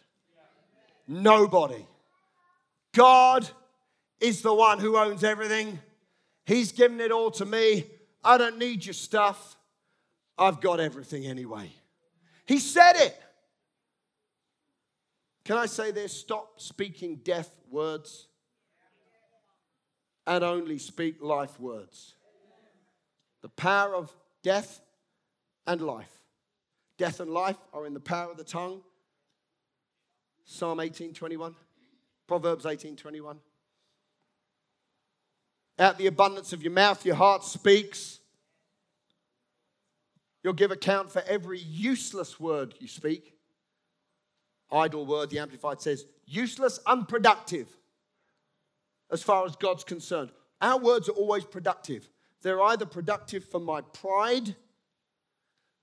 Nobody. 1.08 1.86
God 2.94 3.48
is 4.20 4.42
the 4.42 4.54
one 4.54 4.80
who 4.80 4.98
owns 4.98 5.24
everything. 5.24 5.80
He's 6.46 6.72
given 6.72 7.00
it 7.00 7.12
all 7.12 7.32
to 7.32 7.46
me. 7.46 7.86
I 8.24 8.38
don't 8.38 8.58
need 8.58 8.86
your 8.86 8.94
stuff. 8.94 9.58
I've 10.38 10.62
got 10.62 10.80
everything 10.80 11.26
anyway. 11.26 11.72
He 12.46 12.60
said 12.60 12.96
it. 12.96 13.18
Can 15.44 15.58
I 15.58 15.66
say 15.66 15.92
this? 15.92 16.14
Stop 16.14 16.60
speaking 16.62 17.18
death 17.18 17.52
words 17.70 18.28
and 20.28 20.44
only 20.44 20.78
speak 20.78 21.22
life 21.22 21.60
words. 21.60 22.16
The 23.42 23.50
power 23.50 23.96
of 23.96 24.16
death 24.44 24.82
and 25.66 25.82
life. 25.82 26.12
Death 26.98 27.20
and 27.20 27.32
life 27.32 27.58
are 27.74 27.86
in 27.86 27.94
the 27.94 28.00
power 28.00 28.32
of 28.32 28.38
the 28.38 28.44
tongue. 28.44 28.82
Psalm 30.46 30.80
18:21. 30.80 31.56
Proverbs 32.28 32.66
18:21. 32.66 33.42
Out 35.80 35.98
the 35.98 36.08
abundance 36.08 36.54
of 36.54 36.62
your 36.62 36.72
mouth, 36.72 37.06
your 37.06 37.16
heart 37.16 37.44
speaks. 37.44 38.21
You'll 40.44 40.54
give 40.54 40.72
account 40.72 41.12
for 41.12 41.22
every 41.28 41.60
useless 41.60 42.40
word 42.40 42.74
you 42.80 42.88
speak. 42.88 43.36
Idle 44.72 45.06
word, 45.06 45.30
the 45.30 45.40
Amplified 45.40 45.82
says, 45.82 46.06
useless, 46.26 46.80
unproductive, 46.86 47.68
as 49.12 49.22
far 49.22 49.46
as 49.46 49.56
God's 49.56 49.84
concerned. 49.84 50.32
Our 50.62 50.80
words 50.80 51.10
are 51.10 51.14
always 51.14 51.44
productive. 51.44 52.10
They're 52.42 52.62
either 52.62 52.86
productive 52.86 53.46
for 53.46 53.60
my 53.60 53.82
pride, 53.82 54.56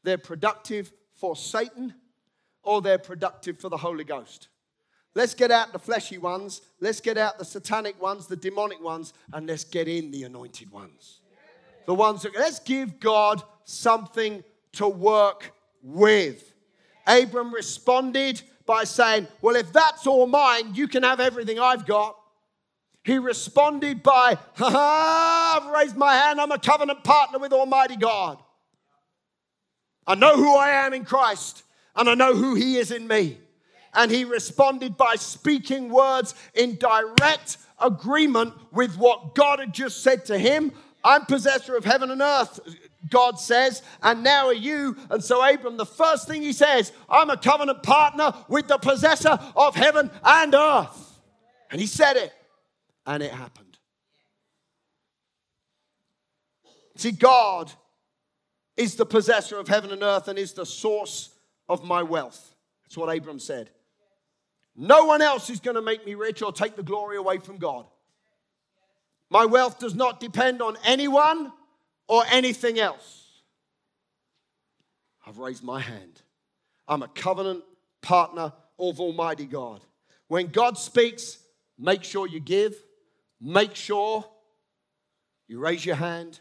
they're 0.02 0.18
productive 0.18 0.92
for 1.14 1.36
Satan, 1.36 1.94
or 2.62 2.80
they're 2.80 2.98
productive 2.98 3.58
for 3.58 3.68
the 3.68 3.76
Holy 3.76 4.04
Ghost. 4.04 4.48
Let's 5.14 5.34
get 5.34 5.50
out 5.50 5.72
the 5.72 5.78
fleshy 5.78 6.18
ones, 6.18 6.62
let's 6.80 7.00
get 7.00 7.18
out 7.18 7.38
the 7.38 7.44
satanic 7.44 8.00
ones, 8.00 8.26
the 8.26 8.36
demonic 8.36 8.82
ones, 8.82 9.12
and 9.32 9.46
let's 9.46 9.64
get 9.64 9.88
in 9.88 10.10
the 10.10 10.24
anointed 10.24 10.70
ones. 10.70 11.20
The 11.86 11.94
ones 11.94 12.22
that, 12.22 12.34
let's 12.34 12.60
give 12.60 13.00
God 13.00 13.42
something 13.68 14.42
to 14.72 14.88
work 14.88 15.52
with. 15.82 16.52
Abram 17.06 17.52
responded 17.52 18.40
by 18.66 18.84
saying, 18.84 19.28
Well, 19.40 19.56
if 19.56 19.72
that's 19.72 20.06
all 20.06 20.26
mine, 20.26 20.74
you 20.74 20.88
can 20.88 21.02
have 21.02 21.20
everything 21.20 21.58
I've 21.58 21.86
got. 21.86 22.16
He 23.04 23.18
responded 23.18 24.02
by, 24.02 24.38
Ha 24.56 24.70
ha, 24.70 25.60
I've 25.60 25.72
raised 25.72 25.96
my 25.96 26.14
hand. 26.14 26.40
I'm 26.40 26.52
a 26.52 26.58
covenant 26.58 27.04
partner 27.04 27.38
with 27.38 27.52
Almighty 27.52 27.96
God. 27.96 28.38
I 30.06 30.14
know 30.14 30.36
who 30.36 30.56
I 30.56 30.70
am 30.86 30.94
in 30.94 31.04
Christ, 31.04 31.62
and 31.94 32.08
I 32.08 32.14
know 32.14 32.34
who 32.34 32.54
He 32.54 32.76
is 32.76 32.90
in 32.90 33.06
me. 33.06 33.38
And 33.94 34.10
he 34.10 34.24
responded 34.24 34.96
by 34.96 35.14
speaking 35.16 35.88
words 35.88 36.34
in 36.54 36.76
direct 36.76 37.56
agreement 37.80 38.54
with 38.70 38.96
what 38.96 39.34
God 39.34 39.60
had 39.60 39.72
just 39.72 40.02
said 40.02 40.26
to 40.26 40.38
him. 40.38 40.72
I'm 41.02 41.24
possessor 41.24 41.76
of 41.76 41.84
heaven 41.84 42.10
and 42.10 42.20
earth, 42.20 42.60
God 43.08 43.38
says, 43.38 43.82
and 44.02 44.24
now 44.24 44.46
are 44.46 44.54
you. 44.54 44.96
And 45.10 45.22
so, 45.22 45.42
Abram, 45.48 45.76
the 45.76 45.86
first 45.86 46.26
thing 46.26 46.42
he 46.42 46.52
says, 46.52 46.92
I'm 47.08 47.30
a 47.30 47.36
covenant 47.36 47.82
partner 47.82 48.34
with 48.48 48.66
the 48.66 48.78
possessor 48.78 49.38
of 49.54 49.76
heaven 49.76 50.10
and 50.24 50.54
earth. 50.54 51.20
And 51.70 51.80
he 51.80 51.86
said 51.86 52.16
it, 52.16 52.32
and 53.06 53.22
it 53.22 53.30
happened. 53.30 53.78
See, 56.96 57.12
God 57.12 57.70
is 58.76 58.96
the 58.96 59.06
possessor 59.06 59.58
of 59.58 59.68
heaven 59.68 59.92
and 59.92 60.02
earth 60.02 60.26
and 60.26 60.38
is 60.38 60.52
the 60.52 60.66
source 60.66 61.30
of 61.68 61.84
my 61.84 62.02
wealth. 62.02 62.54
That's 62.84 62.96
what 62.96 63.14
Abram 63.14 63.38
said. 63.38 63.70
No 64.74 65.04
one 65.04 65.22
else 65.22 65.50
is 65.50 65.60
going 65.60 65.76
to 65.76 65.82
make 65.82 66.04
me 66.04 66.14
rich 66.14 66.42
or 66.42 66.52
take 66.52 66.74
the 66.74 66.82
glory 66.82 67.16
away 67.16 67.38
from 67.38 67.58
God. 67.58 67.86
My 69.30 69.44
wealth 69.44 69.78
does 69.78 69.94
not 69.94 70.20
depend 70.20 70.62
on 70.62 70.76
anyone 70.84 71.52
or 72.08 72.24
anything 72.30 72.78
else. 72.78 73.26
I've 75.26 75.38
raised 75.38 75.62
my 75.62 75.80
hand. 75.80 76.22
I'm 76.88 77.02
a 77.02 77.08
covenant 77.08 77.62
partner 78.00 78.52
of 78.78 78.98
Almighty 78.98 79.44
God. 79.44 79.82
When 80.28 80.48
God 80.48 80.78
speaks, 80.78 81.38
make 81.78 82.02
sure 82.02 82.26
you 82.26 82.40
give, 82.40 82.74
make 83.40 83.74
sure 83.74 84.24
you 85.46 85.58
raise 85.58 85.84
your 85.84 85.96
hand. 85.96 86.40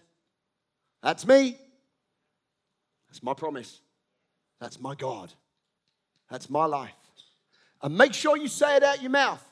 That's 1.03 1.28
me. 1.28 1.57
That's 3.07 3.22
my 3.22 3.34
promise. 3.34 3.80
That's 4.59 4.80
my 4.80 4.95
God. 4.95 5.32
That's 6.30 6.49
my 6.49 6.65
life. 6.65 6.91
And 7.82 7.97
make 7.97 8.13
sure 8.13 8.38
you 8.38 8.47
say 8.47 8.78
it 8.78 8.84
out 8.84 9.01
your 9.01 9.11
mouth. 9.11 9.43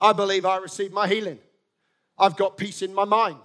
I 0.00 0.12
believe 0.12 0.44
I 0.44 0.58
received 0.58 0.92
my 0.92 1.08
healing. 1.08 1.38
I've 2.18 2.36
got 2.36 2.56
peace 2.56 2.82
in 2.82 2.94
my 2.94 3.04
mind. 3.04 3.38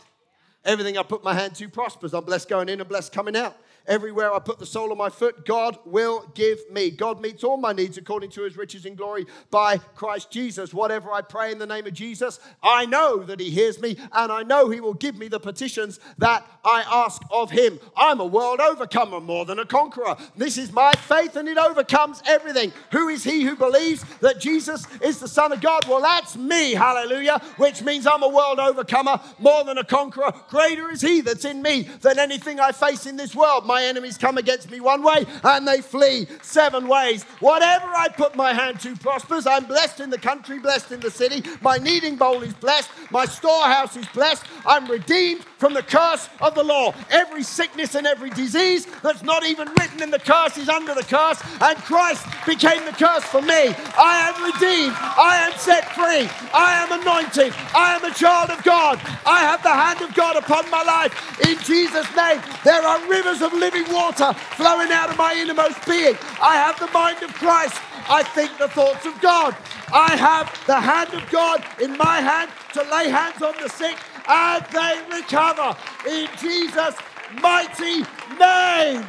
Everything 0.66 0.98
I 0.98 1.04
put 1.04 1.24
my 1.24 1.34
hand 1.34 1.56
to 1.56 1.70
prospers. 1.70 2.14
I'm 2.14 2.26
blessed 2.26 2.50
going 2.50 2.70
in 2.70 2.80
and 2.80 2.90
blessed 2.90 3.14
coming 3.14 3.36
out. 3.36 3.56
Everywhere 3.88 4.34
I 4.34 4.40
put 4.40 4.58
the 4.58 4.66
sole 4.66 4.92
of 4.92 4.98
my 4.98 5.10
foot, 5.10 5.46
God 5.46 5.78
will 5.86 6.26
give 6.34 6.60
me. 6.72 6.90
God 6.90 7.22
meets 7.22 7.44
all 7.44 7.58
my 7.58 7.72
needs 7.72 7.98
according 7.98 8.32
to 8.32 8.42
his 8.42 8.58
riches 8.58 8.86
in 8.86 8.96
glory 8.96 9.28
by 9.52 9.78
Christ 9.78 10.32
Jesus. 10.32 10.74
Whatever 10.74 11.12
I 11.12 11.22
pray 11.22 11.52
in 11.52 11.60
the 11.60 11.68
name 11.68 11.86
of 11.86 11.94
Jesus, 11.94 12.40
I 12.64 12.86
know 12.86 13.20
that 13.24 13.40
he 13.40 13.52
hears 13.52 13.80
me 13.80 13.98
and 14.12 14.32
I 14.32 14.42
know 14.42 14.70
he 14.70 14.82
will 14.82 14.96
give 14.96 15.18
me 15.18 15.28
the 15.28 15.40
petitions 15.40 16.00
that 16.18 16.46
I 16.64 16.84
ask 16.88 17.22
of 17.30 17.52
him. 17.52 17.80
I'm 17.96 18.20
a 18.20 18.26
world 18.26 18.60
overcomer 18.60 19.20
more 19.20 19.46
than 19.46 19.60
a 19.60 19.66
conqueror. 19.66 20.18
This 20.36 20.58
is 20.58 20.72
my 20.72 20.92
faith 20.94 21.36
and 21.36 21.48
it 21.48 21.58
overcomes 21.58 22.24
everything. 22.26 22.74
Who 22.92 23.10
is 23.10 23.24
he 23.24 23.44
who 23.44 23.56
believes 23.56 24.04
that 24.22 24.40
Jesus 24.40 24.86
is 25.02 25.20
the 25.20 25.28
Son 25.28 25.52
of 25.52 25.62
God? 25.62 25.88
Well, 25.88 26.02
that's 26.02 26.36
me, 26.36 26.74
hallelujah, 26.74 27.40
which 27.58 27.84
means 27.84 28.08
I'm 28.08 28.24
a 28.24 28.30
world 28.30 28.58
overcomer 28.58 29.20
more 29.38 29.64
than 29.64 29.78
a 29.78 29.84
conqueror. 29.84 30.34
Greater 30.50 30.90
is 30.90 31.02
he 31.02 31.22
that's 31.22 31.46
in 31.46 31.62
me 31.62 31.84
than 32.02 32.18
anything 32.18 32.60
I 32.60 32.72
face 32.72 33.06
in 33.06 33.16
this 33.16 33.36
world. 33.36 33.66
My 33.66 33.75
my 33.76 33.84
enemies 33.84 34.18
come 34.18 34.38
against 34.38 34.72
me 34.72 34.80
one 34.80 35.04
way 35.04 35.26
and 35.44 35.68
they 35.68 35.82
flee 35.82 36.28
seven 36.42 36.88
ways. 36.88 37.24
Whatever 37.42 37.88
I 37.88 38.08
put 38.08 38.34
my 38.34 38.54
hand 38.54 38.80
to 38.80 38.96
prospers. 38.96 39.46
I'm 39.46 39.66
blessed 39.66 40.00
in 40.00 40.10
the 40.10 40.18
country, 40.18 40.60
blessed 40.60 40.94
in 40.94 41.02
the 41.02 41.12
city. 41.12 41.44
My 41.62 41.78
kneading 41.78 42.16
bowl 42.16 42.42
is 42.42 42.54
blessed. 42.54 42.90
My 43.12 43.26
storehouse 43.26 43.98
is 43.98 44.08
blessed. 44.14 44.46
I'm 44.66 44.90
redeemed 44.90 45.42
from 45.58 45.74
the 45.74 45.84
curse 45.84 46.30
of 46.42 46.56
the 46.56 46.64
law. 46.64 46.94
Every 47.10 47.44
sickness 47.44 47.96
and 47.96 48.06
every 48.06 48.30
disease 48.30 48.88
that's 49.02 49.24
not 49.24 49.46
even 49.46 49.68
written 49.80 50.02
in 50.02 50.12
the 50.12 50.20
curse 50.20 50.58
is 50.58 50.70
under 50.70 50.94
the 50.94 51.04
curse, 51.04 51.42
and 51.62 51.78
Christ 51.80 52.26
became 52.46 52.84
the 52.86 52.92
curse 52.92 53.24
for 53.24 53.42
me. 53.42 53.74
I 53.98 54.32
am 54.32 54.54
redeemed. 54.54 54.96
I 54.96 55.48
am 55.48 55.58
set 55.58 55.86
free. 55.96 56.30
I 56.54 56.84
am 56.84 57.02
anointed. 57.02 57.54
I 57.76 57.96
am 57.96 58.04
a 58.04 58.14
child 58.14 58.50
of 58.50 58.64
God. 58.64 59.00
I 59.26 59.40
have 59.40 59.64
the 59.64 59.70
hand 59.70 60.02
of 60.02 60.14
God 60.14 60.36
upon 60.36 60.70
my 60.70 60.84
life. 60.84 61.14
In 61.48 61.58
Jesus' 61.64 62.08
name, 62.16 62.42
there 62.64 62.82
are 62.82 63.00
rivers 63.10 63.42
of 63.42 63.54
living 63.54 63.86
water 63.92 64.34
flowing 64.58 64.92
out 64.92 65.10
of 65.10 65.18
my 65.18 65.34
innermost 65.38 65.86
being. 65.86 66.16
I 66.42 66.56
have 66.56 66.80
the 66.80 66.92
mind 66.92 67.24
of 67.24 67.34
Christ. 67.34 67.76
I 68.08 68.22
think 68.22 68.58
the 68.58 68.68
thoughts 68.68 69.06
of 69.06 69.20
God. 69.22 69.56
I 69.92 70.16
have 70.16 70.52
the 70.68 70.80
hand 70.80 71.14
of 71.14 71.30
God 71.32 71.64
in 71.82 71.98
my 71.98 72.22
hand 72.22 72.52
to 72.74 72.84
lay 72.92 73.10
hands 73.10 73.42
on 73.42 73.54
the 73.62 73.70
sick 73.70 73.98
and 74.28 74.66
they 74.72 75.02
recover 75.12 75.76
in 76.08 76.28
Jesus' 76.40 76.96
mighty 77.42 78.04
name. 78.40 79.06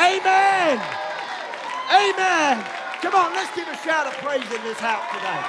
Amen. 0.00 0.80
Amen. 1.90 2.64
Come 3.02 3.14
on, 3.14 3.32
let's 3.32 3.54
give 3.54 3.68
a 3.68 3.76
shout 3.78 4.06
of 4.06 4.14
praise 4.14 4.42
in 4.44 4.62
this 4.62 4.78
house 4.78 5.04
today. 5.12 5.42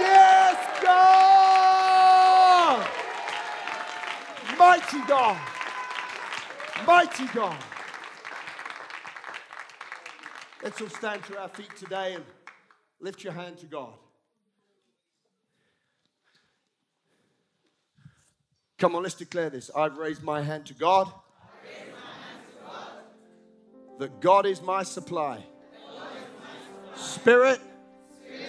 Yes, 0.00 0.56
God. 0.82 1.26
Mighty 4.58 5.00
God. 5.06 5.38
Mighty 6.86 7.26
God. 7.26 7.56
Let's 10.62 10.80
all 10.80 10.88
stand 10.88 11.22
to 11.24 11.38
our 11.38 11.48
feet 11.48 11.76
today 11.76 12.14
and 12.14 12.24
lift 13.00 13.22
your 13.22 13.32
hand 13.32 13.58
to 13.58 13.66
God. 13.66 13.92
Come 18.78 18.94
on, 18.94 19.02
let's 19.02 19.14
declare 19.14 19.50
this. 19.50 19.70
I've 19.74 19.96
raised 19.96 20.22
my 20.22 20.42
hand 20.42 20.66
to 20.66 20.74
God. 20.74 21.10
That 23.98 24.20
God 24.20 24.44
is 24.44 24.60
my 24.60 24.82
supply. 24.82 25.42
Spirit, 26.94 27.60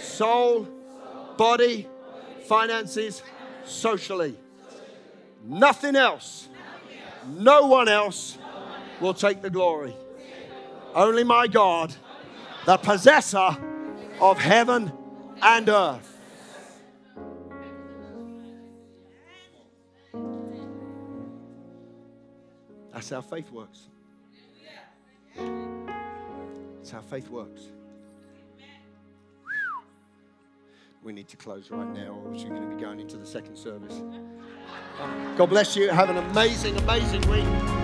soul, 0.01 0.67
body, 1.37 1.87
finances, 2.45 3.23
socially. 3.65 4.35
Nothing 5.43 5.95
else 5.95 6.49
no 7.27 7.67
one 7.67 7.87
else 7.87 8.37
will 8.99 9.13
take 9.13 9.41
the 9.41 9.49
glory. 9.49 9.93
Only 10.95 11.23
my 11.23 11.47
God, 11.47 11.93
the 12.65 12.77
possessor 12.77 13.57
of 14.19 14.39
heaven 14.39 14.91
and 15.41 15.69
earth. 15.69 16.16
That's 22.97 23.11
how 23.11 23.21
faith 23.21 23.51
works. 23.51 23.89
That's 25.35 26.89
how 26.89 27.01
faith 27.01 27.29
works. 27.29 27.67
We 31.03 31.13
need 31.13 31.27
to 31.27 31.37
close 31.37 31.69
right 31.69 31.93
now, 31.93 32.19
or 32.25 32.31
we're 32.31 32.49
going 32.49 32.67
to 32.67 32.75
be 32.75 32.81
going 32.81 32.99
into 32.99 33.17
the 33.17 33.25
second 33.27 33.55
service. 33.55 34.01
God 35.37 35.45
bless 35.45 35.75
you. 35.75 35.89
Have 35.89 36.09
an 36.09 36.17
amazing, 36.17 36.75
amazing 36.77 37.21
week. 37.29 37.76